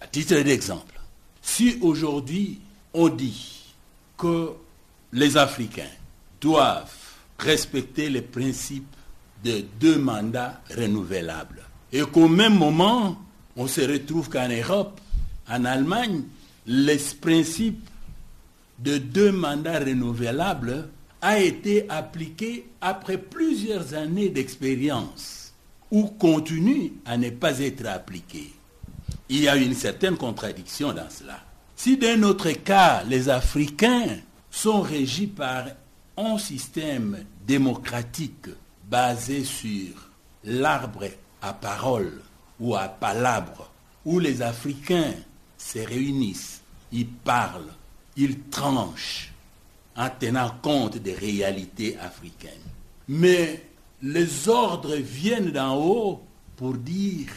À 0.00 0.06
titre 0.06 0.40
d'exemple, 0.40 1.00
si 1.42 1.78
aujourd'hui 1.80 2.60
on 2.92 3.08
dit 3.08 3.74
que 4.16 4.52
les 5.12 5.36
Africains 5.36 5.84
doivent 6.40 6.94
respecter 7.38 8.08
les 8.10 8.22
principes 8.22 8.94
de 9.44 9.64
deux 9.80 9.98
mandats 9.98 10.60
renouvelables 10.76 11.62
et 11.92 12.02
qu'au 12.02 12.28
même 12.28 12.56
moment, 12.58 13.16
on 13.56 13.66
se 13.66 13.80
retrouve 13.80 14.28
qu'en 14.28 14.48
Europe, 14.48 15.00
en 15.48 15.64
Allemagne, 15.64 16.24
les 16.66 16.98
principes 17.20 17.88
de 18.78 18.98
deux 18.98 19.32
mandats 19.32 19.78
renouvelables 19.78 20.88
a 21.20 21.40
été 21.40 21.88
appliqué 21.88 22.68
après 22.80 23.18
plusieurs 23.18 23.94
années 23.94 24.28
d'expérience 24.28 25.52
ou 25.90 26.04
continue 26.06 26.92
à 27.04 27.16
ne 27.16 27.30
pas 27.30 27.60
être 27.60 27.86
appliqué. 27.86 28.52
Il 29.28 29.40
y 29.40 29.48
a 29.48 29.56
une 29.56 29.74
certaine 29.74 30.16
contradiction 30.16 30.92
dans 30.92 31.10
cela. 31.10 31.40
Si 31.74 31.96
d'un 31.96 32.22
autre 32.22 32.50
cas, 32.52 33.02
les 33.04 33.28
Africains 33.28 34.18
sont 34.50 34.80
régis 34.80 35.28
par 35.28 35.66
un 36.16 36.38
système 36.38 37.24
démocratique 37.46 38.48
basé 38.88 39.44
sur 39.44 40.10
l'arbre 40.44 41.06
à 41.42 41.52
parole 41.52 42.22
ou 42.58 42.74
à 42.74 42.88
palabre, 42.88 43.70
où 44.04 44.18
les 44.18 44.40
Africains 44.42 45.14
se 45.58 45.80
réunissent, 45.80 46.62
ils 46.92 47.08
parlent, 47.08 47.74
ils 48.16 48.40
tranchent 48.44 49.32
en 49.96 50.10
tenant 50.10 50.50
compte 50.62 50.98
des 50.98 51.14
réalités 51.14 51.96
africaines. 51.98 52.52
Mais 53.08 53.62
les 54.02 54.48
ordres 54.48 54.96
viennent 54.96 55.50
d'en 55.50 55.76
haut 55.76 56.22
pour 56.56 56.74
dire 56.74 57.28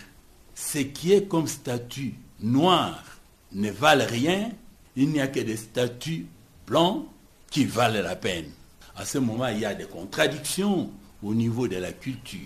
ce 0.53 0.79
qui 0.79 1.13
est 1.13 1.27
comme 1.27 1.47
statut 1.47 2.15
noir 2.41 3.03
ne 3.53 3.71
valent 3.71 4.05
rien, 4.07 4.51
il 4.95 5.09
n'y 5.09 5.21
a 5.21 5.27
que 5.27 5.39
des 5.39 5.57
statuts 5.57 6.27
blancs 6.67 7.05
qui 7.49 7.65
valent 7.65 8.01
la 8.01 8.15
peine. 8.15 8.49
À 8.95 9.05
ce 9.05 9.17
moment, 9.17 9.47
il 9.47 9.59
y 9.59 9.65
a 9.65 9.73
des 9.73 9.85
contradictions 9.85 10.91
au 11.23 11.33
niveau 11.33 11.67
de 11.67 11.77
la 11.77 11.91
culture. 11.93 12.39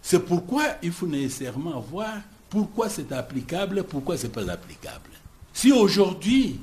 C'est 0.00 0.24
pourquoi 0.24 0.64
il 0.82 0.90
faut 0.90 1.06
nécessairement 1.06 1.78
voir 1.80 2.14
pourquoi 2.50 2.88
c'est 2.88 3.12
applicable, 3.12 3.84
pourquoi 3.84 4.16
ce 4.16 4.24
n'est 4.26 4.32
pas 4.32 4.50
applicable. 4.50 5.10
Si 5.52 5.70
aujourd'hui, 5.72 6.60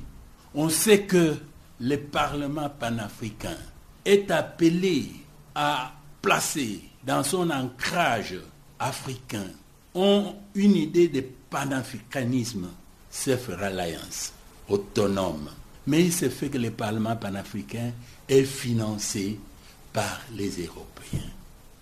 on 0.54 0.68
sait 0.68 1.02
que 1.02 1.36
le 1.80 1.96
Parlement 1.96 2.68
panafricain 2.68 3.56
est 4.04 4.30
appelé 4.30 5.10
à 5.54 5.92
placer 6.20 6.82
dans 7.04 7.22
son 7.24 7.50
ancrage 7.50 8.38
africain 8.78 9.46
une 9.94 10.76
idée 10.76 11.08
de 11.08 11.24
panafricanisme, 11.48 12.68
self-reliance, 13.10 14.32
autonome. 14.68 15.50
Mais 15.86 16.04
il 16.04 16.12
se 16.12 16.28
fait 16.28 16.48
que 16.48 16.58
le 16.58 16.70
Parlement 16.70 17.16
panafricain 17.16 17.92
est 18.28 18.44
financé 18.44 19.40
par 19.92 20.20
les 20.34 20.50
Européens. 20.62 21.30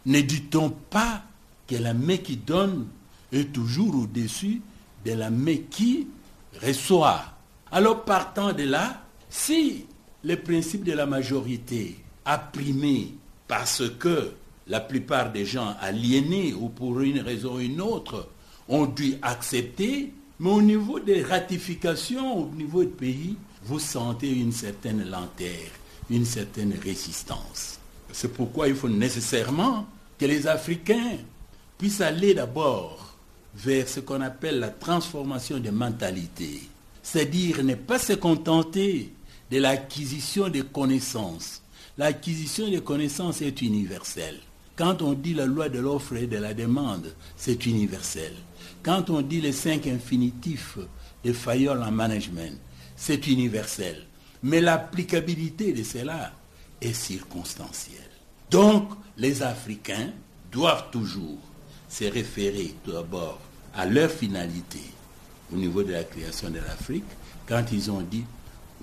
Ne 0.06 0.20
dit-on 0.20 0.70
pas 0.70 1.22
que 1.66 1.74
la 1.74 1.92
main 1.92 2.16
qui 2.16 2.36
donne 2.36 2.86
est 3.32 3.52
toujours 3.52 3.94
au-dessus 3.94 4.62
de 5.04 5.12
la 5.12 5.28
main 5.28 5.56
qui 5.70 6.06
reçoit? 6.62 7.24
Alors 7.70 8.04
partant 8.04 8.52
de 8.52 8.62
là, 8.62 9.02
si 9.30 9.86
le 10.24 10.36
principe 10.36 10.84
de 10.84 10.92
la 10.92 11.06
majorité 11.06 11.96
a 12.24 12.50
parce 13.46 13.82
que 13.98 14.32
la 14.66 14.80
plupart 14.80 15.32
des 15.32 15.46
gens 15.46 15.74
aliénés 15.80 16.52
ou 16.52 16.68
pour 16.68 17.00
une 17.00 17.20
raison 17.20 17.56
ou 17.56 17.60
une 17.60 17.80
autre 17.80 18.28
ont 18.68 18.86
dû 18.86 19.14
accepter, 19.22 20.12
mais 20.38 20.50
au 20.50 20.60
niveau 20.60 21.00
des 21.00 21.22
ratifications, 21.22 22.42
au 22.42 22.54
niveau 22.54 22.84
du 22.84 22.90
pays, 22.90 23.36
vous 23.64 23.78
sentez 23.78 24.30
une 24.30 24.52
certaine 24.52 25.08
lenteur, 25.08 25.70
une 26.10 26.26
certaine 26.26 26.74
résistance. 26.82 27.78
C'est 28.12 28.32
pourquoi 28.32 28.68
il 28.68 28.74
faut 28.74 28.88
nécessairement 28.88 29.86
que 30.18 30.26
les 30.26 30.46
Africains 30.46 31.16
puissent 31.78 32.00
aller 32.00 32.34
d'abord 32.34 33.16
vers 33.54 33.88
ce 33.88 34.00
qu'on 34.00 34.20
appelle 34.20 34.60
la 34.60 34.68
transformation 34.68 35.58
des 35.58 35.70
mentalités, 35.70 36.62
c'est-à-dire 37.02 37.64
ne 37.64 37.74
pas 37.74 37.98
se 37.98 38.12
contenter 38.12 39.12
de 39.50 39.58
l'acquisition 39.58 40.48
des 40.48 40.62
connaissances. 40.62 41.62
L'acquisition 41.96 42.70
des 42.70 42.80
connaissances 42.80 43.42
est 43.42 43.62
universelle. 43.62 44.38
Quand 44.76 45.02
on 45.02 45.14
dit 45.14 45.34
la 45.34 45.46
loi 45.46 45.68
de 45.68 45.80
l'offre 45.80 46.14
et 46.16 46.26
de 46.26 46.36
la 46.36 46.54
demande, 46.54 47.12
c'est 47.36 47.66
universel. 47.66 48.32
Quand 48.82 49.10
on 49.10 49.22
dit 49.22 49.40
les 49.40 49.52
cinq 49.52 49.86
infinitifs 49.86 50.78
de 51.24 51.32
Fayol 51.32 51.82
en 51.82 51.90
management, 51.90 52.56
c'est 52.94 53.26
universel. 53.26 54.06
Mais 54.42 54.60
l'applicabilité 54.60 55.72
de 55.72 55.82
cela 55.82 56.32
est 56.80 56.92
circonstancielle. 56.92 57.98
Donc, 58.50 58.90
les 59.16 59.42
Africains 59.42 60.10
doivent 60.52 60.90
toujours 60.92 61.38
se 61.88 62.04
référer 62.04 62.74
tout 62.84 62.92
d'abord 62.92 63.40
à 63.74 63.84
leur 63.86 64.10
finalité 64.10 64.80
au 65.52 65.56
niveau 65.56 65.82
de 65.82 65.92
la 65.92 66.04
création 66.04 66.50
de 66.50 66.58
l'Afrique 66.58 67.04
quand 67.46 67.64
ils 67.72 67.90
ont 67.90 68.02
dit 68.02 68.24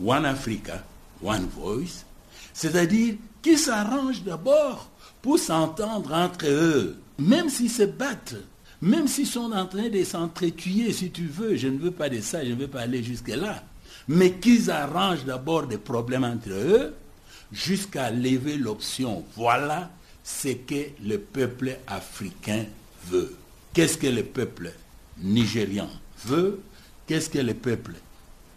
One 0.04 0.26
Africa, 0.26 0.84
One 1.24 1.48
Voice, 1.48 2.06
c'est-à-dire 2.54 3.16
qu'ils 3.42 3.60
s'arrangent 3.60 4.24
d'abord 4.24 4.90
pour 5.22 5.40
s'entendre 5.40 6.14
entre 6.14 6.46
eux, 6.48 6.98
même 7.18 7.50
s'ils 7.50 7.72
se 7.72 7.84
battent, 7.84 8.36
même 8.82 9.08
s'ils 9.08 9.28
sont 9.28 9.52
en 9.52 9.66
train 9.66 9.90
de 9.90 10.04
s'entretuer, 10.04 10.92
si 10.92 11.12
tu 11.12 11.28
veux, 11.28 11.56
je 11.56 11.68
ne 11.68 11.78
veux 11.78 11.92
pas 11.92 12.10
de 12.10 12.22
ça, 12.22 12.44
je 12.44 12.52
ne 12.52 12.56
veux 12.56 12.68
pas 12.68 12.82
aller 12.82 13.04
jusque-là, 13.04 13.64
mais 14.08 14.34
qu'ils 14.34 14.70
arrangent 14.70 15.26
d'abord 15.26 15.68
des 15.68 15.78
problèmes 15.78 16.24
entre 16.24 16.50
eux 16.50 16.94
jusqu'à 17.52 18.12
lever 18.12 18.58
l'option. 18.58 19.24
Voilà 19.36 19.90
ce 20.24 20.50
que 20.50 20.90
le 21.04 21.18
peuple 21.18 21.78
africain 21.88 22.66
veut. 23.10 23.36
Qu'est-ce 23.74 23.98
que 23.98 24.08
le 24.08 24.24
peuple 24.24 24.74
nigérian 25.18 25.90
veut? 26.26 26.60
Qu'est-ce 27.08 27.30
que 27.30 27.40
le 27.40 27.54
peuple 27.54 27.94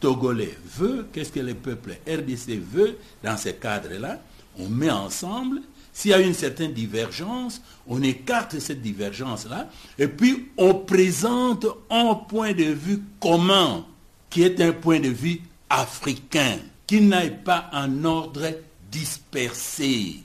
togolais 0.01 0.57
veut, 0.77 1.07
qu'est-ce 1.13 1.33
que 1.33 1.41
le 1.41 1.55
peuple 1.55 1.99
RDC 2.07 2.61
veut 2.61 2.99
dans 3.23 3.37
ce 3.37 3.51
cadre-là? 3.51 4.21
On 4.59 4.69
met 4.69 4.91
ensemble. 4.91 5.61
S'il 5.93 6.13
y 6.13 6.15
a 6.15 6.21
une 6.21 6.35
certaine 6.35 6.73
divergence, 6.73 7.61
on 7.87 8.03
écarte 8.03 8.59
cette 8.61 8.83
divergence-là. 8.83 9.69
Et 9.99 10.07
puis, 10.07 10.49
on 10.57 10.75
présente 10.75 11.67
un 11.91 12.15
point 12.15 12.53
de 12.53 12.65
vue 12.65 13.03
commun 13.21 13.85
qui 14.31 14.43
est 14.43 14.61
un 14.61 14.73
point 14.73 15.01
de 15.01 15.09
vue 15.09 15.41
africain, 15.69 16.59
qui 16.87 17.01
n'aille 17.01 17.43
pas 17.43 17.69
en 17.73 18.05
ordre 18.05 18.49
dispersé. 18.91 20.23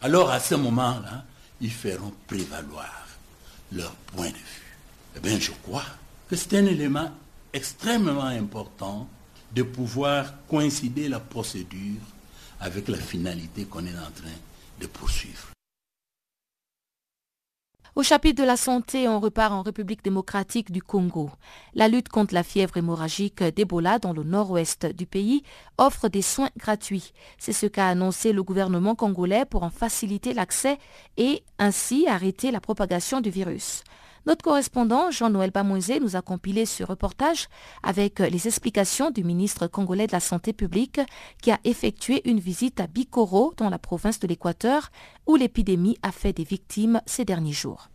Alors 0.00 0.30
à 0.30 0.40
ce 0.40 0.54
moment-là, 0.56 1.24
ils 1.60 1.70
feront 1.70 2.12
prévaloir 2.26 3.06
leur 3.72 3.92
point 3.92 4.28
de 4.28 4.34
vue. 4.34 4.76
Eh 5.16 5.20
bien, 5.20 5.38
je 5.38 5.52
crois 5.62 5.84
que 6.28 6.36
c'est 6.36 6.54
un 6.54 6.66
élément 6.66 7.10
extrêmement 7.52 8.24
important 8.24 9.08
de 9.54 9.62
pouvoir 9.62 10.34
coïncider 10.48 11.08
la 11.08 11.20
procédure 11.20 12.00
avec 12.60 12.88
la 12.88 12.98
finalité 12.98 13.64
qu'on 13.64 13.84
est 13.84 13.90
en 13.90 14.10
train 14.14 14.38
de 14.80 14.86
poursuivre. 14.86 15.52
Au 17.94 18.02
chapitre 18.02 18.40
de 18.40 18.46
la 18.46 18.56
santé, 18.56 19.06
on 19.06 19.20
repart 19.20 19.52
en 19.52 19.60
République 19.60 20.02
démocratique 20.02 20.72
du 20.72 20.80
Congo. 20.80 21.30
La 21.74 21.88
lutte 21.88 22.08
contre 22.08 22.32
la 22.32 22.42
fièvre 22.42 22.78
hémorragique 22.78 23.42
d'Ebola 23.42 23.98
dans 23.98 24.14
le 24.14 24.22
nord-ouest 24.22 24.86
du 24.86 25.04
pays 25.04 25.42
offre 25.76 26.08
des 26.08 26.22
soins 26.22 26.48
gratuits. 26.56 27.12
C'est 27.36 27.52
ce 27.52 27.66
qu'a 27.66 27.88
annoncé 27.88 28.32
le 28.32 28.42
gouvernement 28.42 28.94
congolais 28.94 29.44
pour 29.44 29.62
en 29.62 29.68
faciliter 29.68 30.32
l'accès 30.32 30.78
et 31.18 31.44
ainsi 31.58 32.06
arrêter 32.08 32.50
la 32.50 32.60
propagation 32.60 33.20
du 33.20 33.28
virus. 33.28 33.84
Notre 34.24 34.44
correspondant 34.44 35.10
Jean-Noël 35.10 35.50
Bamoisé 35.50 35.98
nous 35.98 36.14
a 36.14 36.22
compilé 36.22 36.64
ce 36.64 36.84
reportage 36.84 37.48
avec 37.82 38.20
les 38.20 38.46
explications 38.46 39.10
du 39.10 39.24
ministre 39.24 39.66
congolais 39.66 40.06
de 40.06 40.12
la 40.12 40.20
Santé 40.20 40.52
publique 40.52 41.00
qui 41.42 41.50
a 41.50 41.58
effectué 41.64 42.22
une 42.28 42.38
visite 42.38 42.78
à 42.80 42.86
Bikoro 42.86 43.52
dans 43.56 43.68
la 43.68 43.78
province 43.78 44.20
de 44.20 44.28
l'Équateur 44.28 44.90
où 45.26 45.34
l'épidémie 45.34 45.98
a 46.02 46.12
fait 46.12 46.32
des 46.32 46.44
victimes 46.44 47.00
ces 47.04 47.24
derniers 47.24 47.52
jours. 47.52 47.91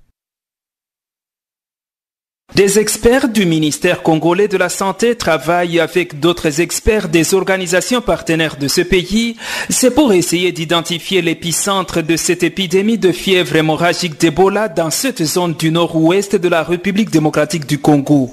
Des 2.55 2.79
experts 2.79 3.27
du 3.27 3.45
ministère 3.45 4.01
congolais 4.01 4.47
de 4.47 4.57
la 4.57 4.69
Santé 4.69 5.15
travaillent 5.15 5.81
avec 5.81 6.19
d'autres 6.19 6.61
experts 6.61 7.09
des 7.09 7.33
organisations 7.33 8.01
partenaires 8.01 8.55
de 8.55 8.69
ce 8.69 8.81
pays. 8.81 9.35
C'est 9.69 9.93
pour 9.93 10.13
essayer 10.13 10.53
d'identifier 10.53 11.21
l'épicentre 11.21 12.01
de 12.01 12.15
cette 12.15 12.43
épidémie 12.43 12.97
de 12.97 13.11
fièvre 13.11 13.57
hémorragique 13.57 14.19
d'Ebola 14.19 14.69
dans 14.69 14.89
cette 14.91 15.23
zone 15.23 15.55
du 15.55 15.71
nord-ouest 15.71 16.37
de 16.37 16.47
la 16.47 16.63
République 16.63 17.11
démocratique 17.11 17.67
du 17.67 17.79
Congo. 17.79 18.31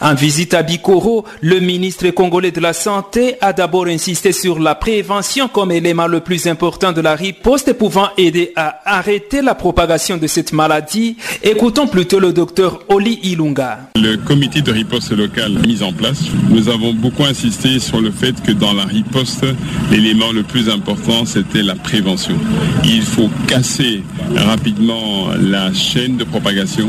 En 0.00 0.14
visite 0.14 0.54
à 0.54 0.62
Bikoro, 0.62 1.24
le 1.42 1.60
ministre 1.60 2.08
congolais 2.10 2.52
de 2.52 2.60
la 2.60 2.72
Santé 2.72 3.36
a 3.40 3.52
d'abord 3.52 3.86
insisté 3.86 4.32
sur 4.32 4.60
la 4.60 4.76
prévention 4.76 5.48
comme 5.48 5.72
élément 5.72 6.06
le 6.06 6.20
plus 6.20 6.46
important 6.46 6.92
de 6.92 7.00
la 7.00 7.16
riposte 7.16 7.72
pouvant 7.74 8.08
aider 8.16 8.52
à 8.56 8.80
arrêter 8.84 9.42
la 9.42 9.54
propagation 9.54 10.16
de 10.16 10.26
cette 10.26 10.52
maladie. 10.52 11.16
Écoutons 11.42 11.88
plutôt 11.88 12.20
le 12.20 12.32
docteur 12.32 12.80
Oli 12.88 13.18
Le 13.96 14.16
comité 14.16 14.62
de 14.62 14.70
riposte 14.70 15.12
locale 15.12 15.52
mis 15.66 15.82
en 15.82 15.92
place, 15.92 16.22
nous 16.50 16.68
avons 16.68 16.92
beaucoup 16.92 17.24
insisté 17.24 17.78
sur 17.78 18.00
le 18.00 18.10
fait 18.10 18.42
que 18.42 18.52
dans 18.52 18.72
la 18.72 18.84
riposte, 18.84 19.46
l'élément 19.90 20.32
le 20.32 20.42
plus 20.42 20.68
important, 20.68 21.24
c'était 21.24 21.62
la 21.62 21.74
prévention. 21.74 22.34
Il 22.84 23.02
faut 23.02 23.30
casser 23.46 24.02
rapidement 24.34 25.28
la 25.40 25.72
chaîne 25.72 26.16
de 26.16 26.24
propagation 26.24 26.88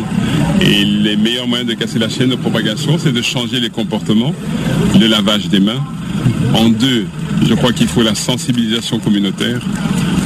et 0.61 0.83
les 0.83 1.15
meilleurs 1.15 1.47
moyens 1.47 1.69
de 1.69 1.75
casser 1.75 1.99
la 1.99 2.09
chaîne 2.09 2.29
de 2.29 2.35
propagation, 2.35 2.97
c'est 2.97 3.13
de 3.13 3.21
changer 3.21 3.59
les 3.59 3.69
comportements, 3.69 4.33
le 4.99 5.07
lavage 5.07 5.49
des 5.49 5.59
mains. 5.59 5.83
En 6.53 6.69
deux, 6.69 7.05
je 7.47 7.53
crois 7.53 7.73
qu'il 7.73 7.87
faut 7.87 8.03
la 8.03 8.15
sensibilisation 8.15 8.99
communautaire. 8.99 9.61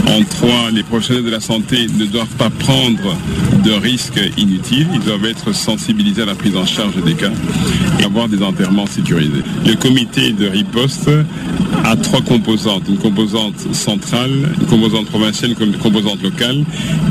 En 0.08 0.22
trois, 0.24 0.70
les 0.72 0.84
professionnels 0.84 1.24
de 1.24 1.30
la 1.30 1.40
santé 1.40 1.88
ne 1.98 2.06
doivent 2.06 2.36
pas 2.38 2.50
prendre 2.50 3.16
de 3.64 3.72
risques 3.72 4.20
inutiles. 4.38 4.88
Ils 4.94 5.00
doivent 5.02 5.26
être 5.26 5.54
sensibilisés 5.54 6.22
à 6.22 6.26
la 6.26 6.36
prise 6.36 6.56
en 6.56 6.66
charge 6.66 6.96
des 7.04 7.14
cas 7.14 7.32
et 8.00 8.04
avoir 8.04 8.28
des 8.28 8.44
enterrements 8.44 8.86
sécurisés. 8.86 9.44
Le 9.66 9.76
comité 9.76 10.32
de 10.32 10.48
riposte 10.48 11.10
trois 11.96 12.22
composantes. 12.22 12.84
Une 12.88 12.98
composante 12.98 13.74
centrale, 13.74 14.32
une 14.60 14.68
composante 14.68 15.06
provinciale, 15.08 15.56
une 15.60 15.78
composante 15.78 16.22
locale. 16.22 16.64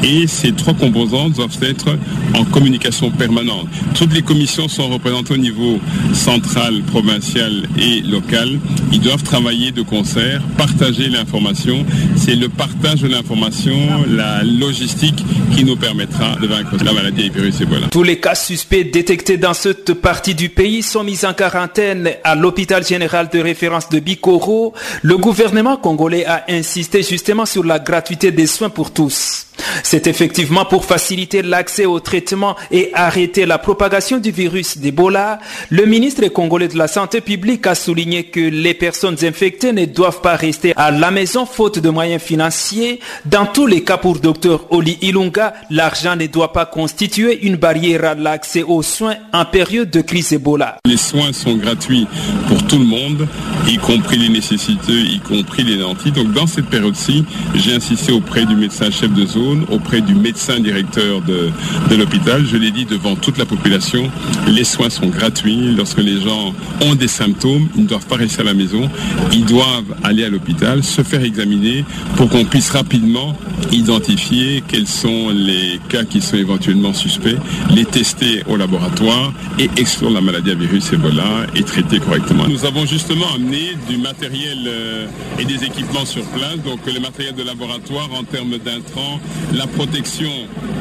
Et 0.03 0.27
ces 0.27 0.53
trois 0.53 0.75
composantes 0.75 1.35
doivent 1.35 1.59
être 1.63 1.97
en 2.35 2.45
communication 2.45 3.11
permanente. 3.11 3.69
Toutes 3.95 4.15
les 4.15 4.23
commissions 4.23 4.69
sont 4.69 4.89
représentées 4.89 5.35
au 5.35 5.39
niveau 5.39 5.79
central, 6.13 6.83
provincial 6.83 7.69
et 7.79 8.01
local. 8.01 8.59
Ils 8.93 9.01
doivent 9.01 9.23
travailler 9.23 9.71
de 9.71 9.83
concert, 9.83 10.43
partager 10.57 11.09
l'information. 11.09 11.85
C'est 12.17 12.37
le 12.37 12.49
partage 12.49 13.03
de 13.03 13.09
l'information, 13.09 13.77
la 14.09 14.43
logistique 14.43 15.25
qui 15.55 15.65
nous 15.65 15.77
permettra 15.77 16.37
de 16.41 16.47
vaincre 16.47 16.77
la 16.85 16.93
maladie 16.93 17.27
et 17.27 17.29
virus 17.29 17.61
Ebola. 17.61 17.89
Tous 17.91 18.03
les 18.03 18.19
cas 18.19 18.35
suspects 18.35 18.85
détectés 18.85 19.37
dans 19.37 19.55
cette 19.55 19.95
partie 19.95 20.35
du 20.35 20.49
pays 20.49 20.83
sont 20.83 21.05
mis 21.05 21.25
en 21.25 21.35
quarantaine 21.35 22.11
à 22.25 22.35
l'hôpital 22.35 22.85
général 22.87 23.29
de 23.33 23.39
référence 23.39 23.89
de 23.89 24.01
Bikoro. 24.01 24.72
Le 25.03 25.17
gouvernement 25.17 25.77
congolais 25.77 26.25
a 26.25 26.45
insisté 26.49 27.03
justement 27.03 27.47
sur 27.47 27.65
la 27.65 27.79
gratuité 27.79 28.31
des 28.31 28.47
soins 28.47 28.71
pour 28.71 28.91
tous. 28.93 29.47
C'est 29.83 30.07
effectivement 30.07 30.65
pour 30.65 30.85
faciliter 30.85 31.43
l'accès 31.43 31.87
au 31.87 32.01
traitement 32.01 32.57
et 32.71 32.91
arrêter 32.95 33.47
la 33.47 33.59
propagation 33.59 34.19
du 34.19 34.31
virus 34.31 34.79
d'Ebola. 34.79 35.39
Le 35.71 35.85
ministre 35.87 36.27
congolais 36.29 36.69
de 36.69 36.79
la 36.79 36.89
Santé 36.89 37.21
publique 37.21 37.67
a 37.67 37.75
souligné 37.75 38.25
que 38.25 38.41
les 38.41 38.75
personnes 38.75 39.17
infectées 39.23 39.73
ne 39.73 39.85
doivent 39.85 40.21
pas 40.21 40.37
rester 40.37 40.73
à 40.77 40.91
la 40.91 41.11
maison 41.11 41.47
faute 41.47 41.79
de 41.79 41.91
moyens 41.91 42.23
financiers. 42.23 43.01
Dans 43.25 43.47
tous 43.47 43.67
les 43.67 43.83
cas 43.85 43.99
pour 43.99 44.19
Dr 44.19 44.67
Oli 44.71 44.99
Ilunga, 45.03 45.55
l'argent 45.71 46.17
ne 46.17 46.27
doit 46.27 46.53
pas 46.53 46.67
constituer 46.67 47.47
une 47.47 47.57
barrière 47.57 48.05
à 48.05 48.15
l'accès 48.15 48.63
aux 48.63 48.83
soins 48.83 49.17
en 49.33 49.45
période 49.45 49.91
de 49.91 50.01
crise 50.01 50.33
Ebola. 50.33 50.79
Les 50.87 50.97
soins 50.97 51.33
sont 51.33 51.57
gratuits 51.57 52.07
pour 52.49 52.63
tout 52.67 52.79
le 52.79 52.85
monde, 52.85 53.29
y 53.67 53.77
compris 53.79 54.17
les 54.17 54.29
y 54.55 55.21
compris 55.21 55.65
les 55.65 55.77
nantis. 55.77 56.13
Donc 56.13 56.33
dans 56.33 56.47
cette 56.47 56.67
période-ci, 56.67 57.25
j'ai 57.55 57.75
insisté 57.75 58.13
auprès 58.13 58.45
du 58.45 58.57
médecin 58.57 58.91
chef 58.91 59.13
de 59.13 59.27
zone, 59.27 59.65
auprès 59.71 60.01
du 60.01 60.15
médecin 60.15 60.61
directeur 60.61 61.21
de, 61.23 61.51
de 61.91 61.97
l'hôpital. 61.97 62.45
Je 62.47 62.57
l'ai 62.57 62.71
dit 62.71 62.85
devant 62.85 63.17
toute 63.17 63.39
la 63.39 63.47
population, 63.47 64.11
les 64.49 64.65
soins 64.65 64.91
sont 64.91 65.09
gratuits. 65.09 65.75
Lorsque 65.77 65.99
les 65.99 66.21
gens 66.21 66.55
ont 66.83 66.95
des 66.95 67.09
symptômes, 67.09 67.69
ils 67.77 67.83
ne 67.83 67.89
doivent 67.89 68.07
pas 68.07 68.17
rester 68.17 68.43
à 68.43 68.45
la 68.45 68.55
maison. 68.55 68.91
Ils 69.33 69.45
doivent 69.45 69.95
aller 70.03 70.25
à 70.25 70.29
l'hôpital, 70.29 70.83
se 70.83 71.03
faire 71.03 71.23
examiner 71.23 71.85
pour 72.17 72.29
qu'on 72.29 72.45
puisse 72.45 72.71
rapidement 72.71 73.37
identifier 73.71 74.63
quels 74.67 74.89
sont 74.89 75.31
les 75.31 75.81
cas 75.89 76.05
qui 76.05 76.21
sont 76.21 76.37
éventuellement 76.37 76.93
suspects, 76.93 77.37
les 77.71 77.85
tester 77.85 78.43
au 78.49 78.57
laboratoire 78.57 79.33
et 79.59 79.71
exclure 79.77 80.11
la 80.11 80.21
maladie 80.21 80.51
à 80.51 80.55
virus 80.55 80.93
Ebola 80.93 81.47
et 81.55 81.63
traiter 81.63 81.99
correctement. 81.99 82.47
Nous 82.49 82.65
avons 82.65 82.87
justement 82.87 83.27
amené 83.35 83.77
du 83.89 83.97
matériel 83.99 84.42
euh, 84.67 85.07
et 85.39 85.45
des 85.45 85.65
équipements 85.65 86.05
sur 86.05 86.25
place, 86.25 86.57
donc 86.65 86.81
le 86.87 87.01
matériel 87.01 87.35
de 87.35 87.43
laboratoire 87.43 88.09
en 88.19 88.25
termes 88.25 88.59
d'intrants, 88.59 89.21
la 89.53 89.67
protection 89.67 90.31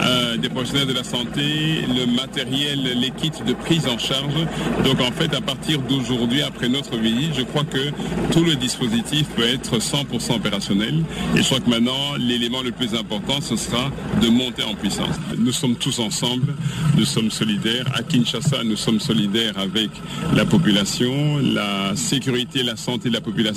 euh, 0.04 0.38
des 0.38 0.50
professionnels 0.50 0.88
de 0.88 0.94
la 0.94 1.04
santé, 1.04 1.82
le 1.88 2.06
matériel, 2.06 2.80
les 3.00 3.12
kits 3.12 3.32
de 3.46 3.54
prise 3.54 3.88
en 3.88 3.98
charge. 3.98 4.34
Donc 4.84 5.00
en 5.02 5.12
fait, 5.12 5.34
à 5.36 5.42
partir 5.42 5.80
d'aujourd'hui, 5.82 6.42
après 6.42 6.70
notre 6.70 6.98
visite, 6.98 7.34
je 7.38 7.44
crois 7.44 7.64
que 7.64 7.92
tout 8.32 8.44
le 8.44 8.56
dispositif 8.56 9.28
peut 9.36 9.48
être 9.48 9.78
100% 9.78 10.36
opérationnel. 10.36 11.04
Et 11.36 11.42
je 11.42 11.46
crois 11.46 11.60
que 11.60 11.70
maintenant, 11.70 12.16
l'élément 12.18 12.62
le 12.62 12.72
plus 12.72 12.96
important, 12.96 13.42
ce 13.42 13.56
sera 13.56 13.92
de 14.22 14.28
monter 14.28 14.64
en 14.64 14.76
puissance. 14.76 15.16
Nous 15.38 15.52
sommes 15.52 15.76
tous 15.76 16.00
ensemble, 16.00 16.56
nous 16.98 17.06
sommes 17.06 17.32
solidaires. 17.32 17.86
À 17.94 18.04
Kinshasa, 18.04 18.64
nous 18.64 18.78
sommes 18.78 19.00
solidaires 19.00 19.58
avec 19.58 19.90
la 20.36 20.46
population. 20.46 21.38
La 21.54 21.96
sécurité, 21.96 22.64
la 22.64 22.76
santé 22.76 23.10
de 23.10 23.14
la 23.14 23.22
population, 23.22 23.51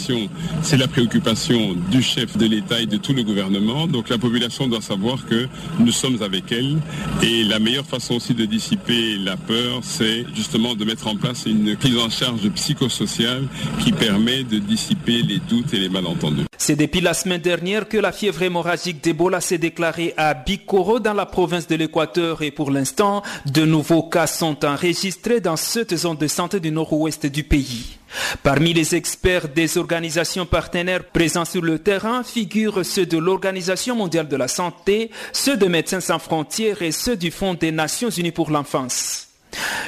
c'est 0.63 0.77
la 0.77 0.89
préoccupation 0.89 1.75
du 1.91 2.03
chef 2.03 2.37
de 2.37 2.47
l'État 2.47 2.81
et 2.81 2.87
de 2.87 2.97
tout 2.97 3.13
le 3.13 3.23
gouvernement. 3.23 3.87
Donc 3.87 4.09
la 4.09 4.19
population 4.19 4.67
doit 4.67 4.81
savoir 4.81 5.25
que 5.27 5.49
nous 5.79 5.93
sommes 5.93 6.23
avec 6.23 6.53
elle. 6.53 6.79
Et 7.23 7.45
la 7.45 7.59
meilleure 7.59 7.87
façon 7.87 8.15
aussi 8.15 8.35
de 8.35 8.45
dissiper 8.45 9.17
la 9.17 9.37
peur, 9.37 9.81
c'est 9.83 10.25
justement 10.35 10.75
de 10.75 10.85
mettre 10.85 11.07
en 11.07 11.17
place 11.17 11.45
une 11.47 11.77
prise 11.77 11.99
en 11.99 12.11
charge 12.11 12.49
psychosociale 12.51 13.47
qui 13.83 13.93
permet 13.93 14.45
de 14.45 14.59
dissiper 14.59 15.23
les 15.23 15.39
doutes 15.39 15.75
et 15.75 15.79
les 15.79 15.89
malentendus. 15.89 16.45
C'est 16.59 16.77
depuis 16.77 17.01
la 17.01 17.13
semaine 17.13 17.41
dernière 17.41 17.89
que 17.89 17.99
la 17.99 18.11
fièvre 18.11 18.43
hémorragique 18.43 19.05
d'Ebola 19.05 19.41
s'est 19.41 19.59
déclarée 19.59 20.15
à 20.17 20.33
Bikoro 20.33 20.99
dans 20.99 21.13
la 21.13 21.27
province 21.27 21.67
de 21.67 21.75
l'Équateur 21.75 22.43
et 22.43 22.51
pour 22.51 22.71
l'instant, 22.71 23.23
de 23.45 23.65
nouveaux 23.65 24.03
cas 24.03 24.27
sont 24.27 24.65
enregistrés 24.65 25.41
dans 25.41 25.57
cette 25.57 25.95
zone 25.95 26.17
de 26.17 26.27
santé 26.27 26.61
du 26.61 26.71
nord-ouest 26.71 27.27
du 27.27 27.45
pays. 27.45 27.99
Parmi 28.43 28.73
les 28.73 28.95
experts 28.95 29.49
des 29.49 29.79
organisations 29.79 30.47
partenaires 30.47 31.05
présents 31.05 31.45
sur 31.45 31.63
le 31.63 31.79
terrain 31.79 32.23
figurent 32.23 32.85
ceux 32.85 33.07
de 33.07 33.19
l'Organisation 33.19 33.97
mondiale 33.97 34.29
de 34.29 34.37
la 34.37 34.49
santé, 34.49 35.11
ceux 35.33 35.57
de 35.57 35.67
Médecins 35.67 36.01
sans 36.01 36.19
frontières 36.19 36.83
et 36.83 36.93
ceux 36.93 37.17
du 37.17 37.31
Fonds 37.31 37.55
des 37.55 37.73
Nations 37.73 38.11
unies 38.11 38.33
pour 38.33 38.51
l'enfance. 38.51 39.29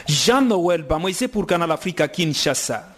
Jean-Noël 0.08 0.82
Bamoisé 0.82 1.28
pour 1.28 1.46
Canal 1.46 1.70
Africa 1.70 2.08
Kinshasa. 2.08 2.95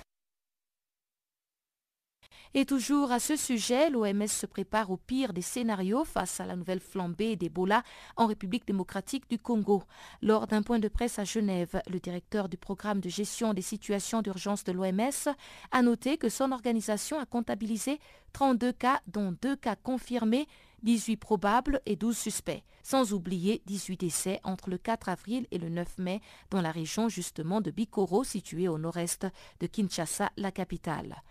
Et 2.54 2.64
toujours 2.64 3.12
à 3.12 3.20
ce 3.20 3.36
sujet, 3.36 3.90
l'OMS 3.90 4.26
se 4.26 4.46
prépare 4.46 4.90
au 4.90 4.96
pire 4.96 5.32
des 5.32 5.42
scénarios 5.42 6.04
face 6.04 6.40
à 6.40 6.46
la 6.46 6.56
nouvelle 6.56 6.80
flambée 6.80 7.36
d'Ebola 7.36 7.82
en 8.16 8.26
République 8.26 8.66
démocratique 8.66 9.28
du 9.28 9.38
Congo. 9.38 9.82
Lors 10.22 10.46
d'un 10.46 10.62
point 10.62 10.78
de 10.78 10.88
presse 10.88 11.18
à 11.18 11.24
Genève, 11.24 11.82
le 11.90 12.00
directeur 12.00 12.48
du 12.48 12.56
programme 12.56 13.00
de 13.00 13.10
gestion 13.10 13.52
des 13.52 13.62
situations 13.62 14.22
d'urgence 14.22 14.64
de 14.64 14.72
l'OMS 14.72 15.34
a 15.72 15.82
noté 15.82 16.16
que 16.16 16.30
son 16.30 16.52
organisation 16.52 17.18
a 17.18 17.26
comptabilisé 17.26 18.00
32 18.32 18.72
cas, 18.72 19.00
dont 19.06 19.36
2 19.42 19.56
cas 19.56 19.76
confirmés, 19.76 20.48
18 20.84 21.16
probables 21.16 21.80
et 21.86 21.96
12 21.96 22.16
suspects, 22.16 22.62
sans 22.82 23.12
oublier 23.12 23.62
18 23.66 24.00
décès 24.00 24.40
entre 24.44 24.70
le 24.70 24.78
4 24.78 25.08
avril 25.08 25.46
et 25.50 25.58
le 25.58 25.68
9 25.68 25.98
mai 25.98 26.20
dans 26.50 26.62
la 26.62 26.70
région 26.70 27.08
justement 27.08 27.60
de 27.60 27.70
Bikoro 27.70 28.24
située 28.24 28.68
au 28.68 28.78
nord-est 28.78 29.26
de 29.60 29.66
Kinshasa, 29.66 30.30
la 30.36 30.52
capitale. 30.52 31.22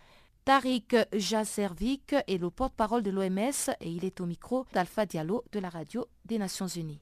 Tariq 0.48 0.96
Jasservik 1.12 2.16
est 2.26 2.38
le 2.38 2.50
porte-parole 2.50 3.04
de 3.04 3.12
l'OMS 3.12 3.70
et 3.82 3.90
il 3.90 4.06
est 4.06 4.22
au 4.22 4.26
micro 4.26 4.66
d'Alpha 4.74 5.06
Diallo 5.06 5.44
de 5.52 5.60
la 5.60 5.68
radio 5.68 6.08
des 6.24 6.38
Nations 6.38 6.68
Unies. 6.68 7.02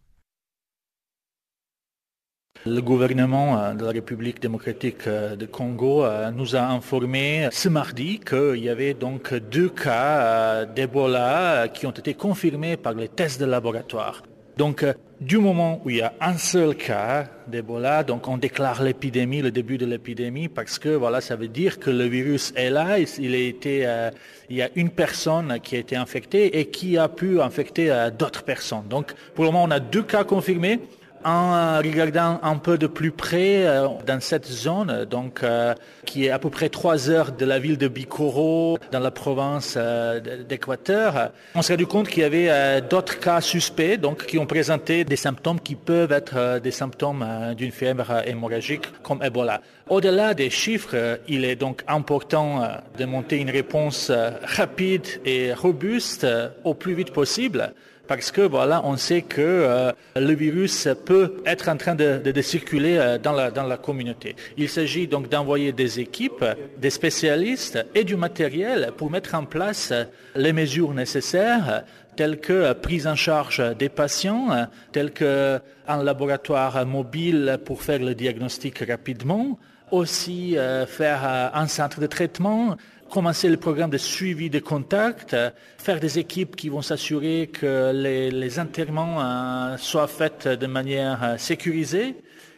Le 2.65 2.79
gouvernement 2.81 3.59
euh, 3.59 3.75
de 3.75 3.85
la 3.85 3.91
République 3.91 4.41
démocratique 4.41 5.05
euh, 5.05 5.35
du 5.35 5.47
Congo 5.47 6.03
euh, 6.03 6.31
nous 6.31 6.55
a 6.55 6.63
informé 6.63 7.47
ce 7.51 7.69
mardi 7.69 8.19
qu'il 8.19 8.63
y 8.63 8.69
avait 8.69 8.95
donc 8.95 9.31
deux 9.35 9.69
cas 9.69 10.65
d'Ebola 10.65 11.67
qui 11.67 11.85
ont 11.85 11.91
été 11.91 12.15
confirmés 12.15 12.77
par 12.77 12.93
les 12.93 13.09
tests 13.09 13.39
de 13.39 13.45
laboratoire. 13.45 14.23
Donc, 14.57 14.85
du 15.19 15.37
moment 15.37 15.81
où 15.83 15.89
il 15.89 15.97
y 15.97 16.01
a 16.01 16.13
un 16.21 16.37
seul 16.37 16.75
cas 16.75 17.25
d'Ebola, 17.47 18.03
donc 18.03 18.27
on 18.27 18.37
déclare 18.37 18.83
l'épidémie, 18.83 19.41
le 19.41 19.51
début 19.51 19.77
de 19.77 19.85
l'épidémie, 19.85 20.47
parce 20.47 20.79
que 20.79 20.89
voilà, 20.89 21.21
ça 21.21 21.35
veut 21.35 21.47
dire 21.47 21.79
que 21.79 21.89
le 21.89 22.05
virus 22.05 22.53
est 22.55 22.69
là. 22.69 22.97
Il, 22.99 23.33
a 23.33 23.37
été, 23.37 24.09
il 24.49 24.55
y 24.55 24.61
a 24.61 24.69
une 24.75 24.89
personne 24.89 25.59
qui 25.61 25.75
a 25.75 25.79
été 25.79 25.95
infectée 25.95 26.59
et 26.59 26.67
qui 26.67 26.97
a 26.97 27.09
pu 27.09 27.41
infecter 27.41 28.09
d'autres 28.17 28.43
personnes. 28.43 28.87
Donc, 28.89 29.13
pour 29.33 29.45
le 29.45 29.51
moment, 29.51 29.63
on 29.63 29.71
a 29.71 29.79
deux 29.79 30.03
cas 30.03 30.23
confirmés 30.23 30.79
en 31.25 31.79
regardant 31.79 32.39
un 32.43 32.57
peu 32.57 32.77
de 32.77 32.85
plus 32.85 33.11
près 33.11 33.65
euh, 33.65 33.87
dans 34.05 34.21
cette 34.21 34.45
zone, 34.45 35.05
donc 35.05 35.41
euh, 35.41 35.73
qui 36.05 36.27
est 36.27 36.29
à 36.29 36.37
peu 36.37 36.51
près 36.51 36.69
trois 36.69 37.09
heures 37.09 37.31
de 37.31 37.45
la 37.45 37.57
ville 37.57 37.79
de 37.79 37.87
Bicoro, 37.87 38.77
dans 38.91 38.99
la 38.99 39.09
province 39.09 39.73
euh, 39.75 40.19
d'Équateur, 40.47 41.31
on 41.55 41.63
s'est 41.63 41.73
rendu 41.73 41.87
compte 41.87 42.07
qu'il 42.09 42.21
y 42.21 42.25
avait 42.25 42.81
d'autres 42.81 43.19
cas 43.19 43.41
suspects, 43.41 43.97
donc 43.97 44.27
qui 44.27 44.37
ont 44.37 44.45
présenté 44.45 45.03
des 45.03 45.15
symptômes 45.15 45.59
qui 45.59 45.73
peuvent 45.73 46.11
être 46.11 46.59
des 46.59 46.71
symptômes 46.71 47.25
d'une 47.57 47.71
fièvre 47.71 48.21
hémorragique 48.25 48.83
comme 49.01 49.23
Ebola. 49.23 49.61
Au-delà 49.89 50.33
des 50.33 50.49
chiffres, 50.49 51.19
il 51.27 51.43
est 51.43 51.55
donc 51.55 51.83
important 51.87 52.61
de 52.97 53.05
monter 53.05 53.37
une 53.37 53.49
réponse 53.49 54.11
rapide 54.43 55.07
et 55.25 55.53
robuste 55.53 56.27
au 56.63 56.73
plus 56.73 56.93
vite 56.93 57.11
possible 57.11 57.73
parce 58.07 58.31
que 58.31 58.41
voilà, 58.41 58.81
on 58.85 58.97
sait 58.97 59.21
que 59.21 59.41
euh, 59.41 59.91
le 60.15 60.33
virus 60.33 60.87
peut 61.05 61.37
être 61.45 61.69
en 61.69 61.77
train 61.77 61.95
de, 61.95 62.21
circuler 62.41 62.97
euh, 62.97 63.17
dans, 63.17 63.33
la, 63.33 63.77
communauté. 63.77 64.35
Il 64.57 64.69
s'agit 64.69 65.07
donc 65.07 65.29
d'envoyer 65.29 65.71
des 65.71 65.99
équipes, 65.99 66.45
des 66.77 66.89
spécialistes 66.89 67.85
et 67.93 68.03
du 68.03 68.15
matériel 68.15 68.91
pour 68.97 69.11
mettre 69.11 69.35
en 69.35 69.45
place 69.45 69.93
les 70.35 70.53
mesures 70.53 70.93
nécessaires 70.93 71.83
telles 72.15 72.39
que 72.39 72.71
prise 72.73 73.07
en 73.07 73.15
charge 73.15 73.61
des 73.77 73.89
patients, 73.89 74.67
telles 74.93 75.11
que 75.11 75.59
un 75.87 76.01
laboratoire 76.01 76.85
mobile 76.85 77.59
pour 77.65 77.81
faire 77.81 77.99
le 77.99 78.15
diagnostic 78.15 78.79
rapidement, 78.87 79.59
aussi 79.91 80.57
euh, 80.57 80.85
faire 80.85 81.51
un 81.53 81.67
centre 81.67 81.99
de 81.99 82.07
traitement, 82.07 82.75
commencer 83.15 83.47
le 83.47 83.55
programme 83.55 83.91
de 83.91 83.97
suivi 83.97 84.49
de 84.49 84.59
contact, 84.59 85.37
faire 85.77 86.01
des 86.01 86.19
équipes 86.19 86.57
qui 86.57 86.67
vont 86.67 86.81
s'assurer 86.81 87.47
que 87.47 87.93
les, 87.93 88.59
enterrements 88.59 89.21
euh, 89.21 89.77
soient 89.77 90.09
faits 90.09 90.49
de 90.49 90.67
manière 90.67 91.23
euh, 91.23 91.37
sécurisée. 91.37 92.17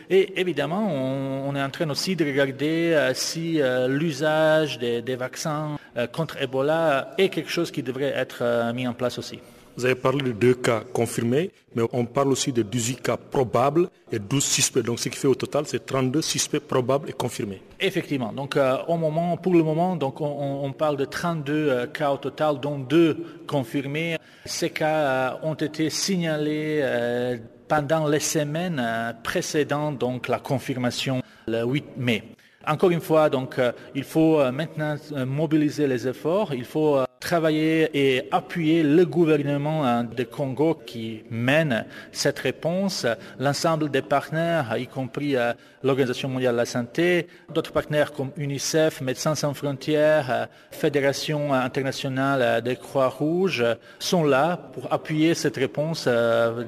Et 0.10 0.42
évidemment, 0.42 0.92
on, 1.48 1.56
est 1.56 1.62
en 1.62 1.70
train 1.70 1.88
aussi 1.92 2.16
de 2.16 2.26
regarder 2.26 2.92
euh, 2.94 3.14
si 3.14 3.62
l'usage 3.88 4.80
des, 4.80 5.16
vaccins 5.16 5.78
contre 6.12 6.42
Ebola 6.42 7.14
est 7.20 7.30
quelque 7.30 7.52
chose 7.52 7.70
qui 7.70 7.84
devrait 7.84 8.14
être 8.16 8.72
mis 8.74 8.88
en 8.88 8.96
place 8.96 9.20
aussi. 9.20 9.40
Vous 9.78 9.86
avez 9.86 9.94
parlé 9.94 10.24
de 10.24 10.32
deux 10.32 10.56
cas 10.56 10.82
confirmés, 10.92 11.52
mais 11.76 11.84
on 11.94 12.04
parle 12.06 12.30
aussi 12.30 12.52
de 12.52 12.64
18 12.64 13.00
cas 13.00 13.16
probables 13.16 13.92
et 14.12 14.18
12 14.18 14.44
suspects. 14.44 14.82
Donc 14.82 15.00
ce 15.00 15.08
qui 15.08 15.20
fait 15.20 15.28
au 15.28 15.36
total, 15.36 15.66
c'est 15.68 15.86
32 15.86 16.24
suspects 16.24 16.60
probables 16.60 17.08
et 17.12 17.14
confirmés. 17.14 17.62
Effectivement. 17.80 18.34
Donc 18.34 18.58
euh, 18.58 18.78
au 18.88 18.98
moment, 18.98 19.38
pour 19.38 19.54
le 19.54 19.62
moment, 19.62 19.96
donc 19.96 20.20
on, 20.20 20.74
parle 20.76 20.98
de 20.98 21.06
32 21.06 21.54
euh, 21.54 21.86
cas 21.86 22.10
au 22.10 22.18
total, 22.18 22.60
dont 22.60 22.80
deux 22.80 23.44
confirmés. 23.46 24.18
Ces 24.46 24.72
cas 24.72 24.88
euh, 24.88 25.30
ont 25.44 25.54
été 25.54 25.92
signalés 25.92 26.84
pendant 27.68 28.08
les 28.08 28.20
semaines 28.20 28.84
précédant 29.24 29.92
donc 29.92 30.28
la 30.28 30.40
confirmation 30.40 31.22
le 31.48 31.64
8 31.64 31.86
mai. 31.98 32.24
Encore 32.66 32.90
une 32.90 33.00
fois, 33.00 33.30
donc, 33.30 33.62
il 33.96 34.04
faut 34.04 34.40
maintenant 34.52 34.96
mobiliser 35.26 35.88
les 35.88 36.08
efforts. 36.08 36.54
Il 36.54 36.66
faut 36.66 36.98
travailler 37.20 37.90
et 37.94 38.28
appuyer 38.32 38.84
le 38.84 39.06
gouvernement 39.06 39.86
hein, 39.86 40.04
de 40.04 40.24
Congo 40.24 40.80
qui 40.86 41.24
mène 41.30 41.86
cette 42.12 42.40
réponse, 42.40 43.06
l'ensemble 43.40 43.90
des 43.90 44.02
partenaires, 44.02 44.76
y 44.78 44.88
compris 44.88 45.36
euh, 45.36 45.54
l'Organisation 45.84 46.30
mondiale 46.30 46.54
de 46.54 46.58
la 46.58 46.66
santé, 46.66 47.28
d'autres 47.54 47.72
partenaires 47.72 48.12
comme 48.12 48.32
UNICEF, 48.38 49.02
Médecins 49.02 49.36
sans 49.36 49.54
frontières, 49.54 50.28
euh, 50.30 50.46
Fédération 50.72 51.54
internationale 51.54 52.62
des 52.62 52.76
Croix-Rouges, 52.76 53.66
sont 54.00 54.24
là 54.24 54.58
pour 54.74 54.92
appuyer 54.94 55.34
cette 55.34 55.58
réponse 55.58 56.06
euh, 56.08 56.64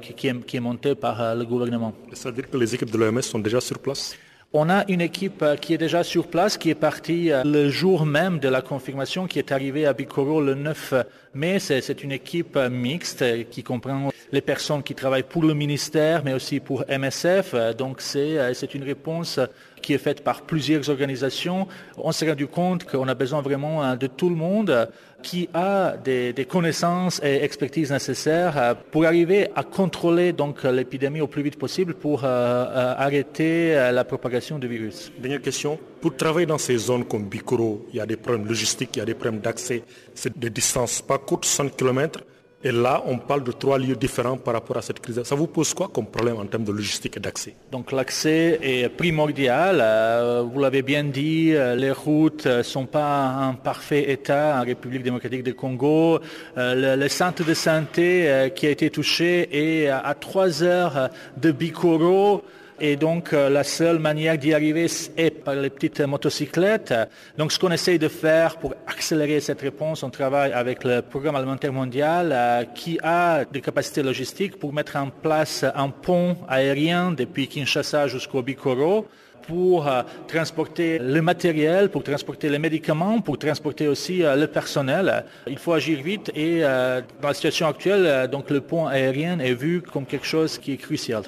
qui, 0.00 0.28
est, 0.28 0.44
qui 0.44 0.56
est 0.56 0.60
montée 0.60 0.94
par 0.94 1.34
le 1.34 1.44
gouvernement. 1.44 1.92
C'est-à-dire 2.12 2.48
que 2.48 2.56
les 2.56 2.74
équipes 2.74 2.90
de 2.90 2.98
l'OMS 2.98 3.22
sont 3.22 3.38
déjà 3.38 3.60
sur 3.60 3.78
place? 3.78 4.16
On 4.52 4.68
a 4.68 4.84
une 4.88 5.00
équipe 5.00 5.42
euh, 5.42 5.56
qui 5.56 5.74
est 5.74 5.78
déjà 5.78 6.02
sur 6.02 6.26
place, 6.26 6.58
qui 6.58 6.70
est 6.70 6.74
partie 6.74 7.30
euh, 7.30 7.42
le 7.44 7.68
jour 7.68 8.04
même 8.04 8.40
de 8.40 8.48
la 8.48 8.62
confirmation, 8.62 9.26
qui 9.26 9.38
est 9.38 9.52
arrivée 9.52 9.86
à 9.86 9.92
Bicoro 9.92 10.40
le 10.40 10.54
9 10.54 10.94
mai. 11.34 11.60
C'est 11.60 12.02
une 12.02 12.10
équipe 12.10 12.56
euh, 12.56 12.68
mixte 12.68 13.24
qui 13.50 13.62
comprend 13.62 14.10
les 14.32 14.40
personnes 14.40 14.82
qui 14.82 14.94
travaillent 14.94 15.22
pour 15.22 15.44
le 15.44 15.54
ministère, 15.54 16.22
mais 16.24 16.34
aussi 16.34 16.58
pour 16.58 16.84
MSF. 16.88 17.54
Donc 17.76 18.00
c'est 18.00 18.74
une 18.74 18.84
réponse 18.84 19.38
qui 19.82 19.92
est 19.92 19.98
faite 19.98 20.22
par 20.22 20.42
plusieurs 20.42 20.88
organisations. 20.90 21.66
On 21.96 22.12
s'est 22.12 22.28
rendu 22.28 22.46
compte 22.46 22.84
qu'on 22.84 23.08
a 23.08 23.14
besoin 23.14 23.42
vraiment 23.42 23.96
de 23.96 24.06
tout 24.06 24.28
le 24.28 24.36
monde 24.36 24.88
qui 25.22 25.48
a 25.54 25.96
des, 25.96 26.46
connaissances 26.48 27.20
et 27.22 27.44
expertises 27.44 27.92
nécessaires 27.92 28.56
euh, 28.56 28.74
pour 28.90 29.04
arriver 29.04 29.48
à 29.54 29.62
contrôler 29.62 30.32
donc 30.32 30.64
l'épidémie 30.64 31.20
au 31.20 31.26
plus 31.26 31.42
vite 31.42 31.58
possible 31.58 31.94
pour 31.94 32.24
euh, 32.24 32.28
euh, 32.28 32.94
arrêter 32.96 33.74
la 33.92 34.04
propagation 34.04 34.58
du 34.58 34.68
virus. 34.68 35.12
Dernière 35.18 35.42
question. 35.42 35.78
Pour 36.00 36.16
travailler 36.16 36.46
dans 36.46 36.58
ces 36.58 36.76
zones 36.78 37.04
comme 37.04 37.24
Bikoro, 37.24 37.86
il 37.92 37.96
y 37.96 38.00
a 38.00 38.06
des 38.06 38.16
problèmes 38.16 38.46
logistiques, 38.46 38.96
il 38.96 38.98
y 39.00 39.02
a 39.02 39.04
des 39.04 39.14
problèmes 39.14 39.40
d'accès. 39.40 39.82
C'est 40.14 40.38
des 40.38 40.50
distances 40.50 41.02
pas 41.02 41.18
courtes, 41.18 41.44
100 41.44 41.70
km. 41.76 42.20
Et 42.62 42.72
là, 42.72 43.02
on 43.06 43.16
parle 43.16 43.42
de 43.42 43.52
trois 43.52 43.78
lieux 43.78 43.96
différents 43.96 44.36
par 44.36 44.52
rapport 44.52 44.76
à 44.76 44.82
cette 44.82 45.00
crise. 45.00 45.22
Ça 45.22 45.34
vous 45.34 45.46
pose 45.46 45.72
quoi 45.72 45.88
comme 45.88 46.06
problème 46.06 46.36
en 46.36 46.44
termes 46.44 46.64
de 46.64 46.72
logistique 46.72 47.16
et 47.16 47.20
d'accès? 47.20 47.54
Donc 47.72 47.90
l'accès 47.90 48.58
est 48.62 48.90
primordial. 48.90 49.78
Euh, 49.80 50.42
vous 50.42 50.60
l'avez 50.60 50.82
bien 50.82 51.04
dit, 51.04 51.54
euh, 51.54 51.74
les 51.74 51.90
routes 51.90 52.44
ne 52.44 52.62
sont 52.62 52.84
pas 52.84 53.34
en 53.40 53.54
parfait 53.54 54.10
état 54.10 54.58
en 54.60 54.64
République 54.66 55.02
démocratique 55.02 55.42
du 55.42 55.54
Congo. 55.54 56.20
Euh, 56.58 56.96
le, 56.96 57.08
centre 57.08 57.44
de 57.44 57.54
santé 57.54 58.50
qui 58.54 58.66
a 58.66 58.70
été 58.70 58.90
touché 58.90 59.48
est 59.84 59.88
à 59.88 60.14
trois 60.14 60.62
heures 60.62 61.08
de 61.38 61.52
Bikoro. 61.52 62.44
Et 62.82 62.96
donc, 62.96 63.34
euh, 63.34 63.50
la 63.50 63.62
seule 63.62 63.98
manière 63.98 64.38
d'y 64.38 64.54
arriver 64.54 64.86
est 65.18 65.30
par 65.44 65.54
les 65.54 65.68
petites 65.68 66.00
motocyclettes. 66.00 66.94
Donc, 67.36 67.52
ce 67.52 67.58
qu'on 67.58 67.70
essaye 67.70 67.98
de 67.98 68.08
faire 68.08 68.56
pour 68.56 68.74
accélérer 68.86 69.40
cette 69.40 69.60
réponse, 69.60 70.02
on 70.02 70.08
travaille 70.08 70.52
avec 70.52 70.82
le 70.84 71.02
Programme 71.02 71.36
alimentaire 71.36 71.74
mondial 71.74 72.30
euh, 72.32 72.64
qui 72.74 72.98
a 73.02 73.44
des 73.44 73.60
capacités 73.60 74.02
logistiques 74.02 74.58
pour 74.58 74.72
mettre 74.72 74.96
en 74.96 75.10
place 75.10 75.62
un 75.74 75.90
pont 75.90 76.38
aérien 76.48 77.12
depuis 77.12 77.48
Kinshasa 77.48 78.08
jusqu'au 78.08 78.40
Bikoro 78.40 79.06
pour 79.46 79.86
euh, 79.86 80.02
transporter 80.26 80.98
le 80.98 81.20
matériel, 81.20 81.90
pour 81.90 82.02
transporter 82.02 82.48
les 82.48 82.58
médicaments, 82.58 83.20
pour 83.20 83.36
transporter 83.36 83.88
aussi 83.88 84.22
le 84.22 84.46
personnel. 84.46 85.26
Il 85.46 85.58
faut 85.58 85.74
agir 85.74 86.02
vite 86.02 86.32
et 86.34 86.60
dans 86.60 87.28
la 87.28 87.34
situation 87.34 87.66
actuelle, 87.66 88.28
donc 88.28 88.48
le 88.48 88.62
pont 88.62 88.86
aérien 88.86 89.38
est 89.38 89.54
vu 89.54 89.82
comme 89.82 90.06
quelque 90.06 90.26
chose 90.26 90.58
qui 90.58 90.72
est 90.72 90.76
crucial. 90.78 91.24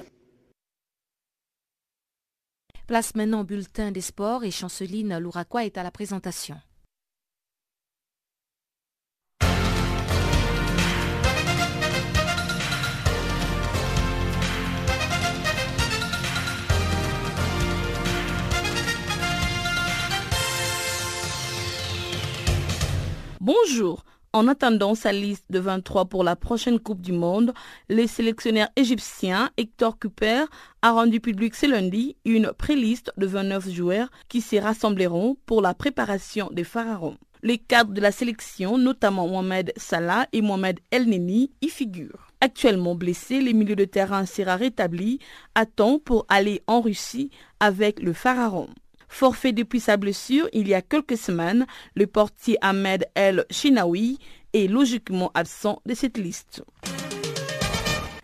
Place 2.93 3.15
maintenant 3.15 3.41
au 3.41 3.45
bulletin 3.45 3.91
des 3.91 4.03
sports 4.03 4.45
et 4.45 4.51
Chanceline 4.51 5.17
Louraquois 5.17 5.65
est 5.65 5.79
à 5.79 5.83
la 5.83 5.91
présentation. 5.91 6.61
Bonjour. 23.41 24.05
En 24.35 24.49
attendant 24.49 24.95
sa 24.95 25.13
liste 25.13 25.45
de 25.51 25.59
23 25.59 26.07
pour 26.07 26.25
la 26.25 26.37
prochaine 26.37 26.81
Coupe 26.81 27.03
du 27.03 27.13
Monde, 27.13 27.53
le 27.91 28.07
sélectionneur 28.07 28.67
égyptien 28.77 29.51
Hector 29.59 29.99
Cooper 29.99 30.45
a 30.81 30.93
rendu 30.93 31.21
public 31.21 31.55
ce 31.55 31.67
lundi 31.67 32.17
une 32.25 32.51
préliste 32.57 33.13
de 33.19 33.27
29 33.27 33.69
joueurs 33.69 34.09
qui 34.31 34.41
s'y 34.41 34.59
rassembleront 34.59 35.37
pour 35.45 35.61
la 35.61 35.75
préparation 35.75 36.49
des 36.51 36.65
pharaons. 36.65 37.19
Les 37.43 37.59
cadres 37.59 37.93
de 37.93 38.01
la 38.01 38.11
sélection, 38.11 38.79
notamment 38.79 39.29
Mohamed 39.29 39.71
Salah 39.77 40.27
et 40.33 40.41
Mohamed 40.41 40.81
El 40.91 41.11
Neni, 41.11 41.51
y 41.61 41.69
figurent. 41.69 42.29
Actuellement 42.41 42.95
blessé, 42.95 43.39
les 43.43 43.53
milieux 43.53 43.77
de 43.77 43.85
terrain 43.85 44.25
sera 44.25 44.57
rétabli 44.57 45.19
à 45.55 45.67
temps 45.67 45.99
pour 45.99 46.25
aller 46.31 46.63
en 46.67 46.81
Russie 46.81 47.31
avec 47.61 48.01
le 48.01 48.15
pharaon. 48.15 48.71
Forfait 49.13 49.53
depuis 49.53 49.79
sa 49.79 49.99
blessure 49.99 50.49
il 50.55 50.67
y 50.69 50.75
a 50.75 50.81
quelques 50.81 51.19
semaines, 51.19 51.67
le 51.95 52.07
portier 52.07 52.57
Ahmed 52.63 53.05
El 53.15 53.45
Shinawi 53.51 54.19
est 54.55 54.69
logiquement 54.69 55.31
absent 55.35 55.83
de 55.85 55.93
cette 55.93 56.17
liste. 56.17 56.65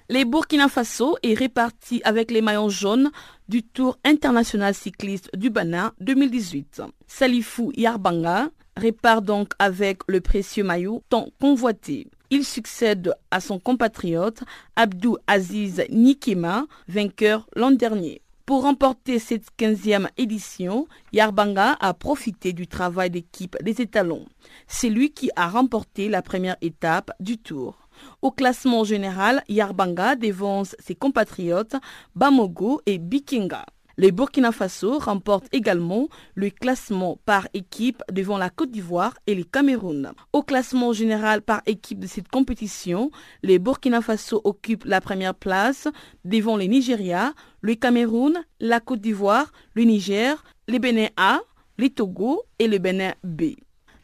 Les 0.08 0.24
Burkina 0.24 0.66
Faso 0.66 1.18
est 1.22 1.34
réparti 1.34 2.00
avec 2.04 2.30
les 2.30 2.40
maillons 2.40 2.70
jaunes 2.70 3.10
du 3.50 3.62
Tour 3.62 3.98
international 4.02 4.74
cycliste 4.74 5.28
du 5.36 5.50
Bana 5.50 5.92
2018. 6.00 6.80
Salifou 7.06 7.70
Yarbanga 7.76 8.48
répare 8.74 9.20
donc 9.20 9.52
avec 9.58 9.98
le 10.08 10.22
précieux 10.22 10.64
maillot 10.64 11.02
tant 11.10 11.28
convoité. 11.38 12.08
Il 12.30 12.46
succède 12.46 13.14
à 13.30 13.40
son 13.40 13.58
compatriote 13.58 14.42
Abdou 14.74 15.18
Aziz 15.26 15.84
Nikema, 15.90 16.64
vainqueur 16.88 17.46
l'an 17.54 17.72
dernier. 17.72 18.22
Pour 18.48 18.62
remporter 18.62 19.18
cette 19.18 19.44
15e 19.58 20.08
édition, 20.16 20.86
Yarbanga 21.12 21.76
a 21.80 21.92
profité 21.92 22.54
du 22.54 22.66
travail 22.66 23.10
d'équipe 23.10 23.58
des 23.62 23.82
étalons. 23.82 24.24
C'est 24.66 24.88
lui 24.88 25.10
qui 25.10 25.28
a 25.36 25.50
remporté 25.50 26.08
la 26.08 26.22
première 26.22 26.56
étape 26.62 27.10
du 27.20 27.36
tour. 27.36 27.76
Au 28.22 28.30
classement 28.30 28.84
général, 28.84 29.44
Yarbanga 29.50 30.16
dévance 30.16 30.74
ses 30.78 30.94
compatriotes 30.94 31.76
Bamogo 32.14 32.80
et 32.86 32.96
Bikinga. 32.96 33.66
Le 34.00 34.12
Burkina 34.12 34.52
Faso 34.52 35.00
remporte 35.00 35.48
également 35.50 36.06
le 36.36 36.50
classement 36.50 37.18
par 37.26 37.48
équipe 37.52 38.00
devant 38.12 38.38
la 38.38 38.48
Côte 38.48 38.70
d'Ivoire 38.70 39.14
et 39.26 39.34
le 39.34 39.42
Cameroun. 39.42 40.12
Au 40.32 40.44
classement 40.44 40.92
général 40.92 41.42
par 41.42 41.62
équipe 41.66 41.98
de 41.98 42.06
cette 42.06 42.28
compétition, 42.28 43.10
le 43.42 43.58
Burkina 43.58 44.00
Faso 44.00 44.40
occupe 44.44 44.84
la 44.84 45.00
première 45.00 45.34
place 45.34 45.88
devant 46.24 46.56
le 46.56 46.66
Nigeria, 46.66 47.34
le 47.60 47.74
Cameroun, 47.74 48.40
la 48.60 48.78
Côte 48.78 49.00
d'Ivoire, 49.00 49.50
le 49.74 49.82
Niger, 49.82 50.44
le 50.68 50.78
Bénin 50.78 51.08
A, 51.16 51.40
le 51.76 51.88
Togo 51.88 52.44
et 52.60 52.68
le 52.68 52.78
Bénin 52.78 53.14
B. 53.24 53.54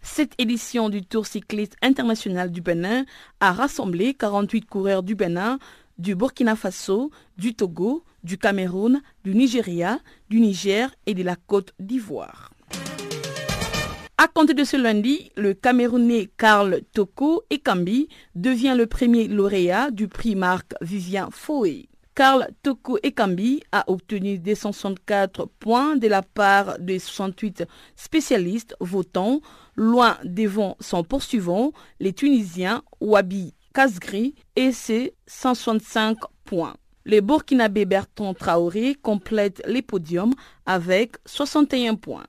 Cette 0.02 0.34
édition 0.38 0.88
du 0.88 1.02
Tour 1.02 1.24
cycliste 1.24 1.76
international 1.82 2.50
du 2.50 2.62
Bénin 2.62 3.04
a 3.38 3.52
rassemblé 3.52 4.14
48 4.14 4.66
coureurs 4.66 5.04
du 5.04 5.14
Bénin, 5.14 5.60
du 5.98 6.16
Burkina 6.16 6.56
Faso, 6.56 7.12
du 7.38 7.54
Togo, 7.54 8.02
du 8.24 8.38
Cameroun, 8.38 9.00
du 9.22 9.34
Nigeria, 9.34 10.00
du 10.28 10.40
Niger 10.40 10.90
et 11.06 11.14
de 11.14 11.22
la 11.22 11.36
Côte 11.36 11.72
d'Ivoire. 11.78 12.50
À 14.16 14.26
compter 14.28 14.54
de 14.54 14.64
ce 14.64 14.76
lundi, 14.76 15.30
le 15.36 15.54
Camerounais 15.54 16.30
Karl 16.38 16.80
Toko 16.92 17.42
Ekambi 17.50 18.08
devient 18.34 18.74
le 18.76 18.86
premier 18.86 19.28
lauréat 19.28 19.90
du 19.90 20.08
prix 20.08 20.34
Marc 20.34 20.72
Vivien 20.80 21.28
Foé. 21.30 21.88
Karl 22.14 22.46
Toko 22.62 22.96
Ekambi 23.02 23.62
a 23.72 23.84
obtenu 23.90 24.38
264 24.38 25.46
points 25.58 25.96
de 25.96 26.06
la 26.06 26.22
part 26.22 26.78
des 26.78 27.00
68 27.00 27.64
spécialistes 27.96 28.76
votants, 28.78 29.40
loin 29.74 30.16
devant 30.22 30.76
son 30.78 31.02
poursuivant, 31.02 31.72
les 31.98 32.12
Tunisiens 32.12 32.82
Wabi 33.00 33.52
Kazgri 33.74 34.36
et 34.54 34.70
ses 34.70 35.14
165 35.26 36.18
points. 36.44 36.76
Le 37.06 37.20
Burkinabé 37.20 37.84
Bertrand 37.84 38.32
Traoré 38.32 38.94
complète 38.94 39.62
les 39.66 39.82
podiums 39.82 40.32
avec 40.64 41.16
61 41.26 41.96
points. 41.96 42.24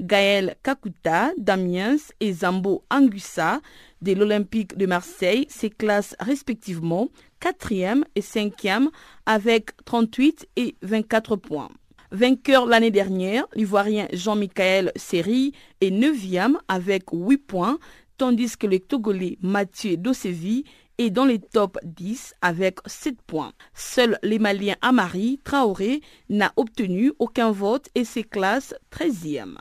Gaël 0.00 0.54
Kakuta, 0.62 1.32
Damiens 1.36 1.96
et 2.20 2.32
Zambo 2.32 2.84
Anguissa 2.90 3.60
de 4.02 4.12
l'Olympique 4.12 4.76
de 4.76 4.86
Marseille 4.86 5.46
s'éclassent 5.48 6.14
respectivement 6.20 7.08
4e 7.40 8.04
et 8.14 8.20
5e 8.20 8.90
avec 9.26 9.76
38 9.84 10.48
et 10.56 10.76
24 10.82 11.34
points. 11.34 11.70
Vainqueur 12.12 12.66
l'année 12.66 12.90
dernière, 12.92 13.46
l'Ivoirien 13.56 14.06
Jean-Michel 14.12 14.92
Seri 14.94 15.52
est 15.80 15.90
9e 15.90 16.56
avec 16.68 17.04
8 17.12 17.38
points, 17.38 17.78
tandis 18.16 18.56
que 18.56 18.68
le 18.68 18.78
Togolais 18.78 19.38
Mathieu 19.42 19.96
Dossevi 19.96 20.64
et 21.00 21.08
dans 21.08 21.24
les 21.24 21.38
top 21.38 21.78
10 21.82 22.34
avec 22.42 22.78
7 22.84 23.22
points. 23.22 23.54
Seul 23.72 24.18
les 24.22 24.38
Maliens 24.38 24.76
Amari 24.82 25.40
Traoré 25.42 26.02
n'a 26.28 26.52
obtenu 26.56 27.14
aucun 27.18 27.52
vote 27.52 27.88
et 27.94 28.04
s'éclasse 28.04 28.74
13e. 28.92 29.56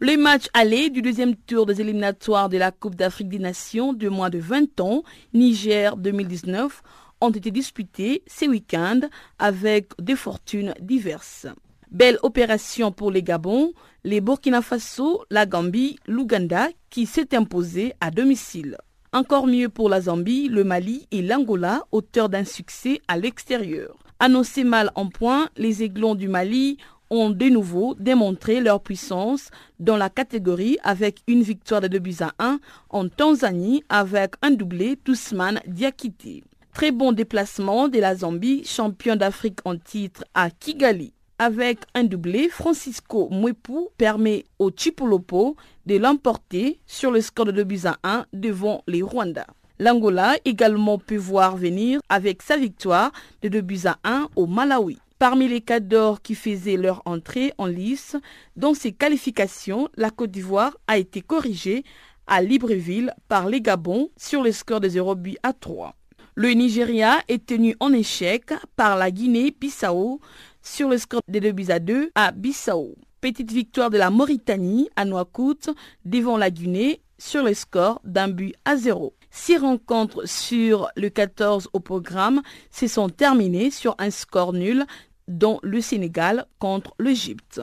Les 0.00 0.16
matchs 0.16 0.48
allés 0.54 0.88
du 0.88 1.02
deuxième 1.02 1.36
tour 1.36 1.66
des 1.66 1.82
éliminatoires 1.82 2.48
de 2.48 2.56
la 2.56 2.70
Coupe 2.70 2.94
d'Afrique 2.94 3.28
des 3.28 3.38
Nations 3.38 3.92
de 3.92 4.08
moins 4.08 4.30
de 4.30 4.38
20 4.38 4.80
ans, 4.80 5.02
Niger 5.34 5.98
2019, 5.98 6.82
ont 7.20 7.30
été 7.30 7.50
disputés 7.50 8.22
ce 8.26 8.46
week-end 8.46 9.00
avec 9.38 9.90
des 10.00 10.16
fortunes 10.16 10.72
diverses. 10.80 11.46
Belle 11.90 12.18
opération 12.22 12.90
pour 12.90 13.10
les 13.10 13.22
Gabon, 13.22 13.74
les 14.02 14.22
Burkina 14.22 14.62
Faso, 14.62 15.26
la 15.28 15.44
Gambie, 15.44 15.98
l'Ouganda 16.06 16.68
qui 16.88 17.04
s'est 17.04 17.36
imposé 17.36 17.92
à 18.00 18.10
domicile. 18.10 18.78
Encore 19.14 19.46
mieux 19.46 19.68
pour 19.68 19.88
la 19.88 20.00
Zambie, 20.00 20.48
le 20.48 20.64
Mali 20.64 21.06
et 21.12 21.22
l'Angola, 21.22 21.84
auteurs 21.92 22.28
d'un 22.28 22.42
succès 22.42 23.00
à 23.06 23.16
l'extérieur. 23.16 23.94
Annoncés 24.18 24.64
mal 24.64 24.90
en 24.96 25.08
point, 25.08 25.48
les 25.56 25.84
aiglons 25.84 26.16
du 26.16 26.26
Mali 26.26 26.78
ont 27.10 27.30
de 27.30 27.44
nouveau 27.44 27.94
démontré 27.94 28.60
leur 28.60 28.80
puissance 28.80 29.50
dans 29.78 29.96
la 29.96 30.10
catégorie 30.10 30.78
avec 30.82 31.20
une 31.28 31.42
victoire 31.42 31.80
de 31.80 31.86
2 31.86 31.98
buts 32.00 32.16
à 32.22 32.32
1 32.40 32.58
en 32.90 33.08
Tanzanie 33.08 33.84
avec 33.88 34.32
un 34.42 34.50
doublé 34.50 34.96
Tousman 34.96 35.60
Diakité. 35.68 36.42
Très 36.72 36.90
bon 36.90 37.12
déplacement 37.12 37.86
de 37.86 38.00
la 38.00 38.16
Zambie, 38.16 38.64
champion 38.64 39.14
d'Afrique 39.14 39.60
en 39.64 39.76
titre 39.76 40.24
à 40.34 40.50
Kigali. 40.50 41.12
Avec 41.38 41.80
un 41.94 42.04
doublé, 42.04 42.48
Francisco 42.48 43.28
Mwepu 43.28 43.88
permet 43.98 44.44
au 44.60 44.70
Chipolopo 44.70 45.56
de 45.84 45.96
l'emporter 45.96 46.78
sur 46.86 47.10
le 47.10 47.20
score 47.20 47.46
de 47.46 47.50
2 47.50 47.64
buts 47.64 47.80
à 47.86 47.98
1 48.04 48.26
devant 48.32 48.84
les 48.86 49.02
Rwandais. 49.02 49.42
L'Angola 49.80 50.36
également 50.44 50.96
peut 50.96 51.16
voir 51.16 51.56
venir 51.56 51.98
avec 52.08 52.40
sa 52.40 52.56
victoire 52.56 53.10
de 53.42 53.48
2 53.48 53.60
buts 53.62 53.80
à 53.86 53.98
1 54.04 54.28
au 54.36 54.46
Malawi. 54.46 54.98
Parmi 55.18 55.48
les 55.48 55.60
cadors 55.60 56.22
qui 56.22 56.36
faisaient 56.36 56.76
leur 56.76 57.02
entrée 57.04 57.52
en 57.58 57.66
lice, 57.66 58.14
dans 58.54 58.74
ces 58.74 58.92
qualifications, 58.92 59.88
la 59.96 60.10
Côte 60.10 60.30
d'Ivoire 60.30 60.76
a 60.86 60.98
été 60.98 61.20
corrigée 61.20 61.82
à 62.28 62.42
Libreville 62.42 63.12
par 63.26 63.48
les 63.48 63.60
Gabons 63.60 64.08
sur 64.16 64.40
le 64.40 64.52
score 64.52 64.78
de 64.78 64.88
0 64.88 65.16
buts 65.16 65.36
à 65.42 65.52
3. 65.52 65.96
Le 66.36 66.50
Nigeria 66.50 67.18
est 67.28 67.46
tenu 67.46 67.76
en 67.78 67.92
échec 67.92 68.52
par 68.74 68.96
la 68.96 69.12
Guinée-Bissau 69.12 70.20
sur 70.64 70.88
le 70.88 70.98
score 70.98 71.20
de 71.28 71.38
2 71.38 71.52
buts 71.52 71.70
à 71.70 71.78
2 71.78 72.10
à 72.14 72.32
Bissau. 72.32 72.96
Petite 73.20 73.52
victoire 73.52 73.90
de 73.90 73.98
la 73.98 74.10
Mauritanie 74.10 74.88
à 74.96 75.04
Nouakchott 75.04 75.70
devant 76.04 76.36
la 76.36 76.50
Guinée 76.50 77.00
sur 77.18 77.44
le 77.44 77.54
score 77.54 78.00
d'un 78.04 78.28
but 78.28 78.54
à 78.64 78.76
0. 78.76 79.14
Six 79.30 79.58
rencontres 79.58 80.26
sur 80.26 80.88
le 80.96 81.08
14 81.08 81.68
au 81.72 81.80
programme 81.80 82.42
se 82.70 82.86
sont 82.86 83.08
terminées 83.08 83.70
sur 83.70 83.94
un 83.98 84.10
score 84.10 84.52
nul 84.52 84.84
dont 85.28 85.58
le 85.62 85.80
Sénégal 85.80 86.46
contre 86.58 86.94
l'Égypte. 86.98 87.60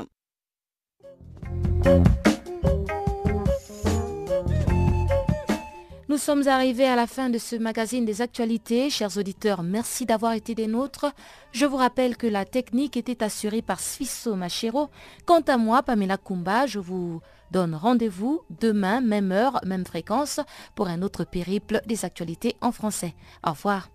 Nous 6.11 6.17
sommes 6.17 6.45
arrivés 6.49 6.87
à 6.87 6.97
la 6.97 7.07
fin 7.07 7.29
de 7.29 7.37
ce 7.37 7.55
magazine 7.55 8.03
des 8.03 8.21
actualités. 8.21 8.89
Chers 8.89 9.15
auditeurs, 9.15 9.63
merci 9.63 10.05
d'avoir 10.05 10.33
été 10.33 10.55
des 10.55 10.67
nôtres. 10.67 11.05
Je 11.53 11.65
vous 11.65 11.77
rappelle 11.77 12.17
que 12.17 12.27
la 12.27 12.43
technique 12.43 12.97
était 12.97 13.23
assurée 13.23 13.61
par 13.61 13.79
Sfisso 13.79 14.35
Machero. 14.35 14.89
Quant 15.25 15.39
à 15.39 15.55
moi, 15.55 15.83
Pamela 15.83 16.17
Kumba, 16.17 16.65
je 16.65 16.79
vous 16.79 17.21
donne 17.51 17.75
rendez-vous 17.75 18.41
demain, 18.59 18.99
même 18.99 19.31
heure, 19.31 19.61
même 19.65 19.85
fréquence, 19.85 20.41
pour 20.75 20.89
un 20.89 21.01
autre 21.01 21.23
périple 21.23 21.79
des 21.85 22.03
actualités 22.03 22.57
en 22.59 22.73
français. 22.73 23.15
Au 23.47 23.51
revoir. 23.51 23.87